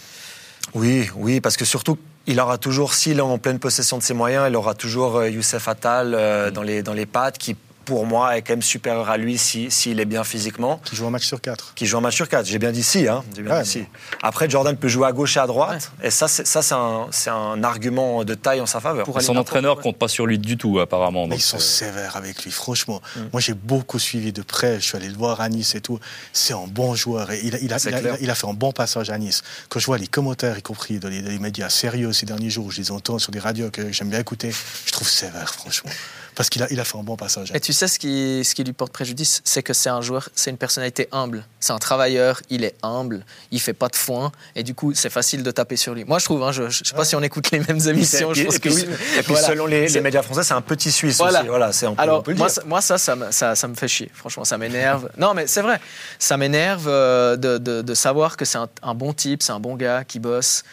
Oui, 0.73 1.09
oui, 1.17 1.41
parce 1.41 1.57
que 1.57 1.65
surtout, 1.65 1.97
il 2.25 2.39
aura 2.39 2.57
toujours, 2.57 2.93
s'il 2.93 3.17
est 3.17 3.21
en 3.21 3.37
pleine 3.37 3.59
possession 3.59 3.97
de 3.97 4.03
ses 4.03 4.13
moyens, 4.13 4.45
il 4.47 4.55
aura 4.55 4.75
toujours 4.75 5.17
euh, 5.17 5.29
Youssef 5.29 5.67
Attal 5.67 6.13
euh, 6.13 6.51
dans, 6.51 6.61
les, 6.61 6.83
dans 6.83 6.93
les 6.93 7.05
pattes 7.05 7.37
qui 7.37 7.57
pour 7.87 8.05
moi, 8.05 8.37
est 8.37 8.41
quand 8.41 8.51
même 8.51 8.61
supérieur 8.61 9.09
à 9.09 9.15
lui 9.15 9.37
s'il 9.37 9.71
si, 9.71 9.91
est 9.91 10.05
bien 10.05 10.25
physiquement. 10.25 10.81
Qui 10.83 10.97
joue 10.97 11.07
un 11.07 11.09
match 11.09 11.25
sur 11.25 11.39
quatre. 11.39 11.73
Qui 11.73 11.85
joue 11.85 11.97
un 11.97 12.01
match 12.01 12.15
sur 12.15 12.27
quatre. 12.27 12.45
J'ai 12.45 12.59
bien 12.59 12.73
dit 12.73 12.83
si. 12.83 13.07
Hein. 13.07 13.23
Bien 13.33 13.61
dit 13.61 13.69
si. 13.69 13.85
Après, 14.21 14.49
Jordan 14.49 14.75
peut 14.75 14.89
jouer 14.89 15.07
à 15.07 15.13
gauche 15.13 15.37
et 15.37 15.39
à 15.39 15.47
droite. 15.47 15.91
Et 16.03 16.09
ça, 16.09 16.27
c'est 16.27 16.73
un, 16.73 17.07
un, 17.27 17.63
argument 17.63 18.25
de 18.25 18.33
taille 18.33 18.59
en 18.59 18.65
sa 18.65 18.81
faveur. 18.81 19.05
Pour 19.05 19.21
son 19.21 19.37
entraîneur 19.37 19.79
compte 19.79 19.97
pas 19.97 20.09
sur 20.09 20.25
lui 20.25 20.37
du 20.37 20.57
tout, 20.57 20.79
apparemment. 20.79 21.29
ils 21.31 21.41
sont 21.41 21.59
sévères 21.59 22.17
avec 22.17 22.43
lui, 22.43 22.51
franchement. 22.51 23.01
Mm. 23.15 23.19
Moi, 23.31 23.41
j'ai 23.41 23.53
beaucoup 23.53 23.99
suivi 23.99 24.33
de 24.33 24.41
près. 24.41 24.81
Je 24.81 24.85
suis 24.85 24.97
allé 24.97 25.07
le 25.07 25.15
voir 25.15 25.39
à 25.39 25.47
Nice 25.47 25.73
et 25.73 25.81
tout. 25.81 25.99
C'est 26.33 26.53
un 26.53 26.67
bon 26.67 26.93
joueur. 26.93 27.31
Et 27.31 27.39
il, 27.43 27.55
a, 27.55 27.59
il, 27.59 27.73
a, 27.73 27.77
il, 28.19 28.29
a, 28.29 28.35
fait 28.35 28.47
un 28.47 28.53
bon 28.53 28.73
passage 28.73 29.09
à 29.09 29.17
Nice. 29.17 29.43
Quand 29.69 29.79
je 29.79 29.85
vois 29.85 29.97
les 29.97 30.07
commentaires, 30.07 30.57
y 30.57 30.61
compris 30.61 30.99
dans 30.99 31.07
les, 31.07 31.21
dans 31.21 31.29
les 31.29 31.39
médias 31.39 31.69
sérieux 31.69 32.11
ces 32.11 32.25
derniers 32.25 32.49
jours, 32.49 32.69
je 32.69 32.81
les 32.81 32.91
entends 32.91 33.17
sur 33.17 33.31
des 33.31 33.39
radios 33.39 33.71
que 33.71 33.93
j'aime 33.93 34.09
bien 34.09 34.19
écouter, 34.19 34.51
je 34.85 34.91
trouve 34.91 35.07
sévère, 35.07 35.53
franchement 35.53 35.91
parce 36.37 36.49
qu'il 36.49 36.61
a, 36.61 36.67
il 36.69 36.79
a 36.79 36.83
fait 36.83 36.97
un 36.97 37.03
bon 37.03 37.15
passage. 37.15 37.51
Et 37.55 37.59
tu 37.59 37.73
sais 37.73 37.87
ce 37.87 37.97
qui, 37.97 38.43
ce 38.45 38.53
qui 38.53 38.63
lui 38.63 38.71
porte 38.71 38.93
préjudice, 38.93 39.41
c'est 39.43 39.63
que 39.63 39.73
c'est 39.73 39.89
un 39.89 40.01
joueur, 40.01 40.29
c'est 40.35 40.51
une 40.51 40.57
personnalité 40.57 41.09
humble. 41.11 41.43
C'est 41.59 41.73
un 41.73 41.79
travailleur, 41.79 42.41
il 42.51 42.63
est 42.63 42.75
humble, 42.83 43.25
il 43.49 43.59
fait 43.59 43.73
pas 43.73 43.87
de 43.87 43.95
foin, 43.95 44.31
et 44.55 44.61
du 44.61 44.75
coup, 44.75 44.93
c'est 44.93 45.09
facile 45.09 45.41
de 45.41 45.49
taper 45.49 45.77
sur 45.77 45.95
lui. 45.95 46.05
Moi, 46.05 46.19
je 46.19 46.25
trouve, 46.25 46.43
hein, 46.43 46.51
je, 46.51 46.63
ne 46.63 46.69
sais 46.69 46.95
pas 46.95 47.05
si 47.05 47.15
on 47.15 47.23
écoute 47.23 47.49
les 47.49 47.59
mêmes 47.59 47.79
émissions, 47.87 48.35
je 48.35 48.43
pense 48.43 48.59
que 48.59 48.69
oui. 48.69 48.85
Et 49.17 49.23
puis, 49.23 49.35
selon 49.35 49.65
les, 49.65 49.87
les, 49.87 50.01
médias 50.01 50.21
français, 50.21 50.43
c'est 50.43 50.53
un 50.53 50.61
petit 50.61 50.91
Suisse 50.91 51.17
voilà. 51.17 51.39
aussi. 51.39 51.47
Voilà, 51.47 51.71
c'est 51.71 51.87
Alors, 51.97 52.23
moi, 52.35 52.49
ça, 52.49 52.61
moi, 52.65 52.81
ça, 52.81 52.99
ça, 52.99 53.17
ça, 53.31 53.55
ça, 53.55 53.67
me 53.67 53.73
fait 53.73 53.87
chier. 53.87 54.11
Franchement, 54.13 54.45
ça 54.45 54.59
m'énerve. 54.59 55.09
non, 55.17 55.33
mais 55.33 55.47
c'est 55.47 55.61
vrai, 55.61 55.79
ça 56.19 56.37
m'énerve 56.37 56.87
euh, 56.87 57.35
de, 57.35 57.57
de, 57.57 57.81
de, 57.81 57.93
savoir 57.95 58.37
que 58.37 58.45
c'est 58.45 58.59
un, 58.59 58.69
un 58.83 58.93
bon 58.93 59.11
type, 59.11 59.41
c'est 59.41 59.53
un 59.53 59.59
bon 59.59 59.75
gars 59.75 60.03
qui 60.03 60.19
bosse 60.19 60.63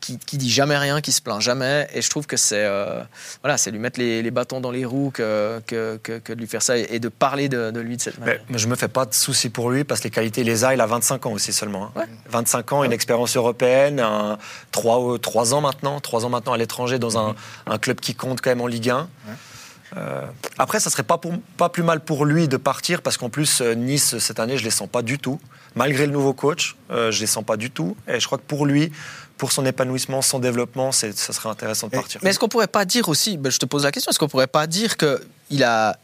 qui, 0.00 0.18
qui, 0.18 0.38
dit 0.38 0.50
jamais 0.50 0.76
rien, 0.76 1.00
qui 1.00 1.12
se 1.12 1.22
plaint 1.22 1.40
jamais. 1.40 1.88
Et 1.94 2.02
je 2.02 2.10
trouve 2.10 2.26
que 2.26 2.36
c'est 2.36 2.64
euh, 2.64 3.02
voilà, 3.42 3.56
c'est 3.58 3.70
lui 3.70 3.78
mettre 3.78 4.00
les, 4.00 4.22
les, 4.22 4.30
bâtons 4.30 4.60
dans 4.60 4.70
les 4.70 4.84
roues 4.84 5.10
que, 5.12 5.60
que, 5.66 5.98
que, 6.02 6.18
que, 6.18 6.32
de 6.32 6.40
lui 6.40 6.46
faire 6.46 6.62
ça 6.62 6.76
et, 6.76 6.98
de 6.98 7.08
parler 7.08 7.48
de, 7.48 7.70
de, 7.70 7.80
lui 7.80 7.96
de 7.96 8.02
cette 8.02 8.18
manière. 8.18 8.40
Mais, 8.48 8.58
je 8.58 8.66
me 8.68 8.76
fais 8.76 8.88
pas 8.88 9.06
de 9.06 9.14
soucis 9.14 9.50
pour 9.50 9.70
lui 9.70 9.84
parce 9.84 10.00
que 10.00 10.04
les 10.04 10.10
qualités, 10.10 10.44
les 10.44 10.64
a. 10.64 10.74
Il 10.74 10.80
a 10.80 10.86
25 10.86 11.26
ans 11.26 11.32
aussi 11.32 11.52
seulement. 11.52 11.90
Hein. 11.96 12.04
25 12.30 12.72
ans, 12.72 12.84
une 12.84 12.92
expérience 12.92 13.36
européenne, 13.36 14.00
un, 14.00 14.38
3, 14.72 15.18
3 15.18 15.54
ans 15.54 15.60
maintenant, 15.60 16.00
3 16.00 16.24
ans 16.24 16.30
maintenant 16.30 16.52
à 16.52 16.58
l'étranger 16.58 16.98
dans 16.98 17.18
un, 17.18 17.34
un, 17.66 17.78
club 17.78 18.00
qui 18.00 18.14
compte 18.14 18.40
quand 18.40 18.50
même 18.50 18.60
en 18.60 18.66
Ligue 18.66 18.90
1. 18.90 19.08
Euh, 19.96 20.22
après, 20.58 20.80
ça 20.80 20.90
serait 20.90 21.02
pas, 21.02 21.18
pour, 21.18 21.32
pas 21.56 21.68
plus 21.68 21.82
mal 21.82 22.00
pour 22.00 22.24
lui 22.24 22.48
de 22.48 22.56
partir 22.56 23.02
parce 23.02 23.16
qu'en 23.16 23.28
plus, 23.28 23.60
euh, 23.60 23.74
Nice, 23.74 24.18
cette 24.18 24.40
année, 24.40 24.56
je 24.56 24.64
les 24.64 24.70
sens 24.70 24.88
pas 24.88 25.02
du 25.02 25.18
tout. 25.18 25.40
Malgré 25.74 26.06
le 26.06 26.12
nouveau 26.12 26.32
coach, 26.32 26.76
euh, 26.90 27.10
je 27.10 27.20
les 27.20 27.26
sens 27.26 27.44
pas 27.44 27.56
du 27.56 27.70
tout. 27.70 27.96
Et 28.08 28.20
je 28.20 28.26
crois 28.26 28.38
que 28.38 28.44
pour 28.44 28.66
lui, 28.66 28.92
pour 29.40 29.52
son 29.52 29.64
épanouissement, 29.64 30.20
son 30.20 30.38
développement, 30.38 30.92
ça 30.92 31.10
serait 31.14 31.48
intéressant 31.48 31.86
de 31.86 31.92
partir. 31.92 32.20
Mais 32.22 32.28
est-ce 32.28 32.38
qu'on 32.38 32.50
pourrait 32.50 32.66
pas 32.66 32.84
dire 32.84 33.08
aussi, 33.08 33.38
ben, 33.38 33.50
je 33.50 33.56
te 33.56 33.64
pose 33.64 33.84
la 33.84 33.90
question, 33.90 34.10
est-ce 34.10 34.18
qu'on 34.18 34.28
pourrait 34.28 34.46
pas 34.46 34.66
dire 34.66 34.98
que 34.98 35.18
il 35.48 35.64
a 35.64 35.98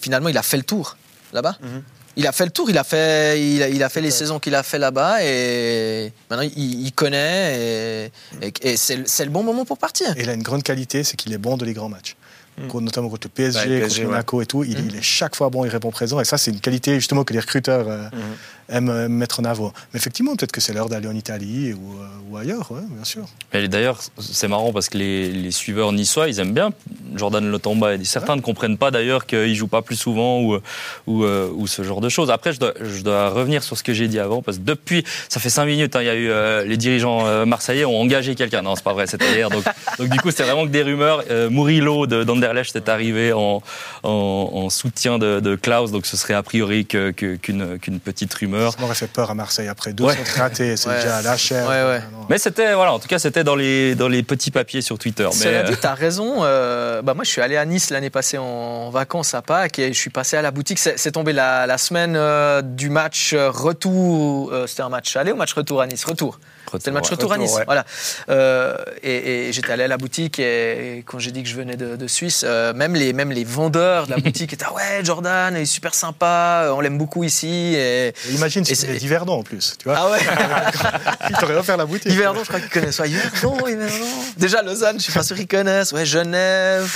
finalement 0.00 0.30
il 0.30 0.38
a 0.38 0.42
fait 0.42 0.56
le 0.56 0.62
tour 0.62 0.96
là-bas? 1.34 1.58
Mhm. 1.60 1.82
Il 2.16 2.26
a 2.26 2.32
fait 2.32 2.46
le 2.46 2.50
tour, 2.50 2.70
il 2.70 2.78
a 2.78 2.84
fait, 2.84 3.40
il 3.40 3.62
a, 3.62 3.68
il 3.68 3.82
a 3.82 3.90
fait 3.90 4.00
les 4.00 4.10
saisons 4.10 4.38
qu'il 4.38 4.54
a 4.54 4.62
fait 4.62 4.78
là-bas 4.78 5.22
et 5.22 6.10
maintenant 6.30 6.50
il, 6.56 6.86
il 6.86 6.92
connaît 6.92 8.10
et, 8.40 8.52
et, 8.62 8.76
c'est 8.78 8.96
le 8.96 9.30
bon 9.30 9.42
moment 9.42 9.66
pour 9.66 9.76
partir. 9.76 10.16
Et 10.16 10.22
il 10.22 10.30
a 10.30 10.32
une 10.32 10.42
grande 10.42 10.62
qualité, 10.62 11.04
c'est 11.04 11.16
qu'il 11.16 11.34
est 11.34 11.38
bon 11.38 11.58
de 11.58 11.66
les 11.66 11.74
grands 11.74 11.90
matchs. 11.90 12.16
Mm. 12.58 12.80
notamment 12.80 13.08
contre 13.08 13.28
le 13.28 13.30
PSG, 13.30 13.80
contre 13.82 14.02
Monaco 14.02 14.42
et 14.42 14.46
tout. 14.46 14.64
Il, 14.64 14.78
mm. 14.78 14.88
il, 14.88 14.96
est 14.96 15.02
chaque 15.02 15.36
fois 15.36 15.50
bon, 15.50 15.64
il 15.64 15.68
répond 15.68 15.90
présent. 15.90 16.20
Et 16.20 16.24
ça, 16.24 16.38
c'est 16.38 16.50
une 16.50 16.60
qualité 16.60 16.94
justement 16.94 17.24
que 17.24 17.32
les 17.32 17.40
recruteurs 17.40 17.88
euh, 17.88 18.08
mm. 18.08 18.36
Aiment 18.68 18.90
euh, 18.90 19.08
mettre 19.08 19.40
en 19.40 19.44
avant. 19.44 19.72
Mais 19.92 19.98
effectivement, 19.98 20.36
peut-être 20.36 20.52
que 20.52 20.60
c'est 20.60 20.72
l'heure 20.72 20.88
d'aller 20.88 21.08
en 21.08 21.14
Italie 21.14 21.72
ou, 21.72 21.94
euh, 21.94 22.06
ou 22.30 22.36
ailleurs, 22.36 22.70
ouais, 22.70 22.82
bien 22.90 23.04
sûr. 23.04 23.26
D'ailleurs, 23.52 24.00
c'est 24.18 24.48
marrant 24.48 24.72
parce 24.72 24.88
que 24.88 24.98
les, 24.98 25.30
les, 25.30 25.50
suiveurs 25.50 25.92
niçois, 25.92 26.28
ils 26.28 26.38
aiment 26.40 26.52
bien 26.52 26.70
Jordan 27.14 27.48
Lotomba. 27.50 27.94
Et 27.94 28.04
certains 28.04 28.36
ne 28.36 28.40
comprennent 28.40 28.78
pas 28.78 28.90
d'ailleurs 28.90 29.26
qu'il 29.26 29.54
joue 29.54 29.68
pas 29.68 29.82
plus 29.82 29.96
souvent 29.96 30.40
ou, 30.40 30.58
ou, 31.06 31.24
ou, 31.24 31.66
ce 31.66 31.82
genre 31.82 32.00
de 32.00 32.08
choses. 32.08 32.30
Après, 32.30 32.52
je 32.52 32.60
dois, 32.60 32.74
je 32.80 33.02
dois 33.02 33.30
revenir 33.30 33.62
sur 33.62 33.76
ce 33.76 33.82
que 33.82 33.92
j'ai 33.92 34.08
dit 34.08 34.18
avant 34.18 34.42
parce 34.42 34.58
que 34.58 34.62
depuis, 34.62 35.04
ça 35.28 35.40
fait 35.40 35.50
cinq 35.50 35.66
minutes, 35.66 35.96
hein, 35.96 36.02
il 36.02 36.06
y 36.06 36.10
a 36.10 36.14
eu 36.14 36.68
les 36.68 36.76
dirigeants 36.76 37.46
marseillais 37.46 37.84
ont 37.84 38.00
engagé 38.00 38.34
quelqu'un. 38.34 38.62
Non, 38.62 38.76
c'est 38.76 38.84
pas 38.84 38.92
vrai, 38.92 39.06
c'était 39.06 39.32
hier. 39.32 39.50
Donc, 39.50 39.64
donc 39.98 40.08
du 40.08 40.20
coup, 40.20 40.30
c'est 40.30 40.44
vraiment 40.44 40.64
que 40.64 40.70
des 40.70 40.82
rumeurs. 40.82 41.24
Murillo 41.50 42.06
d'Ander 42.06 42.30
Anderlecht 42.30 42.76
est 42.76 42.88
arrivé 42.88 43.32
en, 43.32 43.62
en, 44.02 44.50
en 44.52 44.70
soutien 44.70 45.18
de, 45.18 45.40
de, 45.40 45.56
Klaus, 45.56 45.90
donc 45.90 46.06
ce 46.06 46.16
serait 46.16 46.34
a 46.34 46.42
priori 46.42 46.86
qu'une 46.86 47.78
qu'une 47.78 48.00
petite 48.00 48.32
rumeur. 48.34 48.57
Ça 48.70 48.80
m'aurait 48.80 48.94
fait 48.94 49.06
peur 49.06 49.30
à 49.30 49.34
Marseille 49.34 49.68
après 49.68 49.92
deux 49.92 50.04
ouais. 50.04 50.16
ratés, 50.36 50.76
c'est 50.76 50.88
ouais. 50.88 50.96
déjà 50.96 51.16
à 51.18 51.22
la 51.22 51.36
chair. 51.36 51.68
Ouais, 51.68 52.00
mais 52.28 52.38
c'était, 52.38 52.74
voilà, 52.74 52.92
en 52.92 52.98
tout 52.98 53.08
cas, 53.08 53.18
c'était 53.18 53.44
dans 53.44 53.54
les, 53.54 53.94
dans 53.94 54.08
les 54.08 54.22
petits 54.22 54.50
papiers 54.50 54.82
sur 54.82 54.98
Twitter. 54.98 55.28
Cela 55.32 55.62
mais, 55.62 55.70
dit, 55.70 55.76
t'as 55.80 55.94
raison. 55.94 56.40
Euh, 56.42 57.02
bah 57.02 57.14
moi, 57.14 57.24
je 57.24 57.30
suis 57.30 57.40
allé 57.40 57.56
à 57.56 57.64
Nice 57.64 57.90
l'année 57.90 58.10
passée 58.10 58.38
en 58.38 58.90
vacances 58.90 59.34
à 59.34 59.42
Pâques 59.42 59.78
et 59.78 59.92
je 59.92 59.98
suis 59.98 60.10
passé 60.10 60.36
à 60.36 60.42
la 60.42 60.50
boutique. 60.50 60.78
C'est 60.78 61.12
tombé 61.12 61.32
la, 61.32 61.66
la 61.66 61.78
semaine 61.78 62.14
euh, 62.16 62.62
du 62.62 62.90
match 62.90 63.34
retour. 63.34 64.52
Euh, 64.52 64.66
c'était 64.66 64.82
un 64.82 64.88
match 64.88 65.16
aller 65.16 65.32
ou 65.32 65.36
match 65.36 65.54
retour 65.54 65.80
à 65.80 65.86
Nice? 65.86 66.04
Retour. 66.04 66.38
C'était 66.72 66.90
le 66.90 66.94
match 66.94 67.10
retour, 67.10 67.32
à 67.32 67.38
Nice. 67.38 67.54
Ouais. 67.54 67.64
Voilà. 67.64 67.84
Euh, 68.28 68.76
et, 69.02 69.48
et 69.48 69.52
j'étais 69.52 69.72
allé 69.72 69.84
à 69.84 69.88
la 69.88 69.96
boutique 69.96 70.38
et, 70.38 71.02
quand 71.06 71.18
j'ai 71.18 71.30
dit 71.30 71.42
que 71.42 71.48
je 71.48 71.54
venais 71.54 71.76
de, 71.76 71.96
de 71.96 72.06
Suisse, 72.06 72.44
euh, 72.46 72.72
même, 72.72 72.94
les, 72.94 73.12
même 73.12 73.30
les 73.30 73.44
vendeurs 73.44 74.06
de 74.06 74.12
la 74.12 74.16
boutique 74.22 74.52
étaient 74.52 74.66
ah 74.68 74.74
ouais 74.74 75.04
Jordan, 75.04 75.54
il 75.56 75.62
est 75.62 75.66
super 75.66 75.94
sympa, 75.94 76.70
on 76.74 76.80
l'aime 76.80 76.98
beaucoup 76.98 77.24
ici. 77.24 77.74
Et, 77.76 78.12
imagine 78.30 78.64
si 78.64 78.76
c'était 78.76 78.96
d'Hiverdon 78.96 79.38
en 79.38 79.42
plus, 79.42 79.74
tu 79.78 79.88
vois. 79.88 79.98
Ah 79.98 80.10
ouais. 80.10 80.18
il 81.30 81.36
t'aurait 81.36 81.56
offert 81.56 81.76
la 81.76 81.86
boutique. 81.86 82.12
Yverdon, 82.12 82.40
je 82.42 82.48
crois 82.48 82.60
qu'ils 82.60 82.70
connaissent. 82.70 82.98
Ouais, 82.98 83.10
Yverdon, 83.10 83.66
Yverdon. 83.66 84.06
Déjà 84.36 84.62
Lausanne, 84.62 84.98
je 84.98 85.04
suis 85.04 85.12
pas 85.12 85.22
sûr 85.22 85.36
qu'ils 85.36 85.48
connaissent. 85.48 85.92
Ouais, 85.92 86.06
Genève. 86.06 86.90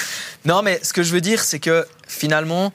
Non, 0.45 0.63
mais 0.63 0.81
ce 0.83 0.93
que 0.93 1.03
je 1.03 1.13
veux 1.13 1.21
dire, 1.21 1.43
c'est 1.43 1.61
que 1.61 1.87
finalement, 2.07 2.73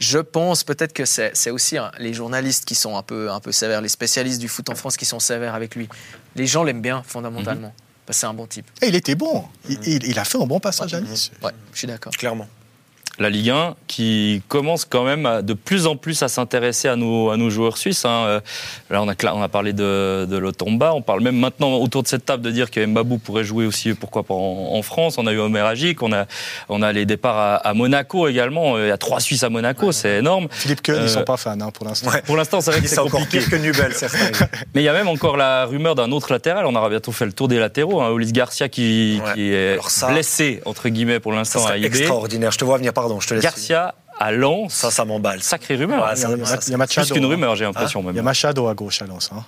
Je 0.00 0.18
pense 0.18 0.64
peut-être 0.64 0.92
que 0.92 1.04
c'est 1.04 1.50
aussi 1.50 1.78
hein, 1.78 1.90
les 1.98 2.12
journalistes 2.12 2.64
qui 2.64 2.74
sont 2.74 2.96
un 2.96 3.02
peu, 3.02 3.30
un 3.30 3.40
peu 3.40 3.52
sévères, 3.52 3.80
les 3.80 3.88
spécialistes 3.88 4.40
du 4.40 4.48
foot 4.48 4.68
en 4.70 4.74
France 4.74 4.96
qui 4.96 5.04
sont 5.04 5.20
sévères 5.20 5.54
avec 5.54 5.74
lui. 5.76 5.88
Les 6.36 6.46
gens 6.46 6.64
l'aiment 6.64 6.82
bien 6.82 7.02
fondamentalement. 7.06 7.68
Mhm. 7.68 8.12
c'est 8.12 8.26
un 8.26 8.34
bon 8.34 8.46
type. 8.46 8.66
Et 8.82 8.88
il 8.88 8.94
était 8.94 9.14
bon. 9.14 9.44
Il, 9.68 10.04
il, 10.04 10.18
a 10.18 10.24
fait 10.24 10.40
un 10.40 10.46
bon 10.46 10.60
passage 10.60 10.94
à 10.94 11.00
Nice. 11.00 11.30
Ouais, 11.42 11.52
je 11.72 11.78
suis 11.78 11.86
d'accord. 11.86 12.12
Clairement 12.12 12.48
la 13.18 13.30
Ligue 13.30 13.50
1 13.50 13.74
qui 13.86 14.42
commence 14.48 14.84
quand 14.84 15.04
même 15.04 15.42
de 15.42 15.54
plus 15.54 15.86
en 15.86 15.96
plus 15.96 16.22
à 16.22 16.28
s'intéresser 16.28 16.88
à 16.88 16.96
nos, 16.96 17.30
à 17.30 17.36
nos 17.36 17.50
joueurs 17.50 17.78
suisses. 17.78 18.04
Hein. 18.04 18.24
Euh, 18.26 18.40
là, 18.90 19.02
on 19.02 19.08
a, 19.08 19.14
on 19.32 19.42
a 19.42 19.48
parlé 19.48 19.72
de, 19.72 20.26
de 20.28 20.36
Lotomba. 20.36 20.94
On 20.94 21.02
parle 21.02 21.20
même 21.20 21.38
maintenant 21.38 21.74
autour 21.74 22.02
de 22.02 22.08
cette 22.08 22.24
table 22.24 22.42
de 22.42 22.50
dire 22.50 22.70
que 22.70 22.84
Mbabou 22.84 23.18
pourrait 23.18 23.44
jouer 23.44 23.66
aussi, 23.66 23.94
pourquoi 23.94 24.24
pas 24.24 24.34
en, 24.34 24.82
France. 24.82 25.16
On 25.16 25.26
a 25.26 25.32
eu 25.32 25.38
Omer 25.38 25.64
Agic, 25.64 26.02
on 26.02 26.12
a, 26.12 26.26
on 26.68 26.82
a 26.82 26.92
les 26.92 27.06
départs 27.06 27.60
à, 27.64 27.74
Monaco 27.74 28.28
également. 28.28 28.78
Il 28.78 28.88
y 28.88 28.90
a 28.90 28.98
trois 28.98 29.20
Suisses 29.20 29.44
à 29.44 29.48
Monaco, 29.48 29.92
c'est 29.92 30.18
énorme. 30.18 30.48
Philippe 30.50 30.82
Keun, 30.82 30.96
ils 30.96 31.02
ne 31.02 31.06
sont 31.06 31.20
euh, 31.20 31.24
pas 31.24 31.36
fans 31.36 31.58
hein, 31.60 31.70
pour 31.72 31.86
l'instant. 31.86 32.10
Pour 32.26 32.36
l'instant, 32.36 32.60
c'est 32.60 32.72
vrai 32.72 32.80
que 32.80 32.88
c'est 32.88 32.96
compliqué. 32.96 33.16
encore 33.16 33.28
pire 33.28 33.50
que 33.50 33.56
Nubel, 33.56 33.92
Mais 34.74 34.82
il 34.82 34.84
y 34.84 34.88
a 34.88 34.92
même 34.92 35.08
encore 35.08 35.36
la 35.36 35.64
rumeur 35.64 35.94
d'un 35.94 36.10
autre 36.10 36.32
latéral. 36.32 36.66
On 36.66 36.74
aura 36.74 36.88
bientôt 36.90 37.12
fait 37.12 37.26
le 37.26 37.32
tour 37.32 37.48
des 37.48 37.58
latéraux. 37.58 38.02
Hein. 38.02 38.12
Ulysse 38.12 38.32
Garcia 38.32 38.68
qui, 38.68 39.20
qui 39.34 39.52
est 39.52 39.78
blessé, 40.08 40.60
entre 40.66 40.88
guillemets, 40.88 41.20
pour 41.20 41.32
l'instant 41.32 41.64
à 41.66 41.76
IB. 41.76 41.86
extraordinaire. 41.86 42.50
Je 42.50 42.58
te 42.58 42.64
vois 42.64 42.76
venir, 42.76 42.92
pardon, 43.04 43.20
je 43.20 43.28
te 43.28 43.34
laisse. 43.34 43.42
Garcia, 43.42 43.94
à 44.18 44.32
Lens. 44.32 44.72
Ça, 44.72 44.90
ça 44.90 45.04
m'emballe. 45.04 45.42
Sacrée 45.42 45.76
rumeur. 45.76 46.12
il, 46.16 46.20
y 46.20 46.74
a, 46.74 46.86
Plus 46.86 47.12
qu'une 47.12 47.26
rumeur, 47.26 47.56
j'ai 47.56 47.64
l'impression. 47.64 48.02
même. 48.02 48.14
Il 48.14 48.16
y 48.16 48.20
a 48.20 48.22
Machado 48.22 48.68
à 48.68 48.74
gauche 48.74 49.02
à 49.02 49.06
Lens. 49.06 49.30
Hein. 49.34 49.44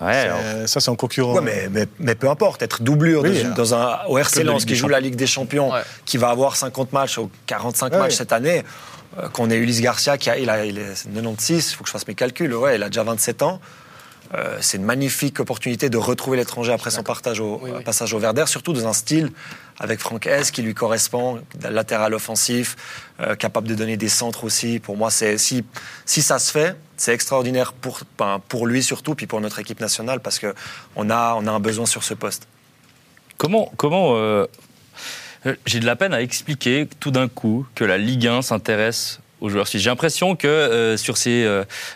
Ouais, 0.00 0.66
Ça, 0.66 0.80
c'est 0.80 0.90
un 0.90 0.94
concurrent. 0.94 1.34
Ouais, 1.34 1.40
mais, 1.40 1.68
mais, 1.70 1.86
mais, 1.98 2.14
peu 2.14 2.28
importe, 2.28 2.62
être 2.62 2.82
doublure 2.82 3.24
dans, 3.56 3.74
un 3.74 4.04
au 4.08 4.18
RC 4.18 4.44
Lens 4.44 4.64
qui 4.64 4.76
joue 4.76 4.88
la 4.88 5.00
Ligue 5.00 5.16
des 5.16 5.26
Champions, 5.26 5.72
qui 6.04 6.18
va 6.18 6.28
avoir 6.28 6.56
50 6.56 6.92
matchs 6.92 7.18
ou 7.18 7.30
45 7.46 7.92
matchs 7.92 8.14
cette 8.14 8.32
année, 8.32 8.62
euh, 9.18 9.28
qu'on 9.28 9.50
ait 9.50 9.56
Ulysse 9.56 9.80
Garcia 9.80 10.18
qui 10.18 10.28
a, 10.28 10.36
il, 10.36 10.50
a, 10.50 10.66
il 10.66 10.78
est 10.78 11.06
96, 11.14 11.70
il 11.70 11.74
faut 11.74 11.82
que 11.84 11.88
je 11.88 11.92
fasse 11.92 12.06
mes 12.06 12.14
calculs, 12.14 12.52
ouais, 12.54 12.76
il 12.76 12.82
a 12.82 12.88
déjà 12.88 13.02
27 13.02 13.42
ans. 13.42 13.60
Euh, 14.34 14.58
c'est 14.60 14.76
une 14.76 14.84
magnifique 14.84 15.40
opportunité 15.40 15.88
de 15.88 15.96
retrouver 15.96 16.36
l'étranger 16.36 16.72
après 16.72 16.90
son 16.90 17.02
partage 17.02 17.40
au, 17.40 17.60
passage 17.84 18.12
au 18.12 18.18
Verder, 18.18 18.44
surtout 18.46 18.72
dans 18.72 18.86
un 18.86 18.92
style 18.92 19.30
avec 19.78 20.00
Franck 20.00 20.26
S 20.26 20.50
qui 20.50 20.62
lui 20.62 20.74
correspond, 20.74 21.40
latéral 21.60 22.14
offensif, 22.14 22.76
euh, 23.20 23.34
capable 23.34 23.68
de 23.68 23.74
donner 23.74 23.96
des 23.96 24.08
centres 24.08 24.44
aussi. 24.44 24.78
Pour 24.78 24.96
moi, 24.96 25.10
c'est 25.10 25.38
si, 25.38 25.64
si 26.04 26.22
ça 26.22 26.38
se 26.38 26.50
fait, 26.50 26.76
c'est 26.96 27.12
extraordinaire 27.12 27.72
pour, 27.72 28.00
ben, 28.18 28.40
pour 28.48 28.66
lui 28.66 28.82
surtout, 28.82 29.14
puis 29.14 29.26
pour 29.26 29.40
notre 29.40 29.58
équipe 29.58 29.80
nationale, 29.80 30.20
parce 30.20 30.38
qu'on 30.38 31.10
a, 31.10 31.34
on 31.34 31.46
a 31.46 31.52
un 31.52 31.60
besoin 31.60 31.86
sur 31.86 32.02
ce 32.02 32.14
poste. 32.14 32.48
Comment, 33.36 33.70
comment 33.76 34.16
euh, 34.16 34.46
j'ai 35.66 35.80
de 35.80 35.86
la 35.86 35.94
peine 35.94 36.14
à 36.14 36.22
expliquer 36.22 36.88
tout 37.00 37.10
d'un 37.10 37.28
coup 37.28 37.66
que 37.74 37.84
la 37.84 37.98
Ligue 37.98 38.26
1 38.26 38.42
s'intéresse 38.42 39.20
aux 39.40 39.48
joueurs 39.48 39.68
suisses. 39.68 39.82
J'ai 39.82 39.90
l'impression 39.90 40.36
que 40.36 40.46
euh, 40.46 40.96
sur 40.96 41.16
ces 41.16 41.46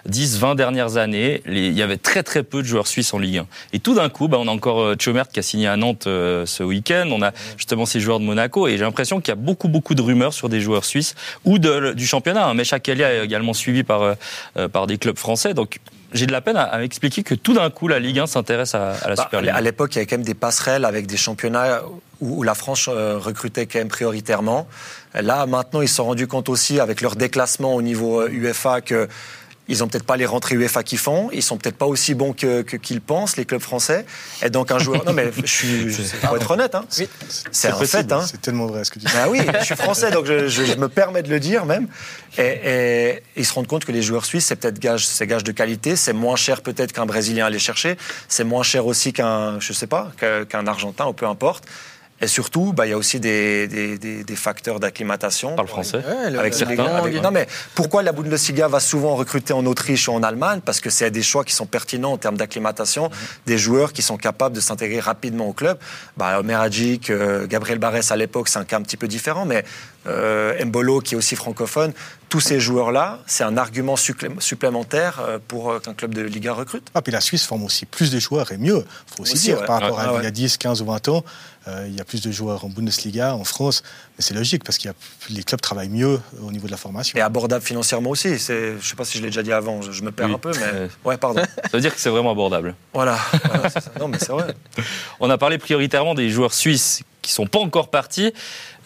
10-20 0.09 0.53
euh, 0.53 0.55
dernières 0.55 0.97
années, 0.97 1.43
il 1.47 1.73
y 1.73 1.83
avait 1.83 1.97
très 1.97 2.23
très 2.23 2.43
peu 2.43 2.63
de 2.63 2.67
joueurs 2.67 2.87
suisses 2.87 3.15
en 3.15 3.19
Ligue 3.19 3.39
1. 3.39 3.47
Et 3.73 3.79
tout 3.79 3.95
d'un 3.95 4.09
coup, 4.09 4.29
bah, 4.29 4.39
on 4.41 4.49
a 4.49 4.51
encore 4.51 4.81
euh, 4.81 4.97
Chomert 4.99 5.29
qui 5.29 5.39
a 5.39 5.43
signé 5.43 5.67
à 5.67 5.77
Nantes 5.77 6.05
ce 6.05 6.63
week-end. 6.63 7.09
On 7.11 7.23
a 7.23 7.33
justement 7.57 7.87
ces 7.87 8.01
joueurs 8.01 8.21
de 8.21 8.25
Monaco. 8.25 8.69
Et 8.69 8.73
j'ai 8.73 8.85
l'impression 8.85 9.21
qu'il 9.21 9.29
y 9.29 9.33
a 9.33 9.41
beaucoup 9.41 9.69
beaucoup 9.69 9.95
de 9.95 10.03
rumeurs 10.03 10.35
sur 10.35 10.49
des 10.49 10.61
joueurs 10.61 10.85
suisses 10.85 11.15
ou 11.45 11.59
de, 11.59 11.93
du 11.93 12.07
championnat. 12.07 12.47
Hein. 12.47 12.55
Mecha 12.55 12.79
Kelia 12.79 13.13
est 13.13 13.25
également 13.25 13.55
suivi 13.55 13.83
par, 13.83 14.17
par 14.73 14.87
des 14.87 14.99
clubs 14.99 15.19
français. 15.19 15.55
Donc 15.55 15.81
j'ai 16.13 16.27
de 16.27 16.33
la 16.33 16.41
peine 16.41 16.57
à, 16.57 16.83
expliquer 16.83 17.23
que 17.23 17.35
tout 17.35 17.55
d'un 17.55 17.71
coup, 17.71 17.89
la 17.89 17.99
Ligue 17.99 18.19
1 18.19 18.27
s'intéresse 18.27 18.75
à, 18.75 18.95
la 19.07 19.15
bah, 19.15 19.23
Super 19.23 19.43
League. 19.43 19.53
À 19.55 19.61
l'époque, 19.61 19.95
il 19.95 19.97
y 19.97 19.99
avait 19.99 20.07
quand 20.07 20.17
même 20.17 20.27
des 20.27 20.35
passerelles 20.35 20.85
avec 20.85 21.07
des 21.07 21.17
championnats 21.17 21.83
où, 22.21 22.43
la 22.43 22.55
France 22.55 22.89
euh, 22.89 23.19
recrutait 23.19 23.67
quand 23.67 23.79
même 23.79 23.89
prioritairement. 23.89 24.69
Là, 25.15 25.47
maintenant, 25.47 25.81
ils 25.81 25.89
se 25.89 25.97
sont 25.97 26.05
rendus 26.05 26.27
compte 26.27 26.49
aussi, 26.49 26.81
avec 26.81 27.01
leur 27.01 27.17
déclassement 27.17 27.75
au 27.75 27.83
niveau 27.83 28.27
UEFA, 28.29 28.77
euh, 28.77 28.81
que 28.81 29.09
ils 29.71 29.85
ont 29.85 29.89
peut-être 29.89 30.05
pas 30.05 30.17
les 30.17 30.27
rentrées 30.27 30.57
UEFA 30.57 30.83
qu'ils 30.83 30.99
font. 30.99 31.31
Ils 31.33 31.45
sont 31.45 31.57
peut-être 31.57 31.77
pas 31.77 31.87
aussi 31.87 32.15
bons 32.15 32.33
que, 32.33 32.63
qu'ils 32.63 33.01
pensent, 33.01 33.37
les 33.37 33.45
clubs 33.45 33.61
français. 33.61 34.05
Et 34.43 34.51
donc, 34.51 34.73
un 34.73 34.79
joueur. 34.79 35.05
Non, 35.11 35.13
mais 35.15 35.31
je 35.45 35.47
suis. 35.47 35.97
Pour 36.23 36.37
être 36.37 36.51
honnête, 36.51 36.75
hein. 36.75 36.85
C'est 36.91 37.69
un 37.69 37.75
fait. 37.75 38.13
Hein. 38.13 38.25
C'est 38.27 38.41
tellement 38.41 38.67
vrai 38.67 38.85
ce 38.85 38.91
que 38.91 38.99
tu 38.99 39.07
dis. 39.07 39.13
Ah 39.17 39.29
oui, 39.31 39.41
je 39.61 39.65
suis 39.65 39.77
français, 39.77 40.11
donc 40.11 40.27
je, 40.27 40.77
me 40.77 40.89
permets 40.89 41.23
de 41.23 41.31
le 41.31 41.41
dire 41.41 41.65
même. 41.65 41.87
Et, 42.37 43.23
ils 43.37 43.47
se 43.47 43.53
rendent 43.55 43.69
compte 43.69 43.85
que 43.85 43.93
les 43.93 44.03
joueurs 44.03 44.25
suisses, 44.25 44.47
c'est 44.47 44.57
peut-être 44.57 44.79
gage, 44.79 45.07
c'est 45.07 45.27
gage 45.27 45.45
de 45.45 45.53
qualité. 45.53 45.97
C'est 45.97 46.13
moins 46.13 46.37
cher 46.37 46.63
peut-être 46.63 46.93
qu'un 46.93 47.07
Brésilien 47.07 47.47
à 47.47 47.51
les 47.51 47.59
chercher. 47.59 47.97
C'est 48.29 48.45
moins 48.45 48.65
cher 48.65 48.87
aussi 48.87 49.13
qu'un, 49.13 49.59
je 49.61 49.73
sais 49.73 49.87
pas, 49.87 50.13
qu'un 50.49 50.67
Argentin 50.67 51.07
ou 51.07 51.13
peu 51.13 51.27
importe. 51.27 51.65
Et 52.23 52.27
surtout, 52.27 52.73
bah, 52.75 52.87
il 52.87 52.91
y 52.91 52.93
a 52.93 52.99
aussi 52.99 53.19
des, 53.19 53.67
des, 53.67 54.25
des, 54.25 54.37
facteurs 54.37 54.79
d'acclimatation. 54.79 55.55
Par 55.55 55.65
le 55.65 55.71
français 55.71 56.03
avec 56.39 56.53
certains. 56.53 57.09
non, 57.23 57.31
mais 57.31 57.47
pourquoi 57.75 58.03
la 58.03 58.13
Bundesliga 58.13 58.69
va 58.69 58.81
souvent 58.81 59.15
recruter 59.17 59.55
en 59.55 59.65
Autriche 59.65 60.09
ou 60.09 60.13
en 60.13 60.23
Allemagne? 60.23 60.61
Parce 60.65 60.81
que 60.81 60.91
c'est 60.91 61.11
des 61.11 61.23
choix 61.23 61.45
qui 61.45 61.55
sont 61.55 61.67
pertinents 61.67 62.13
en 62.13 62.19
termes 62.19 62.37
d'acclimatation, 62.37 63.05
mhm. 63.05 63.11
des 63.47 63.59
joueurs 63.59 63.93
qui 63.93 64.03
sont 64.03 64.19
capables 64.19 64.55
de 64.55 64.61
s'intégrer 64.61 65.01
rapidement 65.01 65.49
au 65.49 65.53
club. 65.53 65.79
Bah, 66.17 66.43
Meragic, 66.43 67.09
euh, 67.09 67.47
Gabriel 67.47 67.79
Barès 67.79 68.11
à 68.11 68.17
l'époque, 68.17 68.49
c'est 68.49 68.59
un 68.59 68.65
cas 68.65 68.77
un 68.77 68.83
petit 68.83 68.99
peu 68.99 69.09
différent, 69.09 69.47
mais 69.47 69.65
euh, 70.07 70.65
Mbolo 70.65 71.01
qui 71.01 71.15
est 71.15 71.17
aussi 71.17 71.37
francophone, 71.37 71.93
tous 72.29 72.41
ces 72.41 72.61
joueurs-là, 72.61 73.19
c'est 73.27 73.45
un 73.45 73.57
argument 73.57 73.97
supplémentaire 73.97 75.21
euh, 75.21 75.39
pour 75.47 75.81
qu'un 75.83 75.95
club 75.95 76.15
de 76.15 76.23
Liga 76.23 76.53
recrute. 76.53 76.87
Ah, 76.95 77.03
puis 77.03 77.13
la 77.13 77.21
Suisse 77.21 77.45
forme 77.45 77.65
aussi 77.65 77.87
plus 77.87 78.11
de 78.11 78.19
joueurs 78.21 78.53
et 78.53 78.57
mieux. 78.57 78.85
Il 78.85 79.17
faut 79.17 79.23
aussi, 79.23 79.39
dire, 79.39 79.65
par 79.65 79.81
rapport 79.81 79.99
à 79.99 80.19
il 80.19 80.25
y 80.25 80.27
a 80.27 80.31
10, 80.31 80.57
15 80.57 80.81
ou 80.83 80.87
20 80.87 81.09
ans, 81.09 81.25
euh, 81.69 81.87
il 81.89 81.95
y 81.95 82.01
a 82.01 82.05
plus 82.05 82.23
de 82.23 82.31
joueurs 82.31 82.65
en 82.65 82.69
Bundesliga, 82.69 83.35
en 83.35 83.45
France, 83.45 83.83
mais 84.17 84.23
c'est 84.23 84.33
logique 84.33 84.65
parce 84.65 84.79
que 84.79 84.89
les 85.29 85.43
clubs 85.43 85.61
travaillent 85.61 85.91
mieux 85.91 86.19
au 86.43 86.51
niveau 86.51 86.67
de 86.67 86.71
la 86.71 86.79
formation. 86.79 87.19
Et 87.19 87.21
abordable 87.21 87.65
financièrement 87.65 88.11
aussi. 88.11 88.39
Je 88.39 88.75
ne 88.77 88.81
sais 88.81 88.97
pas 88.97 89.05
si 89.05 89.19
je 89.19 89.23
l'ai 89.23 89.29
déjà 89.29 89.43
dit 89.43 89.53
avant, 89.53 89.83
je, 89.83 90.03
me 90.03 90.11
perds 90.11 90.31
un 90.31 90.39
peu, 90.39 90.53
mais 90.53 90.89
ouais, 91.05 91.19
pardon. 91.19 91.43
Ça 91.43 91.71
veut 91.75 91.81
dire 91.81 91.95
que 91.95 92.01
c'est 92.01 92.09
vraiment 92.09 92.31
abordable. 92.31 92.75
Voilà. 92.95 93.19
non, 93.99 94.09
mais 94.09 94.19
c'est 94.19 94.33
vrai. 94.33 94.55
On 95.21 95.29
a 95.29 95.37
parlé 95.37 95.59
prioritairement 95.59 96.15
des 96.15 96.31
joueurs 96.31 96.55
suisses 96.55 97.03
qui 97.31 97.35
sont 97.35 97.47
pas 97.47 97.61
encore 97.61 97.91
partis. 97.91 98.35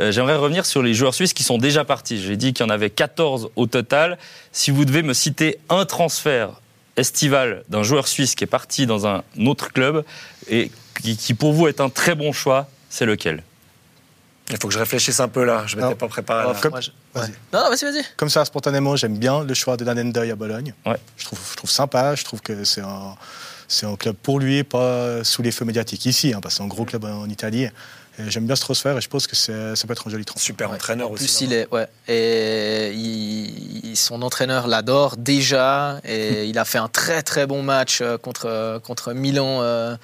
Euh, 0.01 0.13
j'aimerais 0.13 0.37
revenir 0.37 0.67
sur 0.67 0.83
les 0.83 0.93
joueurs 0.93 1.15
suisses 1.15 1.33
qui 1.33 1.43
sont 1.43 1.57
déjà 1.57 1.85
partis. 1.85 2.23
J'ai 2.23 2.37
dit 2.37 2.53
qu'il 2.53 2.67
y 2.67 2.69
en 2.69 2.73
avait 2.73 2.91
14 2.91 3.49
au 3.57 3.67
total. 3.67 4.19
Si 4.53 4.71
vous 4.71 4.85
devez 4.85 5.03
me 5.03 5.15
citer 5.15 5.59
un 5.71 5.87
transfert 5.87 6.61
estival 6.99 7.65
d'un 7.71 7.83
joueur 7.83 8.07
suisse 8.07 8.35
qui 8.35 8.45
est 8.45 8.49
parti 8.49 8.85
dans 8.87 9.07
un 9.07 9.23
autre 9.47 9.73
club 9.73 10.05
et 10.49 10.71
qui, 11.03 11.33
pour 11.33 11.55
vous 11.55 11.69
est 11.69 11.81
un 11.81 11.89
très 11.89 12.15
bon 12.15 12.33
choix, 12.33 12.69
c'est 12.91 13.07
lequel? 13.07 13.43
Il 14.51 14.59
faut 14.59 14.69
que 14.69 14.75
je 14.75 14.79
réfléchisse 14.79 15.21
un 15.21 15.29
peu 15.29 15.43
là, 15.43 15.65
je 15.67 15.77
ne 15.77 15.83
m'étais 15.83 15.95
pas 15.95 16.07
préparé. 16.09 16.55
Comme... 16.61 16.75
Non, 17.15 17.23
non, 17.55 17.71
vas-y, 17.71 17.91
vas-y. 17.91 18.05
Comme 18.19 18.29
ça, 18.29 18.45
spontanément, 18.45 18.95
j'aime 18.95 19.17
bien 19.17 19.43
le 19.43 19.55
choix 19.55 19.79
de 19.79 19.85
Danendoy 19.85 20.31
à 20.31 20.37
Bologne. 20.37 20.75
Ouais. 20.85 20.99
Je, 21.17 21.25
trouve, 21.25 21.41
je 21.51 21.57
trouve 21.57 21.71
sympa, 21.71 22.15
je 22.15 22.25
trouve 22.25 22.43
que 22.43 22.63
c'est 22.65 22.83
un, 22.83 23.17
c'est 23.69 23.87
un 23.87 23.97
club 23.97 24.17
pour 24.23 24.39
lui, 24.39 24.63
pas 24.65 25.25
sous 25.25 25.41
les 25.41 25.51
feux 25.51 25.65
médiatiques 25.65 26.05
ici, 26.05 26.35
hein, 26.35 26.41
parce 26.43 26.55
que 26.55 26.59
c'est 26.59 26.65
un 26.65 26.69
gros 26.69 26.85
club 26.85 27.07
en 27.07 27.29
Italie. 27.29 27.69
J'aime 28.19 28.47
bien 28.47 28.55
ce 28.55 28.61
transfert 28.61 28.97
et 28.97 29.01
je 29.01 29.09
pense 29.09 29.27
que 29.27 29.35
ça 29.35 29.53
peut 29.87 29.93
être 29.93 30.07
un 30.07 30.11
joli 30.11 30.25
transfert. 30.25 30.45
Super 30.45 30.71
entraîneur 30.71 31.11
aussi. 31.11 31.25
Plus 31.25 31.41
il 31.41 31.53
est, 31.53 31.69
ouais. 31.73 31.89
Et 32.09 33.95
son 33.95 34.23
entraîneur 34.23 34.67
l'adore 34.67 35.17
déjà 35.17 36.01
et 36.05 36.45
il 36.49 36.59
a 36.59 36.65
fait 36.65 36.79
un 36.79 36.89
très 36.89 37.23
très 37.23 37.47
bon 37.47 37.63
match 37.63 38.01
euh, 38.01 38.19
contre 38.19 38.81
contre 38.85 39.13
Milan 39.13 39.61
euh, 39.63 39.97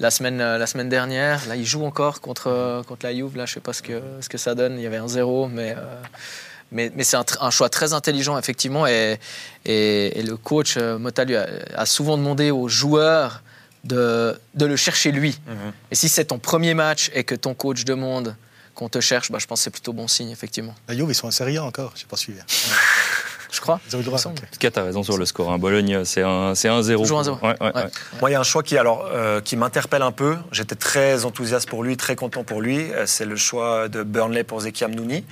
la 0.00 0.10
semaine 0.10 0.38
la 0.38 0.66
semaine 0.66 0.88
dernière. 0.88 1.46
Là, 1.46 1.56
il 1.56 1.66
joue 1.66 1.84
encore 1.84 2.20
contre 2.20 2.82
contre 2.86 3.06
la 3.06 3.14
Juve. 3.14 3.36
Là, 3.36 3.46
je 3.46 3.54
sais 3.54 3.60
pas 3.60 3.72
ce 3.72 3.82
que 3.82 4.00
ce 4.20 4.28
que 4.28 4.38
ça 4.38 4.54
donne. 4.54 4.78
Il 4.78 4.82
y 4.82 4.86
avait 4.86 4.96
un 4.96 5.08
zéro, 5.08 5.48
mais 5.48 5.72
euh, 5.76 6.02
mais, 6.74 6.90
mais 6.96 7.04
c'est 7.04 7.18
un, 7.18 7.50
choix 7.50 7.68
très 7.68 7.92
intelligent, 7.92 8.38
effectivement. 8.38 8.86
Et, 8.86 9.18
et, 9.66 10.22
le 10.22 10.38
coach 10.38 10.78
Mota 10.78 11.24
lui 11.24 11.36
a, 11.36 11.84
souvent 11.84 12.16
demandé 12.16 12.50
aux 12.50 12.66
joueurs 12.66 13.42
de, 13.84 14.38
de 14.54 14.66
le 14.66 14.76
chercher 14.76 15.12
lui. 15.12 15.38
Mhm. 15.46 15.72
Et 15.90 15.94
si 15.94 16.08
c'est 16.08 16.26
ton 16.26 16.38
premier 16.38 16.74
match 16.74 17.10
et 17.14 17.24
que 17.24 17.34
ton 17.34 17.54
coach 17.54 17.84
demande 17.84 18.36
qu'on 18.74 18.88
te 18.88 19.00
cherche, 19.00 19.30
bah, 19.30 19.38
je 19.40 19.46
pense 19.46 19.60
que 19.60 19.64
c'est 19.64 19.70
plutôt 19.70 19.92
bon 19.92 20.08
signe, 20.08 20.30
effectivement. 20.30 20.74
La 20.88 20.94
Juve, 20.94 21.08
ils 21.10 21.14
sont 21.14 21.26
en 21.26 21.30
Serie 21.30 21.58
A 21.58 21.64
encore, 21.64 21.92
je 21.94 22.02
n'ai 22.02 22.08
pas 22.08 22.16
suivi. 22.16 22.38
je 23.52 23.60
crois. 23.60 23.80
Ils 23.88 23.96
ont 23.96 23.98
eu 23.98 24.02
le 24.02 24.06
droit. 24.06 24.18
En 24.26 24.32
tout 24.32 24.44
cas, 24.58 24.70
tu 24.70 24.78
as 24.78 24.84
raison 24.84 25.02
sur 25.02 25.18
le 25.18 25.26
score. 25.26 25.52
Hein. 25.52 25.58
Bologne, 25.58 26.04
c'est 26.04 26.22
1-0. 26.22 26.96
Toujours 26.96 27.22
1-0. 27.22 27.40
Ouais, 27.42 27.54
ouais, 27.60 27.72
Moi, 28.20 28.30
il 28.30 28.32
y 28.32 28.36
a 28.36 28.40
un 28.40 28.44
choix 28.44 28.62
qui, 28.62 28.78
alors, 28.78 29.08
euh, 29.12 29.40
qui 29.40 29.56
m'interpelle 29.56 30.02
un 30.02 30.12
peu. 30.12 30.36
J'étais 30.52 30.74
très 30.74 31.24
enthousiaste 31.24 31.68
pour 31.68 31.84
lui, 31.84 31.96
très 31.96 32.16
content 32.16 32.44
pour 32.44 32.62
lui. 32.62 32.90
Euh, 32.92 33.04
c'est 33.06 33.26
le 33.26 33.36
choix 33.36 33.88
de 33.88 34.02
Burnley 34.02 34.42
pour 34.42 34.60
Zeki 34.60 34.84
Amnouni. 34.84 35.24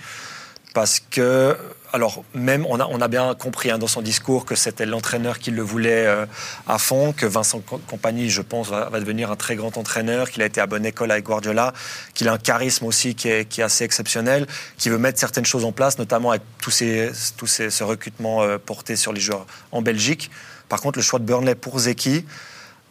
Parce 0.72 1.00
que 1.00 1.56
alors 1.92 2.24
même 2.34 2.64
on 2.66 2.78
a, 2.78 3.08
bien 3.08 3.34
compris 3.34 3.70
hein, 3.70 3.78
dans 3.78 3.88
son 3.88 4.02
discours 4.02 4.44
que 4.44 4.54
c'était 4.54 4.86
l'entraîneur 4.86 5.38
qui 5.38 5.50
le 5.50 5.62
voulait 5.62 6.06
euh, 6.06 6.26
à 6.68 6.78
fond, 6.78 7.12
que 7.12 7.26
Vincent 7.26 7.60
Compagnie, 7.88 8.30
je 8.30 8.42
pense, 8.42 8.68
va, 8.68 8.88
devenir 9.00 9.30
un 9.30 9.36
très 9.36 9.56
grand 9.56 9.76
entraîneur, 9.76 10.30
qu'il 10.30 10.42
a 10.42 10.46
été 10.46 10.60
à 10.60 10.66
bonne 10.66 10.86
école 10.86 11.10
avec 11.10 11.24
Guardiola, 11.24 11.72
qu'il 12.14 12.28
a 12.28 12.32
un 12.32 12.38
charisme 12.38 12.86
aussi 12.86 13.14
qui 13.14 13.28
est, 13.28 13.58
assez 13.60 13.84
exceptionnel, 13.84 14.46
qui 14.78 14.88
veut 14.88 14.98
mettre 14.98 15.18
certaines 15.18 15.44
choses 15.44 15.64
en 15.64 15.72
place, 15.72 15.98
notamment 15.98 16.30
avec 16.30 16.42
tous 16.60 16.70
ce 16.70 17.84
recrutement 17.84 18.42
euh, 18.42 18.58
porté 18.58 18.96
sur 18.96 19.12
les 19.12 19.20
joueurs 19.20 19.46
en 19.72 19.82
Belgique. 19.82 20.30
Par 20.68 20.80
contre, 20.80 20.98
le 20.98 21.02
choix 21.02 21.18
de 21.18 21.24
Burnley 21.24 21.56
pour 21.56 21.78
Zeki, 21.80 22.24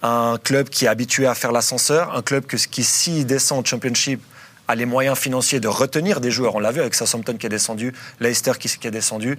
un 0.01 0.37
club 0.43 0.69
qui 0.69 0.85
est 0.85 0.89
habitué 0.89 1.25
à 1.25 1.35
faire 1.35 1.51
l'ascenseur, 1.51 2.15
un 2.15 2.21
club 2.21 2.45
qui, 2.45 2.83
s'il 2.83 3.25
descend 3.25 3.59
au 3.59 3.65
Championship, 3.65 4.21
a 4.69 4.75
les 4.75 4.85
moyens 4.85 5.17
financiers 5.17 5.59
de 5.59 5.67
retenir 5.67 6.21
des 6.21 6.29
joueurs. 6.29 6.53
On 6.53 6.59
l'a 6.59 6.71
vu 6.71 6.79
avec 6.79 6.93
Southampton 6.93 7.35
qui 7.37 7.47
est 7.47 7.49
descendu, 7.49 7.91
Leicester 8.19 8.51
qui, 8.59 8.69
qui 8.69 8.87
est 8.87 8.91
descendu. 8.91 9.31
Mm. 9.31 9.37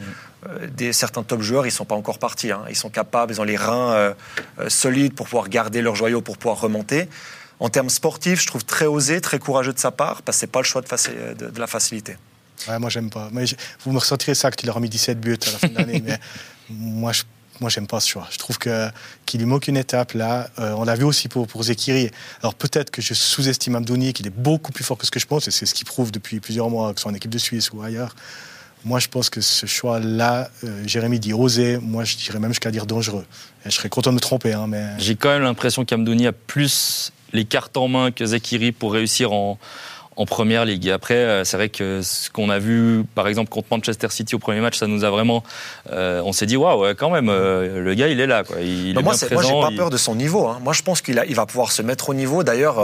Euh, 0.48 0.66
des, 0.66 0.92
certains 0.92 1.22
top 1.22 1.40
joueurs, 1.40 1.66
ils 1.66 1.70
sont 1.70 1.84
pas 1.84 1.94
encore 1.94 2.18
partis. 2.18 2.50
Hein. 2.50 2.64
Ils 2.68 2.76
sont 2.76 2.90
capables, 2.90 3.32
ils 3.32 3.40
ont 3.40 3.44
les 3.44 3.56
reins 3.56 3.92
euh, 3.92 4.14
euh, 4.58 4.68
solides 4.68 5.14
pour 5.14 5.26
pouvoir 5.26 5.48
garder 5.48 5.82
leurs 5.82 5.94
joyaux, 5.94 6.20
pour 6.20 6.36
pouvoir 6.36 6.60
remonter. 6.60 7.08
En 7.60 7.68
termes 7.68 7.90
sportifs, 7.90 8.40
je 8.40 8.46
trouve 8.48 8.64
très 8.64 8.86
osé, 8.86 9.20
très 9.20 9.38
courageux 9.38 9.72
de 9.72 9.78
sa 9.78 9.92
part, 9.92 10.22
parce 10.22 10.38
que 10.38 10.40
c'est 10.40 10.46
pas 10.48 10.60
le 10.60 10.64
choix 10.64 10.82
de, 10.82 11.34
de, 11.34 11.50
de 11.50 11.60
la 11.60 11.66
facilité. 11.68 12.16
Ouais, 12.68 12.80
moi, 12.80 12.90
j'aime 12.90 13.10
pas. 13.10 13.28
Mais 13.32 13.44
vous 13.84 13.92
me 13.92 13.98
ressentirez 13.98 14.34
ça 14.34 14.50
qu'il 14.50 14.68
aura 14.68 14.80
mis 14.80 14.88
17 14.88 15.20
buts 15.20 15.38
à 15.46 15.52
la 15.52 15.58
fin 15.58 15.68
de 15.68 15.74
l'année, 15.76 16.02
mais 16.04 16.18
moi, 16.70 17.12
je 17.12 17.22
moi, 17.60 17.68
j'aime 17.68 17.86
pas 17.86 18.00
ce 18.00 18.08
choix. 18.08 18.26
Je 18.30 18.38
trouve 18.38 18.58
que 18.58 18.88
qu'il 19.26 19.40
lui 19.40 19.46
manque 19.46 19.68
une 19.68 19.76
étape 19.76 20.14
là. 20.14 20.48
Euh, 20.58 20.72
on 20.76 20.84
l'a 20.84 20.94
vu 20.94 21.04
aussi 21.04 21.28
pour 21.28 21.46
pour 21.46 21.62
Zekiri. 21.62 22.10
Alors 22.42 22.54
peut-être 22.54 22.90
que 22.90 23.02
je 23.02 23.14
sous-estime 23.14 23.76
Amdouni, 23.76 24.12
qu'il 24.12 24.26
est 24.26 24.36
beaucoup 24.36 24.72
plus 24.72 24.84
fort 24.84 24.96
que 24.96 25.06
ce 25.06 25.10
que 25.10 25.20
je 25.20 25.26
pense, 25.26 25.46
et 25.46 25.50
c'est 25.50 25.66
ce 25.66 25.74
qu'il 25.74 25.86
prouve 25.86 26.10
depuis 26.10 26.40
plusieurs 26.40 26.70
mois, 26.70 26.92
que 26.92 27.00
ce 27.00 27.02
soit 27.02 27.12
en 27.12 27.14
équipe 27.14 27.30
de 27.30 27.38
Suisse 27.38 27.70
ou 27.72 27.82
ailleurs. 27.82 28.14
Moi, 28.84 28.98
je 28.98 29.08
pense 29.08 29.28
que 29.28 29.42
ce 29.42 29.66
choix-là, 29.66 30.50
euh, 30.64 30.82
Jérémy 30.86 31.20
dit 31.20 31.34
osé. 31.34 31.76
Moi, 31.76 32.04
je 32.04 32.16
dirais 32.16 32.38
même 32.38 32.52
jusqu'à 32.52 32.70
dire 32.70 32.86
dangereux. 32.86 33.26
Et 33.66 33.70
je 33.70 33.74
serais 33.74 33.90
content 33.90 34.10
de 34.10 34.14
me 34.14 34.20
tromper, 34.20 34.54
hein, 34.54 34.66
mais 34.66 34.86
j'ai 34.98 35.16
quand 35.16 35.28
même 35.28 35.42
l'impression 35.42 35.84
qu'Amdouni 35.84 36.26
a 36.26 36.32
plus 36.32 37.12
les 37.34 37.44
cartes 37.44 37.76
en 37.76 37.88
main 37.88 38.10
que 38.10 38.24
Zekiri 38.24 38.72
pour 38.72 38.94
réussir 38.94 39.32
en 39.32 39.58
en 40.20 40.26
première 40.26 40.66
ligue. 40.66 40.86
Et 40.86 40.92
après, 40.92 41.14
euh, 41.14 41.44
c'est 41.44 41.56
vrai 41.56 41.70
que 41.70 42.02
ce 42.02 42.28
qu'on 42.28 42.50
a 42.50 42.58
vu, 42.58 43.04
par 43.14 43.26
exemple, 43.26 43.48
contre 43.48 43.68
Manchester 43.70 44.08
City 44.10 44.34
au 44.34 44.38
premier 44.38 44.60
match, 44.60 44.76
ça 44.78 44.86
nous 44.86 45.02
a 45.02 45.08
vraiment. 45.08 45.42
Euh, 45.90 46.20
on 46.26 46.32
s'est 46.32 46.44
dit, 46.44 46.58
waouh, 46.58 46.94
quand 46.94 47.08
même, 47.08 47.30
euh, 47.30 47.80
le 47.80 47.94
gars, 47.94 48.06
il 48.06 48.20
est 48.20 48.26
là. 48.26 48.44
Quoi. 48.44 48.60
Il 48.60 48.98
est 48.98 49.02
moi, 49.02 49.14
j'ai 49.18 49.28
pas 49.28 49.70
peur 49.74 49.88
de 49.88 49.96
son 49.96 50.14
niveau. 50.14 50.46
Hein. 50.46 50.58
Moi, 50.62 50.74
je 50.74 50.82
pense 50.82 51.00
qu'il 51.00 51.24
il 51.26 51.34
va 51.34 51.46
pouvoir 51.46 51.72
se 51.72 51.80
mettre 51.80 52.10
au 52.10 52.14
niveau. 52.14 52.44
D'ailleurs, 52.44 52.76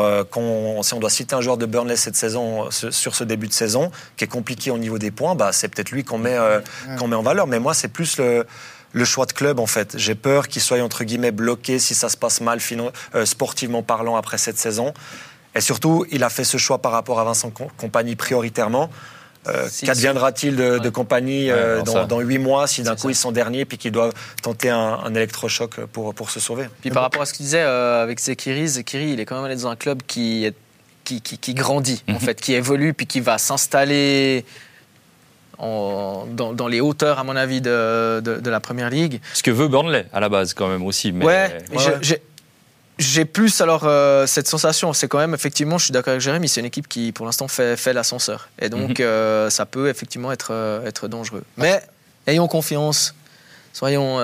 si 0.82 0.94
on 0.94 0.98
doit 0.98 1.10
citer 1.10 1.34
un 1.34 1.42
joueur 1.42 1.58
de 1.58 1.66
Burnley 1.66 1.96
cette 1.96 2.16
saison, 2.16 2.70
sur 2.70 3.14
ce 3.14 3.22
début 3.22 3.48
de 3.48 3.52
saison, 3.52 3.90
qui 4.16 4.24
est 4.24 4.28
compliqué 4.28 4.70
au 4.70 4.78
niveau 4.78 4.98
des 4.98 5.10
points, 5.10 5.34
bah, 5.34 5.52
c'est 5.52 5.68
peut-être 5.68 5.90
lui 5.90 6.04
qu'on 6.04 6.18
met, 6.18 6.38
qu'on 6.98 7.06
met 7.06 7.16
en 7.16 7.22
valeur. 7.22 7.46
Mais 7.46 7.58
moi, 7.58 7.74
c'est 7.74 7.88
plus 7.88 8.16
le 8.16 8.46
le 8.92 9.04
choix 9.04 9.26
de 9.26 9.32
club 9.32 9.60
en 9.60 9.66
fait. 9.66 9.94
J'ai 9.98 10.14
peur 10.14 10.48
qu'il 10.48 10.62
soit 10.62 10.80
entre 10.80 11.04
guillemets 11.04 11.32
bloqué 11.32 11.78
si 11.78 11.94
ça 11.94 12.08
se 12.08 12.16
passe 12.16 12.40
mal 12.40 12.60
sportivement 13.24 13.82
parlant 13.82 14.16
après 14.16 14.38
cette 14.38 14.56
saison. 14.56 14.94
Et 15.56 15.60
surtout, 15.60 16.04
il 16.10 16.22
a 16.22 16.28
fait 16.28 16.44
ce 16.44 16.58
choix 16.58 16.78
par 16.78 16.92
rapport 16.92 17.18
à 17.18 17.24
Vincent 17.24 17.50
Compagnie 17.50 18.14
prioritairement. 18.14 18.90
Euh, 19.48 19.68
Qu'adviendra-t-il 19.84 20.56
de, 20.56 20.88
compagnie 20.88 21.50
euh, 21.50 21.82
dans 21.82 22.20
huit 22.20 22.38
mois 22.38 22.66
si 22.66 22.82
d'un 22.82 22.96
coup 22.96 23.10
ils 23.10 23.16
sont 23.16 23.30
derniers 23.30 23.64
puis 23.64 23.78
qu'ils 23.78 23.92
doivent 23.92 24.12
tenter 24.42 24.70
un, 24.70 25.14
électrochoc 25.14 25.80
pour, 25.92 26.14
pour 26.14 26.30
se 26.30 26.40
sauver? 26.40 26.66
Puis 26.80 26.90
par 26.90 27.02
rapport 27.02 27.22
à 27.22 27.26
ce 27.26 27.32
qu'il 27.32 27.44
disait 27.44 27.62
euh, 27.62 28.02
avec 28.02 28.20
Zekiri, 28.20 28.66
Zekiri 28.66 29.12
il 29.12 29.20
est 29.20 29.24
quand 29.24 29.36
même 29.36 29.44
allé 29.44 29.54
dans 29.54 29.68
un 29.68 29.76
club 29.76 30.02
qui, 30.06 30.52
qui, 31.04 31.20
qui, 31.20 31.54
grandit 31.54 32.02
en 32.08 32.14
mhm. 32.14 32.18
fait, 32.18 32.40
qui 32.40 32.54
évolue 32.54 32.92
puis 32.92 33.06
qui 33.06 33.20
va 33.20 33.38
s'installer 33.38 34.44
dans, 35.58 36.26
dans, 36.26 36.68
les 36.68 36.80
hauteurs, 36.80 37.18
à 37.18 37.24
mon 37.24 37.36
avis, 37.36 37.62
de, 37.62 38.20
de, 38.20 38.50
la 38.50 38.60
première 38.60 38.90
ligue. 38.90 39.20
Ce 39.32 39.42
que 39.42 39.50
veut 39.50 39.68
Burnley 39.68 40.04
à 40.12 40.20
la 40.20 40.28
base, 40.28 40.52
quand 40.52 40.68
même 40.68 40.84
aussi. 40.84 41.12
Mais... 41.12 41.24
Ouais, 41.24 41.58
ouais. 41.72 42.20
J'ai 42.98 43.26
plus 43.26 43.60
alors 43.60 43.82
euh, 43.84 44.26
cette 44.26 44.48
sensation. 44.48 44.92
C'est 44.92 45.06
quand 45.08 45.18
même 45.18 45.34
effectivement, 45.34 45.76
je 45.76 45.84
suis 45.84 45.92
d'accord 45.92 46.12
avec 46.12 46.22
Jérémy, 46.22 46.48
c'est 46.48 46.60
une 46.60 46.66
équipe 46.66 46.88
qui 46.88 47.12
pour 47.12 47.26
l'instant 47.26 47.46
fait, 47.46 47.76
fait 47.76 47.92
l'ascenseur. 47.92 48.48
Et 48.58 48.68
donc 48.70 49.00
mhm. 49.00 49.06
euh, 49.06 49.50
ça 49.50 49.66
peut 49.66 49.88
effectivement 49.88 50.32
être, 50.32 50.48
euh, 50.52 50.86
être 50.86 51.06
dangereux. 51.06 51.44
Mais 51.58 51.82
ayons 52.26 52.48
confiance, 52.48 53.14
soyons 53.72 54.18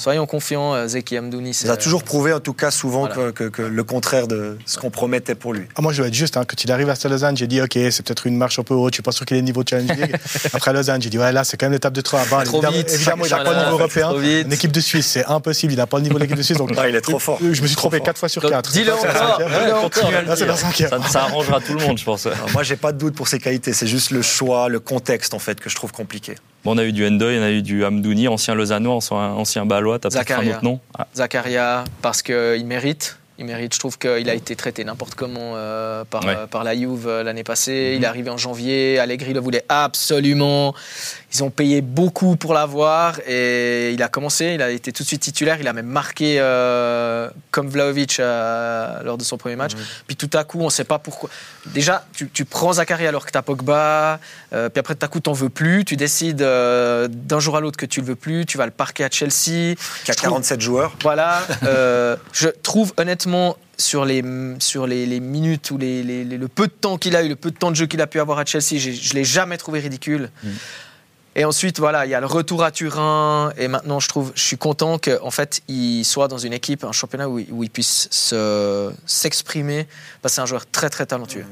soyons 0.00 0.26
confiants, 0.26 0.74
euh, 0.74 0.88
Zeki 0.88 1.18
Amdouni. 1.18 1.56
Il 1.62 1.70
a 1.70 1.76
toujours 1.76 2.02
prouvé, 2.02 2.32
en 2.32 2.40
tout 2.40 2.54
cas, 2.54 2.70
souvent 2.70 3.06
que, 3.06 3.62
le 3.62 3.84
contraire 3.84 4.26
de 4.26 4.58
ce 4.66 4.78
qu'on 4.78 4.90
promettait 4.90 5.34
pour 5.34 5.52
lui. 5.52 5.66
Ah, 5.76 5.82
moi, 5.82 5.92
je 5.92 6.02
vais 6.02 6.08
être 6.08 6.14
juste. 6.14 6.36
Hein, 6.36 6.44
quand 6.46 6.64
il 6.64 6.72
arrive 6.72 6.88
à 6.88 6.94
Lausanne, 7.08 7.36
j'ai 7.36 7.46
dit, 7.46 7.60
OK, 7.60 7.72
c'est 7.74 8.04
peut-être 8.04 8.26
une 8.26 8.36
marche 8.36 8.58
un 8.58 8.62
peu 8.62 8.74
haute. 8.74 8.92
Je 8.92 8.96
suis 8.96 9.02
pas 9.02 9.12
sûr 9.12 9.26
qu'il 9.26 9.36
ait 9.36 9.40
le 9.40 9.44
niveau 9.44 9.62
Challenge 9.68 9.96
League. 9.96 10.16
Après 10.52 10.72
Lausanne, 10.72 11.02
j'ai 11.02 11.10
dit, 11.10 11.18
ouais, 11.18 11.32
là, 11.32 11.44
c'est 11.44 11.56
quand 11.56 11.66
même 11.66 11.72
l'étape 11.72 11.92
de 11.92 12.00
3 12.00 12.20
à 12.20 12.22
évidemment, 12.42 12.70
évidemment, 12.70 13.24
il 13.24 13.30
n'a 13.30 13.38
pas 13.44 13.52
le 13.52 13.58
niveau 13.58 13.78
européen. 13.78 14.12
Une 14.12 14.52
équipe 14.52 14.72
de 14.72 14.80
Suisse, 14.80 15.06
c'est 15.06 15.24
impossible. 15.26 15.72
Il 15.72 15.76
n'a 15.76 15.86
pas 15.86 15.98
le 15.98 16.04
niveau 16.04 16.16
de 16.16 16.22
l'équipe 16.22 16.36
de 16.36 16.42
Suisse. 16.42 16.58
Donc, 16.58 16.72
ah, 16.76 16.88
il 16.88 16.94
est 16.94 17.00
trop 17.00 17.18
fort. 17.18 17.38
Je 17.40 17.60
me 17.60 17.66
suis 17.66 17.76
trompé 17.76 18.00
4 18.00 18.18
fois 18.18 18.28
sur 18.28 18.42
4. 18.42 18.72
Dis-le 18.72 18.94
encore. 18.94 19.40
Ça 21.08 21.22
arrangera 21.22 21.60
tout 21.60 21.74
le 21.74 21.86
monde, 21.86 21.98
je 21.98 22.04
pense. 22.04 22.26
Moi, 22.52 22.62
j'ai 22.62 22.76
pas 22.76 22.92
de 22.92 22.98
doute 22.98 23.14
pour 23.14 23.28
ses 23.28 23.38
qualités. 23.38 23.72
C'est 23.72 23.86
juste 23.86 24.10
le 24.10 24.22
choix, 24.22 24.68
le 24.68 24.80
contexte, 24.80 25.34
en 25.34 25.38
fait, 25.38 25.60
que 25.60 25.68
je 25.68 25.76
trouve 25.76 25.92
compliqué. 25.92 26.36
Bon, 26.64 26.74
on 26.74 26.78
a 26.78 26.84
eu 26.84 26.92
du 26.92 27.06
Endoy, 27.06 27.38
on 27.38 27.42
a 27.42 27.50
eu 27.50 27.62
du 27.62 27.84
Amdouni, 27.84 28.28
ancien 28.28 28.54
Lausannois, 28.54 28.98
ancien 29.12 29.64
Balois. 29.64 29.98
T'as 29.98 30.10
peut-être 30.10 30.32
un 30.32 30.46
autre 30.46 30.64
nom? 30.64 30.80
Ah. 30.98 31.06
Zakaria, 31.14 31.84
parce 32.02 32.22
qu'il 32.22 32.66
mérite. 32.66 33.19
Il 33.40 33.46
mérite. 33.46 33.72
Je 33.74 33.78
trouve 33.78 33.96
qu'il 33.96 34.28
a 34.28 34.34
été 34.34 34.54
traité 34.54 34.84
n'importe 34.84 35.14
comment 35.14 35.54
euh, 35.54 36.04
par, 36.04 36.28
euh, 36.28 36.46
par 36.46 36.62
la 36.62 36.76
Juve 36.76 37.08
euh, 37.08 37.22
l'année 37.22 37.42
passée. 37.42 37.94
Il 37.96 37.96
est 37.96 37.98
mhm. 38.00 38.04
arrivé 38.04 38.30
en 38.30 38.36
janvier. 38.36 38.98
Allegri 38.98 39.32
le 39.32 39.40
voulait 39.40 39.64
absolument. 39.70 40.74
Ils 41.32 41.42
ont 41.42 41.48
payé 41.48 41.80
beaucoup 41.80 42.36
pour 42.36 42.52
l'avoir 42.52 43.18
et 43.26 43.92
il 43.92 44.02
a 44.02 44.08
commencé, 44.08 44.52
il 44.56 44.62
a 44.62 44.70
été 44.70 44.92
tout 44.92 45.04
de 45.04 45.08
suite 45.08 45.22
titulaire, 45.22 45.58
il 45.60 45.68
a 45.68 45.72
même 45.72 45.86
marqué 45.86 46.36
euh, 46.38 47.30
comme 47.52 47.68
Vlaovic 47.68 48.18
lors 48.18 49.16
de 49.16 49.22
son 49.22 49.38
premier 49.38 49.56
match. 49.56 49.72
Puis 50.06 50.16
tout 50.16 50.30
à 50.36 50.42
coup, 50.42 50.60
on 50.60 50.64
ne 50.64 50.70
sait 50.70 50.84
pas 50.84 50.98
pourquoi. 50.98 51.30
Déjà, 51.66 52.04
tu, 52.12 52.28
tu 52.28 52.44
prends 52.44 52.74
Zachary 52.74 53.06
alors 53.06 53.24
que 53.24 53.30
tu 53.30 53.38
as 53.38 53.42
Pogba, 53.42 54.18
puis 54.50 54.80
après 54.80 54.96
tout 54.96 55.04
à 55.04 55.08
coup, 55.08 55.20
tu 55.20 55.30
n'en 55.30 55.34
veux 55.34 55.50
plus, 55.50 55.84
tu 55.84 55.96
décides 55.96 56.38
d'un 56.38 57.40
jour 57.40 57.56
à 57.56 57.60
l'autre 57.60 57.78
que 57.78 57.86
tu 57.86 58.00
le 58.00 58.06
veux 58.06 58.16
plus, 58.16 58.44
tu 58.44 58.58
vas 58.58 58.66
le 58.66 58.72
parquer 58.72 59.04
à 59.04 59.08
Chelsea. 59.10 59.76
Qui 60.04 60.10
a 60.10 60.14
47 60.14 60.60
joueurs. 60.60 60.96
Voilà. 61.00 61.42
je 62.32 62.48
trouve 62.48 62.92
honnêtement 62.96 63.29
sur 63.76 64.04
les, 64.04 64.22
sur 64.58 64.86
les, 64.86 65.06
les 65.06 65.20
minutes 65.20 65.70
ou 65.70 65.78
les, 65.78 66.02
les, 66.02 66.24
le 66.24 66.48
peu 66.48 66.66
de 66.66 66.72
temps 66.72 66.98
qu'il 66.98 67.16
a 67.16 67.22
eu, 67.22 67.28
le 67.28 67.36
peu 67.36 67.50
de 67.50 67.56
temps 67.56 67.70
de 67.70 67.76
jeu 67.76 67.86
qu'il 67.86 68.00
a 68.00 68.06
pu 68.06 68.20
avoir 68.20 68.38
à 68.38 68.44
Chelsea, 68.44 68.78
je 68.78 68.90
ne 68.90 69.14
l'ai 69.14 69.24
jamais 69.24 69.56
trouvé 69.56 69.80
ridicule. 69.80 70.30
Mm. 70.42 70.48
Et 71.36 71.44
ensuite, 71.44 71.78
voilà, 71.78 72.06
il 72.06 72.10
y 72.10 72.14
a 72.14 72.20
le 72.20 72.26
retour 72.26 72.64
à 72.64 72.70
Turin. 72.70 73.52
Et 73.56 73.68
maintenant, 73.68 74.00
je 74.00 74.08
trouve, 74.08 74.32
je 74.34 74.42
suis 74.42 74.58
content 74.58 74.98
qu'en 74.98 75.30
fait, 75.30 75.62
il 75.68 76.04
soit 76.04 76.28
dans 76.28 76.38
une 76.38 76.52
équipe, 76.52 76.84
un 76.84 76.92
championnat 76.92 77.28
où, 77.28 77.40
où 77.50 77.62
il 77.62 77.70
puisse 77.70 78.08
s'exprimer. 79.06 79.86
parce 80.20 80.32
que 80.32 80.34
c'est 80.36 80.40
un 80.40 80.46
joueur 80.46 80.68
très, 80.70 80.90
très 80.90 81.06
talentueux. 81.06 81.44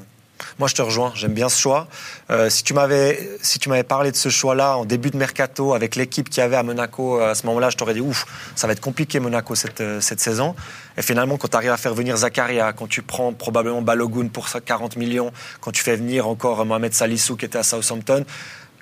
Moi, 0.58 0.66
je 0.66 0.74
te 0.74 0.82
rejoins. 0.82 1.12
J'aime 1.14 1.34
bien 1.34 1.48
ce 1.48 1.60
choix. 1.60 1.86
Euh, 2.30 2.50
si 2.50 2.64
tu 2.64 2.74
m'avais, 2.74 3.30
si 3.42 3.60
tu 3.60 3.68
m'avais 3.68 3.84
parlé 3.84 4.10
de 4.10 4.16
ce 4.16 4.28
choix-là 4.28 4.76
en 4.76 4.84
début 4.84 5.10
de 5.10 5.16
mercato 5.16 5.72
avec 5.72 5.94
l'équipe 5.94 6.28
qu'il 6.28 6.40
y 6.40 6.44
avait 6.44 6.56
à 6.56 6.64
Monaco 6.64 7.20
à 7.20 7.36
ce 7.36 7.46
moment-là, 7.46 7.70
je 7.70 7.76
t'aurais 7.76 7.94
dit 7.94 8.00
ouf, 8.00 8.26
ça 8.56 8.66
va 8.66 8.72
être 8.72 8.80
compliqué 8.80 9.20
Monaco 9.20 9.54
cette, 9.54 9.80
euh, 9.80 10.00
cette 10.00 10.18
saison. 10.18 10.56
Et 10.96 11.02
finalement, 11.02 11.36
quand 11.36 11.48
tu 11.48 11.56
arrives 11.56 11.70
à 11.70 11.76
faire 11.76 11.94
venir 11.94 12.16
Zakaria, 12.16 12.72
quand 12.72 12.88
tu 12.88 13.02
prends 13.02 13.32
probablement 13.32 13.82
Balogun 13.82 14.26
pour 14.26 14.48
40 14.48 14.96
millions, 14.96 15.32
quand 15.60 15.70
tu 15.70 15.82
fais 15.84 15.94
venir 15.94 16.26
encore 16.26 16.64
Mohamed 16.66 16.92
Salissou 16.92 17.36
qui 17.36 17.44
était 17.44 17.58
à 17.58 17.62
Southampton, 17.62 18.24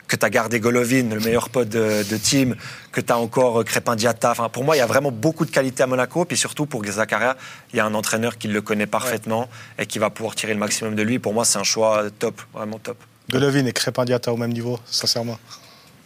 que 0.08 0.16
tu 0.16 0.24
as 0.24 0.30
gardé 0.30 0.60
Golovin, 0.60 1.08
le 1.08 1.20
meilleur 1.20 1.48
pote 1.48 1.68
de, 1.68 2.02
de 2.08 2.16
team, 2.16 2.56
que 2.92 3.00
tu 3.00 3.12
as 3.12 3.18
encore 3.18 3.60
euh, 3.60 3.64
Crépin 3.64 3.96
Diata. 3.96 4.30
Enfin, 4.30 4.48
pour 4.48 4.64
moi, 4.64 4.76
il 4.76 4.78
y 4.78 4.82
a 4.82 4.86
vraiment 4.86 5.10
beaucoup 5.10 5.44
de 5.44 5.50
qualité 5.50 5.82
à 5.82 5.86
Monaco. 5.86 6.24
Puis 6.24 6.36
surtout, 6.36 6.66
pour 6.66 6.84
Zakaria, 6.84 7.36
il 7.72 7.76
y 7.76 7.80
a 7.80 7.84
un 7.84 7.94
entraîneur 7.94 8.38
qui 8.38 8.48
le 8.48 8.60
connaît 8.60 8.86
parfaitement 8.86 9.48
et 9.78 9.86
qui 9.86 9.98
va 9.98 10.10
pouvoir 10.10 10.34
tirer 10.34 10.54
le 10.54 10.60
maximum 10.60 10.94
de 10.94 11.02
lui. 11.02 11.18
Pour 11.18 11.34
moi, 11.34 11.44
c'est 11.44 11.58
un 11.58 11.64
choix 11.64 12.04
top, 12.18 12.40
vraiment 12.52 12.78
top. 12.78 12.98
Golovin 13.30 13.66
et 13.66 13.72
Crépin 13.72 14.04
Diata 14.04 14.32
au 14.32 14.36
même 14.36 14.52
niveau, 14.52 14.78
sincèrement 14.86 15.38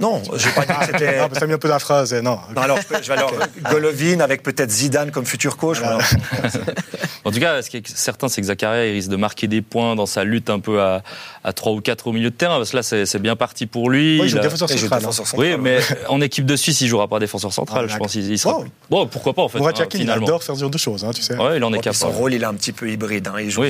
non, 0.00 0.22
je 0.34 0.46
vais 0.46 0.54
pas 0.54 0.64
dire 0.64 0.78
que 0.78 0.86
c'était. 0.86 1.18
non, 1.20 1.28
ça 1.32 1.46
mis 1.46 1.52
un 1.52 1.58
peu 1.58 1.68
la 1.68 1.78
phrase, 1.78 2.14
non. 2.14 2.38
non 2.54 2.62
alors, 2.62 2.78
je 3.02 3.08
vais 3.08 3.12
alors 3.12 3.32
Golovin 3.70 4.20
avec 4.20 4.42
peut-être 4.42 4.70
Zidane 4.70 5.10
comme 5.10 5.26
futur 5.26 5.58
coach. 5.58 5.78
en 7.24 7.30
tout 7.30 7.38
cas, 7.38 7.60
ce 7.60 7.68
qui 7.68 7.76
est 7.76 7.88
certain, 7.88 8.28
c'est 8.28 8.40
que 8.40 8.46
Zakaria 8.46 8.86
il 8.86 8.92
risque 8.92 9.10
de 9.10 9.16
marquer 9.16 9.46
des 9.46 9.60
points 9.60 9.96
dans 9.96 10.06
sa 10.06 10.24
lutte 10.24 10.48
un 10.48 10.58
peu 10.58 10.80
à, 10.80 11.02
à 11.44 11.52
3 11.52 11.72
ou 11.72 11.80
4 11.80 12.06
au 12.06 12.12
milieu 12.12 12.30
de 12.30 12.34
terrain, 12.34 12.56
parce 12.56 12.70
que 12.70 12.76
là, 12.76 12.82
c'est 12.82 13.18
bien 13.18 13.36
parti 13.36 13.66
pour 13.66 13.90
lui. 13.90 14.18
Oui, 14.20 14.26
il 14.26 14.30
joue 14.30 14.38
défenseur 14.38 14.70
central. 14.70 15.02
Hein. 15.04 15.24
Oui, 15.36 15.56
mais 15.58 15.80
en 16.08 16.20
équipe 16.20 16.46
de 16.46 16.56
Suisse, 16.56 16.80
il 16.80 16.88
jouera 16.88 17.06
pas 17.06 17.18
défenseur 17.18 17.52
central. 17.52 17.86
Ah, 17.88 17.92
je 17.92 17.98
pense 17.98 18.12
qu'il 18.12 18.38
sera. 18.38 18.62
Bon, 18.88 19.06
pourquoi 19.06 19.34
pas 19.34 19.42
en 19.42 19.48
fait. 19.48 19.58
Hein, 19.58 19.86
il 19.94 20.10
adore 20.10 20.42
faire 20.42 20.54
ce 20.54 20.60
genre 20.60 20.70
de 20.70 20.78
choses, 20.78 21.04
hein, 21.04 21.10
tu 21.14 21.22
sais. 21.22 21.36
Ouais, 21.36 21.58
il 21.58 21.64
en 21.64 21.72
est 21.72 21.76
capable. 21.76 21.96
Son 21.96 22.10
rôle, 22.10 22.34
il 22.34 22.42
est 22.42 22.46
un 22.46 22.54
petit 22.54 22.72
peu 22.72 22.90
hybride. 22.90 23.28
Hein. 23.28 23.40
Il, 23.40 23.50
joue 23.50 23.64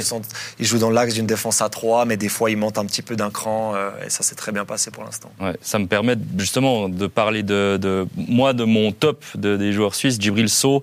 il 0.59 0.67
joue 0.67 0.79
dans 0.79 0.91
l'axe 0.91 1.15
d'une 1.15 1.27
défense 1.27 1.61
à 1.61 1.69
3, 1.69 2.05
mais 2.05 2.17
des 2.17 2.29
fois, 2.29 2.51
il 2.51 2.57
monte 2.57 2.79
un 2.79 2.85
petit 2.85 3.03
peu 3.03 3.17
d'un 3.17 3.31
cran, 3.31 3.75
euh, 3.75 3.91
et 4.07 4.11
ça 4.11 4.23
s'est 4.23 4.35
très 4.37 4.53
bien 4.53 4.65
passé 4.65 4.91
pour 4.91 5.05
l'instant. 5.05 5.31
Ouais, 5.41 5.57
ça 5.61 5.79
me 5.79 5.87
permet 5.87 6.17
justement 6.39 6.89
de 6.89 7.07
parler 7.07 7.43
de, 7.43 7.79
de, 7.81 8.07
moi 8.17 8.53
de 8.53 8.65
mon 8.65 8.93
top 8.93 9.25
de, 9.35 9.57
des 9.57 9.73
joueurs 9.73 9.95
suisses, 9.95 10.21
Djibril 10.21 10.49
So, 10.49 10.83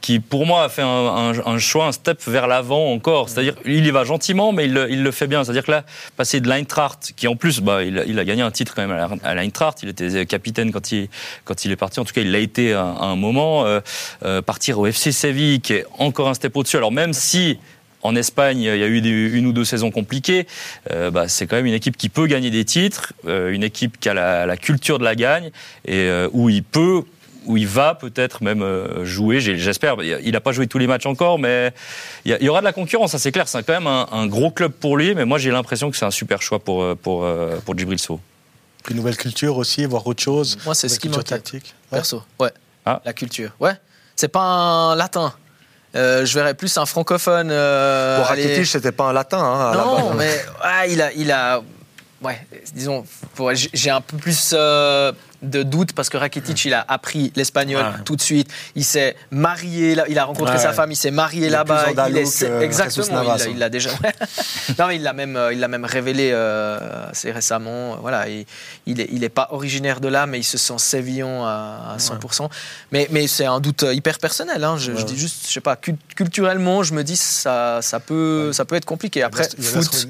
qui 0.00 0.20
pour 0.20 0.46
moi 0.46 0.62
a 0.62 0.68
fait 0.68 0.82
un, 0.82 1.32
un, 1.44 1.58
choix, 1.58 1.86
un 1.86 1.92
step 1.92 2.22
vers 2.28 2.46
l'avant 2.46 2.92
encore. 2.92 3.28
C'est-à-dire, 3.28 3.56
il 3.64 3.84
y 3.84 3.90
va 3.90 4.04
gentiment, 4.04 4.52
mais 4.52 4.66
il 4.66 4.72
le, 4.72 4.88
il 4.88 5.02
le 5.02 5.10
fait 5.10 5.26
bien. 5.26 5.42
C'est-à-dire 5.42 5.64
que 5.64 5.72
là, 5.72 5.84
passer 6.16 6.40
de 6.40 6.48
l'Eintracht, 6.48 7.12
qui 7.16 7.26
en 7.26 7.34
plus, 7.34 7.60
bah, 7.60 7.82
il, 7.82 8.04
il, 8.06 8.16
a 8.18 8.24
gagné 8.24 8.42
un 8.42 8.52
titre 8.52 8.74
quand 8.76 8.86
même 8.86 9.18
à 9.24 9.34
l'Eintracht, 9.34 9.82
il 9.82 9.88
était 9.88 10.24
capitaine 10.24 10.70
quand 10.70 10.92
il, 10.92 11.08
quand 11.44 11.64
il 11.64 11.72
est 11.72 11.76
parti, 11.76 11.98
en 11.98 12.04
tout 12.04 12.14
cas 12.14 12.20
il 12.20 12.30
l'a 12.30 12.38
été 12.38 12.72
à, 12.72 12.84
un 12.84 13.16
moment, 13.16 13.66
euh, 13.66 13.80
euh, 14.24 14.42
partir 14.42 14.78
au 14.78 14.86
FC 14.86 15.10
Séville, 15.10 15.60
qui 15.60 15.72
est 15.72 15.86
encore 15.98 16.28
un 16.28 16.34
step 16.34 16.56
au-dessus. 16.56 16.76
Alors 16.76 16.92
même 16.92 17.12
si 17.12 17.58
en 18.02 18.14
Espagne, 18.14 18.60
il 18.60 18.64
y 18.64 18.82
a 18.82 18.86
eu 18.86 19.32
une 19.36 19.46
ou 19.46 19.52
deux 19.52 19.64
saisons 19.64 19.90
compliquées. 19.90 20.46
Euh, 20.92 21.10
bah, 21.10 21.28
c'est 21.28 21.46
quand 21.46 21.56
même 21.56 21.66
une 21.66 21.74
équipe 21.74 21.96
qui 21.96 22.08
peut 22.08 22.26
gagner 22.26 22.50
des 22.50 22.64
titres, 22.64 23.12
euh, 23.26 23.52
une 23.52 23.62
équipe 23.62 23.98
qui 23.98 24.08
a 24.08 24.14
la, 24.14 24.56
culture 24.56 24.98
de 24.98 25.04
la 25.04 25.14
gagne 25.14 25.50
et 25.84 26.08
euh, 26.08 26.28
où 26.32 26.48
il 26.48 26.62
peut 26.62 27.02
où 27.46 27.56
il 27.56 27.68
va 27.68 27.94
peut-être 27.94 28.42
même 28.42 28.64
jouer. 29.04 29.38
J'espère. 29.38 30.02
Il 30.02 30.32
n'a 30.32 30.40
pas 30.40 30.50
joué 30.50 30.66
tous 30.66 30.78
les 30.78 30.88
matchs 30.88 31.06
encore, 31.06 31.38
mais 31.38 31.72
il 32.24 32.36
y, 32.40 32.48
aura 32.48 32.58
de 32.58 32.64
la 32.64 32.72
concurrence, 32.72 33.12
ça 33.12 33.20
c'est 33.20 33.30
clair. 33.30 33.46
C'est 33.46 33.62
quand 33.62 33.72
même 33.72 33.86
un, 33.86 34.26
gros 34.26 34.50
club 34.50 34.72
pour 34.72 34.96
lui, 34.96 35.14
mais 35.14 35.24
moi 35.24 35.38
j'ai 35.38 35.52
l'impression 35.52 35.92
que 35.92 35.96
c'est 35.96 36.04
un 36.04 36.10
super 36.10 36.42
choix 36.42 36.58
pour, 36.58 36.96
pour, 36.96 37.24
pour 37.64 37.78
Djibril 37.78 38.00
Sow. 38.00 38.18
Une 38.90 38.96
nouvelle 38.96 39.16
culture 39.16 39.58
aussi, 39.58 39.84
voir 39.84 40.04
autre 40.08 40.22
chose. 40.24 40.58
Moi, 40.64 40.74
c'est 40.74 40.88
ce 40.88 40.98
qui 40.98 41.08
tactique. 41.08 41.72
Perso, 41.88 42.24
ouais. 42.40 42.50
Ah. 42.84 43.00
La 43.04 43.12
culture, 43.12 43.50
ouais. 43.60 43.74
C'est 44.16 44.28
pas 44.28 44.42
un 44.42 44.96
latin. 44.96 45.32
Je 45.96 46.34
verrais 46.34 46.54
plus 46.54 46.76
un 46.78 46.86
francophone. 46.86 47.48
Euh, 47.50 48.18
pour 48.18 48.26
Rakitic, 48.26 48.66
c'était 48.66 48.92
pas 48.92 49.04
un 49.04 49.12
latin. 49.12 49.38
Hein, 49.38 49.72
non, 49.74 50.14
mais 50.14 50.44
ah, 50.60 50.86
il 50.86 51.00
a, 51.00 51.12
il 51.12 51.32
a, 51.32 51.62
ouais, 52.22 52.46
disons, 52.74 53.04
j'ai 53.72 53.90
un 53.90 54.00
peu 54.00 54.16
plus 54.16 54.54
de 55.46 55.62
doute 55.62 55.92
parce 55.92 56.08
que 56.08 56.16
Rakitic, 56.16 56.64
il 56.64 56.74
a 56.74 56.84
appris 56.86 57.32
l'espagnol 57.36 57.84
tout 58.04 58.16
de 58.16 58.20
suite. 58.20 58.50
Il 58.74 58.84
s'est 58.84 59.16
marié, 59.30 59.96
il 60.08 60.18
a 60.18 60.24
rencontré 60.24 60.58
sa 60.58 60.72
femme, 60.72 60.92
il 60.92 60.96
s'est 60.96 61.10
marié 61.10 61.48
là-bas. 61.48 61.86
Il 62.08 62.16
est, 62.16 62.42
exactement, 62.62 63.22
il 63.48 63.58
l'a 63.58 63.68
déjà. 63.68 63.90
non, 64.78 64.90
il 64.90 65.02
l'a 65.02 65.12
même, 65.12 65.36
euh, 65.36 65.52
il 65.52 65.60
l'a 65.60 65.68
même 65.68 65.84
révélé 65.84 66.30
euh, 66.32 67.10
assez 67.10 67.32
récemment. 67.32 67.96
Voilà, 67.96 68.28
il, 68.28 68.44
il 68.86 69.00
est, 69.00 69.08
il 69.12 69.24
est 69.24 69.28
pas 69.28 69.48
originaire 69.50 70.00
de 70.00 70.08
là, 70.08 70.26
mais 70.26 70.38
il 70.38 70.44
se 70.44 70.58
sent 70.58 70.78
sévillan 70.78 71.44
à, 71.44 71.96
100%. 71.98 72.48
Mais, 72.92 73.08
mais 73.10 73.26
c'est 73.26 73.46
un 73.46 73.60
doute 73.60 73.84
hyper 73.90 74.18
personnel. 74.18 74.62
Hein. 74.64 74.76
Je, 74.78 74.92
dis 74.92 75.16
juste, 75.16 75.46
je 75.48 75.52
sais 75.52 75.60
pas, 75.60 75.76
culturellement, 75.76 76.82
je 76.82 76.94
me 76.94 77.02
dis 77.02 77.16
ça, 77.16 77.80
ça 77.82 78.00
peut, 78.00 78.52
ça 78.52 78.64
peut 78.64 78.76
être 78.76 78.84
compliqué. 78.84 79.22
Après, 79.22 79.48
foot. 79.60 80.08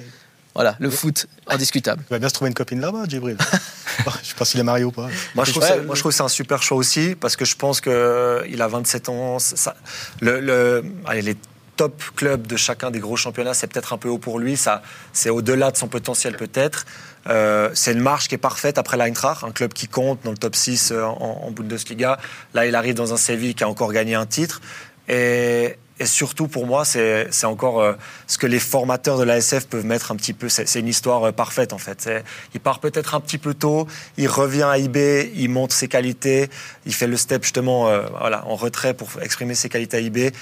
Voilà, 0.56 0.74
le 0.78 0.88
foot, 0.88 1.26
indiscutable. 1.48 2.02
Il 2.08 2.14
va 2.14 2.18
bien 2.18 2.30
se 2.30 2.34
trouver 2.34 2.48
une 2.48 2.54
copine 2.54 2.80
là-bas, 2.80 3.04
Djibril. 3.06 3.36
je 3.98 4.04
ne 4.08 4.24
sais 4.24 4.34
pas 4.38 4.46
s'il 4.46 4.58
est 4.58 4.62
marié 4.62 4.84
ou 4.84 4.90
pas. 4.90 5.08
Moi, 5.34 5.44
je 5.44 5.50
trouve, 5.50 5.62
que 5.62 6.10
c'est 6.10 6.22
un 6.22 6.28
super 6.28 6.62
choix 6.62 6.78
aussi, 6.78 7.14
parce 7.14 7.36
que 7.36 7.44
je 7.44 7.56
pense 7.56 7.82
qu'il 7.82 7.92
a 7.92 8.66
27 8.66 9.10
ans. 9.10 9.38
Ça, 9.38 9.76
le, 10.22 10.82
allez, 11.04 11.20
les 11.20 11.36
top 11.76 12.02
clubs 12.16 12.46
de 12.46 12.56
chacun 12.56 12.90
des 12.90 13.00
gros 13.00 13.16
championnats, 13.16 13.52
c'est 13.52 13.66
peut-être 13.66 13.92
un 13.92 13.98
peu 13.98 14.08
haut 14.08 14.16
pour 14.16 14.38
lui. 14.38 14.56
Ça, 14.56 14.80
c'est 15.12 15.28
au-delà 15.28 15.70
de 15.70 15.76
son 15.76 15.88
potentiel 15.88 16.38
peut-être. 16.38 16.86
Euh, 17.28 17.68
c'est 17.74 17.92
une 17.92 18.00
marche 18.00 18.28
qui 18.28 18.34
est 18.34 18.38
parfaite 18.38 18.78
après 18.78 18.96
l'Eintracht, 18.96 19.44
un 19.44 19.50
club 19.50 19.74
qui 19.74 19.88
compte 19.88 20.20
dans 20.24 20.30
le 20.30 20.38
top 20.38 20.56
6 20.56 20.90
euh, 20.90 21.02
en, 21.02 21.42
en 21.44 21.50
Bundesliga. 21.50 22.18
Là, 22.54 22.64
il 22.64 22.74
arrive 22.74 22.94
dans 22.94 23.12
un 23.12 23.18
Séville 23.18 23.54
qui 23.54 23.62
a 23.62 23.68
encore 23.68 23.92
gagné 23.92 24.14
un 24.14 24.24
titre. 24.24 24.62
Et, 25.06 25.76
et 25.98 26.04
surtout, 26.04 26.46
pour 26.46 26.66
moi, 26.66 26.84
c'est 26.84 27.44
encore 27.44 27.80
euh, 27.80 27.94
ce 28.26 28.36
que 28.36 28.46
les 28.46 28.58
formateurs 28.58 29.16
de 29.16 29.24
l'ASF 29.24 29.66
peuvent 29.66 29.86
mettre 29.86 30.12
un 30.12 30.16
petit 30.16 30.34
peu. 30.34 30.48
C'est 30.50 30.78
une 30.78 30.88
histoire 30.88 31.24
euh, 31.24 31.32
parfaite, 31.32 31.72
en 31.72 31.78
fait. 31.78 32.08
Il 32.52 32.60
part 32.60 32.80
peut-être 32.80 33.14
un 33.14 33.20
petit 33.20 33.38
peu 33.38 33.54
tôt, 33.54 33.86
il 34.18 34.28
revient 34.28 34.64
à 34.64 34.76
IB, 34.76 35.32
il 35.34 35.48
montre 35.48 35.74
ses 35.74 35.88
qualités, 35.88 36.50
il 36.84 36.92
fait 36.92 37.06
le 37.06 37.16
step 37.16 37.42
justement 37.44 37.88
euh, 37.88 38.02
voilà, 38.20 38.46
en 38.46 38.56
retrait 38.56 38.92
pour 38.92 39.08
exprimer 39.22 39.54
ses 39.54 39.70
qualités 39.70 39.96
à 39.96 40.00
IB. 40.00 40.32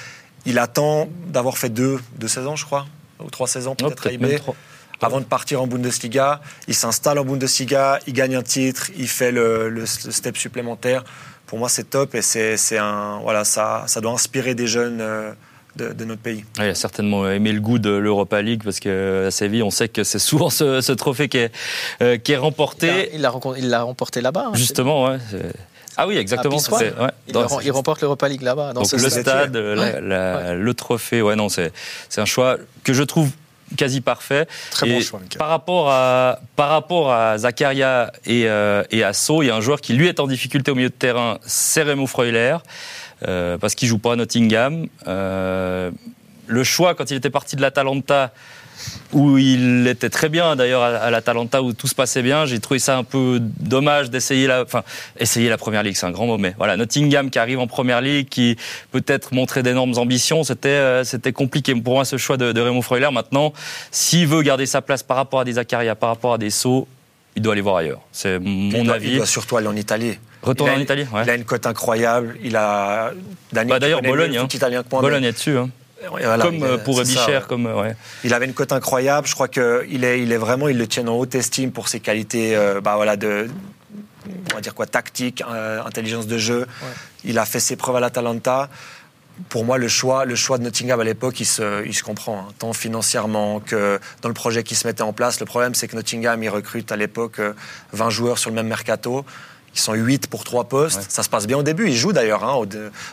Il 0.45 0.59
attend 0.59 1.09
d'avoir 1.29 1.57
fait 1.57 1.71
deux, 1.71 2.01
deux 2.17 2.29
saisons, 2.29 2.57
je 2.57 2.65
crois, 2.65 2.87
ou 3.21 3.31
trois 3.31 3.47
saisons 3.47 3.77
peut-être 3.77 4.09
à 4.09 4.13
IB. 4.13 4.41
Avant 5.01 5.21
de 5.21 5.27
partir 5.27 5.61
en 5.61 5.67
Bundesliga, 5.67 6.41
il 6.67 6.75
s'installe 6.75 7.19
en 7.19 7.25
Bundesliga, 7.25 7.99
il 8.07 8.13
gagne 8.13 8.37
un 8.37 8.43
titre, 8.43 8.91
il 8.97 9.09
fait 9.09 9.33
le, 9.33 9.69
le 9.69 9.87
step 9.87 10.37
supplémentaire 10.37 11.05
pour 11.55 11.61
moi, 11.61 11.69
c'est 11.69 11.89
top 11.89 12.17
et 12.17 12.21
c'est 12.21 12.79
un 12.79 13.21
voilà, 13.23 13.45
ça, 13.45 13.85
ça 13.87 14.01
doit 14.01 14.11
inspirer 14.11 14.57
des 14.57 14.67
jeunes. 14.67 15.01
Euh, 15.01 15.31
de, 15.77 16.05
notre 16.05 16.21
pays. 16.21 16.45
il 16.59 16.63
a 16.63 16.75
certainement 16.77 17.29
aimé 17.29 17.53
le 17.53 17.61
goût 17.61 17.81
de 17.81 17.91
l'Europa 17.91 18.41
League 18.43 18.63
parce 18.63 18.79
qu'à 18.79 19.33
Séville, 19.33 19.65
on 19.65 19.73
sait 19.73 19.89
que 19.89 20.05
c'est 20.05 20.21
souvent 20.21 20.49
ce, 20.49 20.93
trophée 20.93 21.29
qui 21.29 21.39
est, 21.39 21.53
euh, 22.01 22.17
qui 22.17 22.31
est 22.31 22.37
remporté. 22.37 23.11
Il 23.13 23.21
l'a 23.23 23.83
remporté 23.83 24.21
là-bas. 24.21 24.47
Hein, 24.49 24.55
Justement, 24.55 25.07
ouais. 25.07 25.19
Ah 25.97 26.07
oui, 26.07 26.17
exactement. 26.17 26.59
Ouais, 26.59 27.11
il, 27.65 27.71
remporte 27.73 28.03
l'Europa 28.03 28.29
League 28.29 28.43
là-bas. 28.43 28.73
Donc 28.73 28.91
le 28.93 29.11
stade, 29.11 29.57
le 29.57 30.73
trophée, 30.73 31.23
ouais, 31.23 31.35
non, 31.35 31.49
c'est 31.49 31.73
un 32.17 32.25
choix 32.25 32.57
que 32.85 32.93
je 32.93 33.03
trouve 33.03 33.31
quasi 33.77 34.01
parfait. 34.01 34.47
Très 34.71 34.89
bon 34.89 35.01
choix, 35.01 35.21
Par 35.39 35.49
rapport 35.49 35.91
à, 35.91 36.41
par 36.57 36.69
rapport 36.69 37.13
à 37.13 37.39
Zakaria 37.39 38.13
et, 38.27 38.47
euh, 38.47 38.83
et 38.91 39.03
à 39.03 39.13
So, 39.13 39.43
il 39.43 39.47
y 39.47 39.51
a 39.51 39.57
un 39.57 39.61
joueur 39.61 39.81
qui 39.81 39.95
lui 39.95 40.07
est 40.07 40.21
en 40.21 40.27
difficulté 40.27 40.71
au 40.71 40.75
milieu 40.75 40.89
de 40.89 40.95
terrain, 40.95 41.39
c'est 41.45 41.83
Remo 41.83 42.07
Freuler, 42.07 42.57
euh, 43.27 43.59
parce 43.59 43.75
qu'il 43.75 43.89
joue 43.89 43.99
pas 43.99 44.13
à 44.13 44.17
Nottingham. 44.17 44.89
Euh, 45.07 45.91
le 46.47 46.65
choix, 46.65 46.95
quand 46.95 47.11
il 47.11 47.17
était 47.17 47.31
parti 47.31 47.57
de 47.57 47.63
l'Atalanta, 47.63 48.33
où 49.13 49.39
il 49.39 49.87
était 49.87 50.11
très 50.11 50.29
bien 50.29 50.57
d'ailleurs 50.57 50.83
à, 50.83 51.11
l'Atalanta 51.11 51.63
où 51.63 51.73
tout 51.73 51.87
se 51.87 51.95
passait 51.95 52.23
bien. 52.23 52.47
J'ai 52.47 52.59
trouvé 52.59 52.81
ça 52.81 52.97
un 52.97 53.05
peu 53.05 53.39
dommage 53.41 54.11
d'essayer 54.11 54.47
la, 54.47 54.63
enfin, 54.63 54.83
essayer 55.19 55.49
la 55.49 55.57
première 55.57 55.83
ligue, 55.83 55.97
c'est 55.97 56.07
un 56.07 56.11
grand 56.11 56.27
mot, 56.27 56.39
mais 56.39 56.55
voilà, 56.59 56.77
Nottingham 56.77 57.31
qui 57.31 57.39
arrive 57.39 57.61
en 57.61 57.67
première 57.67 58.01
ligue, 58.01 58.29
qui 58.29 58.57
peut-être 58.91 59.33
montrait 59.33 59.63
d'énormes 59.63 59.97
ambitions, 59.99 60.43
c'était, 60.45 60.69
euh, 60.69 61.05
c'était 61.05 61.33
compliqué 61.33 61.75
pour 61.75 61.95
moi 61.95 62.05
ce 62.05 62.17
choix 62.17 62.37
de, 62.37 62.53
de 62.53 62.61
Remo 62.61 62.83
Freuler. 62.83 63.11
Maintenant, 63.13 63.53
s'il 63.91 64.27
veut 64.27 64.43
garder 64.43 64.67
sa 64.67 64.83
place 64.83 65.03
par 65.03 65.17
rapport 65.17 65.41
à 65.41 65.45
des 65.45 65.53
Zakaria, 65.53 65.95
par 65.95 66.11
rapport 66.11 66.35
à 66.35 66.39
des 66.39 66.51
Sauts, 66.51 66.89
il 67.37 67.43
doit 67.43 67.53
aller 67.53 67.63
voir 67.63 67.77
ailleurs. 67.77 68.01
C'est 68.13 68.39
mon 68.39 68.89
avis. 68.89 69.11
Il 69.11 69.17
doit 69.17 69.27
surtout 69.27 69.57
aller 69.57 69.67
en 69.67 69.75
Italie. 69.75 70.19
Retourner 70.43 70.75
en 70.75 70.79
Italie, 70.79 71.05
ouais. 71.13 71.23
Il 71.25 71.31
a 71.31 71.35
une 71.35 71.45
cote 71.45 71.67
incroyable. 71.67 72.37
Il 72.45 72.55
a. 72.55 73.11
bah, 73.53 73.65
D'ailleurs, 73.81 74.03
Bologne. 74.03 74.37
Hein. 74.37 74.47
Bologne 74.89 75.25
est 75.25 75.33
dessus. 75.33 75.59
Hein 75.59 75.69
comme 76.41 76.63
euh, 76.63 76.79
pour 76.79 77.01
Bicher, 77.03 77.41
comme 77.49 77.67
euh, 77.67 77.83
ouais. 77.83 77.97
Il 78.25 78.35
avait 78.35 78.47
une 78.47 78.55
cote 78.55 78.73
incroyable. 78.73 79.27
Je 79.27 79.35
crois 79.35 79.49
qu'il 79.49 80.05
est, 80.05 80.21
il 80.21 80.33
est 80.33 80.37
vraiment, 80.37 80.69
il 80.69 80.79
le 80.79 80.87
tient 80.87 81.07
en 81.07 81.17
haute 81.17 81.35
estime 81.35 81.73
pour 81.73 81.89
ses 81.89 82.01
qualités, 82.01 82.57
euh, 82.57 82.81
bah 82.81 82.97
voilà, 82.97 83.17
de, 83.17 83.49
on 84.53 84.55
va 84.55 84.61
dire 84.61 84.75
quoi, 84.75 84.87
tactique, 84.87 85.43
intelligence 85.87 86.27
de 86.27 86.39
jeu. 86.39 86.67
Il 87.25 87.39
a 87.39 87.45
fait 87.45 87.61
ses 87.61 87.77
preuves 87.77 87.97
à 87.97 88.01
l'Atalanta. 88.01 88.69
Pour 89.49 89.65
moi, 89.65 89.79
le 89.79 89.89
choix, 89.89 90.25
le 90.25 90.37
choix 90.37 90.59
de 90.59 90.63
Nottingham 90.63 91.01
à 91.01 91.05
l'époque, 91.05 91.41
il 91.41 91.45
se, 91.45 91.85
il 91.85 91.93
se 91.93 92.05
comprend, 92.05 92.39
hein, 92.39 92.53
tant 92.61 92.73
financièrement 92.73 93.59
que 93.59 93.99
dans 94.23 94.29
le 94.29 94.35
projet 94.35 94.63
qui 94.63 94.77
se 94.77 94.87
mettait 94.87 95.03
en 95.03 95.13
place. 95.13 95.41
Le 95.41 95.47
problème, 95.47 95.75
c'est 95.75 95.89
que 95.89 95.97
Nottingham, 95.97 96.41
il 96.41 96.49
recrute 96.49 96.93
à 96.93 96.97
l'époque 96.97 97.41
20 97.93 98.11
joueurs 98.11 98.39
sur 98.39 98.51
le 98.51 98.55
même 98.55 98.69
mercato. 98.69 99.25
Ils 99.75 99.81
sont 99.81 99.95
8 99.95 100.29
pour 100.29 100.45
3 100.45 100.65
postes. 100.65 101.11
Ça 101.11 101.23
se 101.23 101.29
passe 101.29 101.47
bien 101.47 101.59
au 101.59 101.63
début. 101.63 101.89
Ils 101.89 101.97
jouent 101.97 102.13
d'ailleurs 102.13 102.45
hein, 102.45 102.63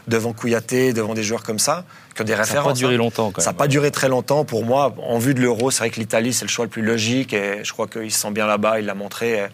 devant 0.08 0.34
Kouyaté, 0.34 0.94
devant 0.94 1.14
des 1.14 1.24
joueurs 1.24 1.44
comme 1.44 1.60
ça, 1.60 1.86
ont 2.20 2.24
des 2.24 2.36
références. 2.36 2.50
Ça 2.50 2.56
n'a 2.56 2.64
pas 2.64 2.74
duré 2.74 2.96
hein. 2.96 2.98
longtemps. 2.98 3.34
ça 3.38 3.46
n'a 3.52 3.54
pas 3.54 3.68
duré 3.68 3.90
très 3.90 4.10
longtemps. 4.10 4.46
Pour 4.46 4.64
moi, 4.64 4.94
en 5.04 5.18
vue 5.18 5.34
de 5.34 5.42
l'euro, 5.42 5.72
c'est 5.72 5.80
vrai 5.80 5.90
que 5.90 6.00
l'Italie, 6.00 6.34
c'est 6.34 6.46
le 6.46 6.50
choix 6.50 6.66
le 6.66 6.70
plus 6.70 6.84
logique. 6.84 7.34
Et 7.34 7.64
je 7.64 7.74
crois 7.74 7.88
qu'il 7.88 8.12
se 8.12 8.20
sent 8.20 8.32
bien 8.32 8.46
là-bas. 8.46 8.80
Il 8.80 8.86
l'a 8.86 8.94
montré. 8.94 9.50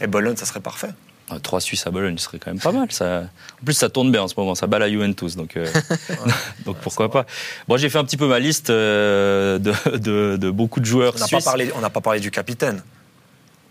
Et, 0.00 0.06
Bologne, 0.06 0.36
ça 0.36 0.46
serait 0.46 0.60
parfait. 0.60 0.90
Ah, 1.28 1.40
trois 1.42 1.60
Suisses 1.60 1.86
à 1.86 1.90
Bologne, 1.90 2.16
ce 2.18 2.24
serait 2.24 2.38
quand 2.38 2.52
même 2.52 2.60
pas 2.60 2.72
mal. 2.72 2.90
Ça... 2.92 3.24
En 3.60 3.64
plus, 3.64 3.74
ça 3.74 3.88
tourne 3.90 4.10
bien 4.12 4.22
en 4.22 4.28
ce 4.28 4.34
moment. 4.36 4.54
Ça 4.54 4.66
bat 4.66 4.78
la 4.78 4.88
Juventus, 4.88 5.36
donc, 5.36 5.56
euh, 5.56 5.66
donc 6.64 6.76
pourquoi 6.78 7.10
pas. 7.10 7.26
Bon, 7.68 7.76
j'ai 7.76 7.90
fait 7.90 7.98
un 7.98 8.04
petit 8.04 8.16
peu 8.16 8.28
ma 8.28 8.38
liste 8.38 8.70
euh, 8.70 9.58
de, 9.58 10.36
de, 10.36 10.50
beaucoup 10.50 10.80
de 10.80 10.86
joueurs 10.86 11.14
on 11.16 11.26
suisses. 11.26 11.44
Pas 11.44 11.50
parlé, 11.50 11.72
on 11.74 11.80
n'a 11.80 11.90
pas 11.90 12.00
parlé 12.00 12.20
du 12.20 12.30
capitaine. 12.30 12.80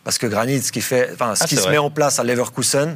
Parce 0.06 0.20
que 0.20 0.28
Granit, 0.28 0.62
ce 0.62 0.72
qui, 0.72 0.82
fait, 0.82 1.10
enfin, 1.14 1.34
ce 1.36 1.44
ah, 1.44 1.48
qui 1.48 1.58
se 1.58 1.68
met 1.68 1.80
en 1.80 1.90
place 1.90 2.20
à 2.20 2.24
Leverkusen, 2.24 2.96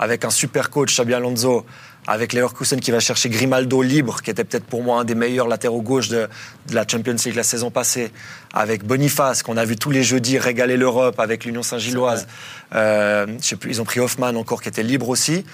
avec 0.00 0.24
un 0.24 0.30
super 0.30 0.70
coach, 0.70 0.92
Xabi 0.92 1.14
Alonso, 1.14 1.64
avec 2.08 2.32
Leverkusen 2.32 2.80
qui 2.80 2.90
va 2.90 2.98
chercher 2.98 3.28
Grimaldo 3.28 3.80
libre, 3.80 4.22
qui 4.22 4.30
était 4.30 4.42
peut-être 4.42 4.64
pour 4.64 4.82
moi 4.82 5.00
un 5.00 5.04
des 5.04 5.14
meilleurs 5.14 5.46
latéraux 5.46 5.82
gauche 5.82 6.08
de, 6.08 6.28
la 6.72 6.84
Champions 6.86 7.14
League 7.24 7.36
la 7.36 7.44
saison 7.44 7.70
passée, 7.70 8.10
avec 8.52 8.84
Boniface, 8.84 9.44
qu'on 9.44 9.56
a 9.56 9.64
vu 9.64 9.76
tous 9.76 9.92
les 9.92 10.02
jeudis 10.02 10.36
régaler 10.36 10.76
l'Europe 10.76 11.20
avec 11.20 11.44
l'Union 11.44 11.62
Saint-Gilloise. 11.62 12.26
Euh, 12.74 13.26
je 13.40 13.46
sais 13.46 13.56
plus, 13.56 13.70
ils 13.70 13.80
ont 13.80 13.84
pris 13.84 14.00
Hoffman 14.00 14.34
encore, 14.34 14.60
qui 14.60 14.68
était 14.68 14.82
libre 14.82 15.08
aussi. 15.08 15.44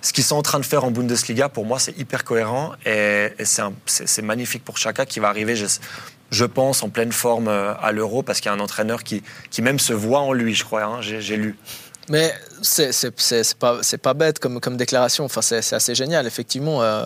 Ce 0.00 0.12
qu'ils 0.12 0.24
sont 0.24 0.36
en 0.36 0.42
train 0.42 0.58
de 0.58 0.64
faire 0.64 0.84
en 0.84 0.90
Bundesliga, 0.90 1.48
pour 1.48 1.66
moi, 1.66 1.78
c'est 1.78 1.96
hyper 1.98 2.24
cohérent 2.24 2.72
et, 2.84 3.28
c'est 3.44 4.22
magnifique 4.22 4.64
pour 4.64 4.76
chacun 4.76 5.04
qui 5.04 5.20
va 5.20 5.28
arriver, 5.28 5.54
je, 5.54 5.66
pense, 6.44 6.82
en 6.82 6.90
pleine 6.90 7.12
forme 7.12 7.48
euh, 7.48 7.74
à 7.80 7.92
l'Euro 7.92 8.22
parce 8.22 8.40
qu'il 8.40 8.50
y 8.50 8.54
a 8.54 8.56
un 8.56 8.60
entraîneur 8.60 9.02
qui, 9.02 9.22
qui 9.50 9.62
même 9.62 9.78
se 9.78 9.92
voit 9.92 10.20
en 10.20 10.32
lui, 10.32 10.54
je 10.54 10.64
crois. 10.64 10.84
Hein, 10.84 11.00
j'ai 11.00 11.36
lu. 11.36 11.56
Mais 12.10 12.32
c'est 12.62 13.54
pas, 13.58 13.80
pas 14.02 14.14
bête 14.14 14.38
comme, 14.38 14.60
comme 14.60 14.76
déclaration. 14.76 15.24
Enfin, 15.24 15.42
c'est 15.42 15.74
assez 15.74 15.94
génial. 15.94 16.26
Effectivement, 16.26 16.82
euh, 16.82 17.04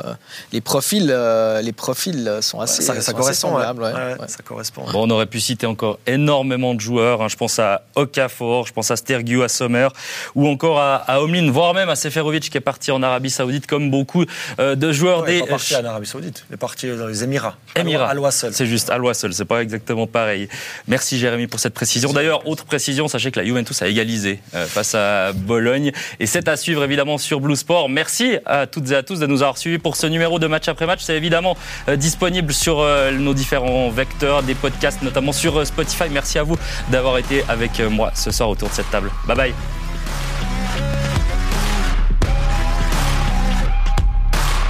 les, 0.52 0.60
profils, 0.60 1.10
euh, 1.10 1.60
les 1.60 1.72
profils 1.72 2.38
sont 2.40 2.60
assez, 2.60 2.82
ça, 2.82 3.00
ça 3.00 3.12
correspond, 3.12 3.58
ça 3.58 4.42
correspond. 4.44 4.84
Bon, 4.92 5.06
on 5.06 5.10
aurait 5.10 5.26
pu 5.26 5.40
citer 5.40 5.66
encore 5.66 5.98
énormément 6.06 6.74
de 6.74 6.80
joueurs. 6.80 7.22
Hein. 7.22 7.28
Je 7.28 7.36
pense 7.36 7.58
à 7.58 7.84
Okafor, 7.96 8.66
je 8.66 8.72
pense 8.72 8.90
à 8.90 8.96
Stergiu, 8.96 9.42
à 9.42 9.48
Sommer, 9.48 9.88
ou 10.34 10.48
encore 10.48 10.80
à, 10.80 10.96
à 10.96 11.20
Omlin, 11.20 11.50
voire 11.50 11.74
même 11.74 11.88
à 11.88 11.96
Seferovic 11.96 12.50
qui 12.50 12.56
est 12.56 12.60
parti 12.60 12.90
en 12.90 13.02
Arabie 13.02 13.30
Saoudite, 13.30 13.66
comme 13.66 13.90
beaucoup 13.90 14.24
euh, 14.58 14.74
de 14.74 14.92
joueurs 14.92 15.24
des. 15.24 15.38
Il 15.38 15.38
est 15.38 15.40
pas 15.42 15.48
parti 15.48 15.76
en 15.76 15.84
Arabie 15.84 16.06
Saoudite, 16.06 16.44
il 16.50 16.54
est 16.54 16.58
parti 16.58 16.88
dans 16.88 17.06
les 17.06 17.24
Émirats. 17.24 17.56
Émirats. 17.76 18.14
Wassel. 18.22 18.54
C'est 18.54 18.66
juste 18.66 18.90
Al 18.90 19.02
Wassel, 19.02 19.34
c'est 19.34 19.44
pas 19.44 19.62
exactement 19.62 20.06
pareil. 20.06 20.48
Merci 20.86 21.18
Jérémy 21.18 21.48
pour 21.48 21.58
cette 21.58 21.74
précision. 21.74 22.12
D'ailleurs, 22.12 22.46
autre 22.46 22.64
précision, 22.64 23.08
sachez 23.08 23.32
que 23.32 23.40
la 23.40 23.46
Juventus 23.46 23.82
a 23.82 23.88
égalisé 23.88 24.40
face 24.52 24.91
à 24.94 25.32
Bologne. 25.32 25.92
Et 26.20 26.26
c'est 26.26 26.48
à 26.48 26.56
suivre 26.56 26.84
évidemment 26.84 27.18
sur 27.18 27.40
Blue 27.40 27.56
Sport. 27.56 27.88
Merci 27.88 28.38
à 28.46 28.66
toutes 28.66 28.90
et 28.90 28.96
à 28.96 29.02
tous 29.02 29.18
de 29.20 29.26
nous 29.26 29.42
avoir 29.42 29.58
suivis 29.58 29.78
pour 29.78 29.96
ce 29.96 30.06
numéro 30.06 30.38
de 30.38 30.46
match 30.46 30.68
après 30.68 30.86
match. 30.86 31.00
C'est 31.02 31.16
évidemment 31.16 31.56
euh, 31.88 31.96
disponible 31.96 32.52
sur 32.52 32.80
euh, 32.80 33.10
nos 33.12 33.34
différents 33.34 33.90
vecteurs, 33.90 34.42
des 34.42 34.54
podcasts, 34.54 35.02
notamment 35.02 35.32
sur 35.32 35.58
euh, 35.58 35.64
Spotify. 35.64 36.04
Merci 36.10 36.38
à 36.38 36.42
vous 36.42 36.56
d'avoir 36.90 37.18
été 37.18 37.44
avec 37.48 37.80
moi 37.80 38.10
ce 38.14 38.30
soir 38.30 38.48
autour 38.48 38.68
de 38.68 38.74
cette 38.74 38.90
table. 38.90 39.10
Bye 39.26 39.36
bye. 39.36 39.81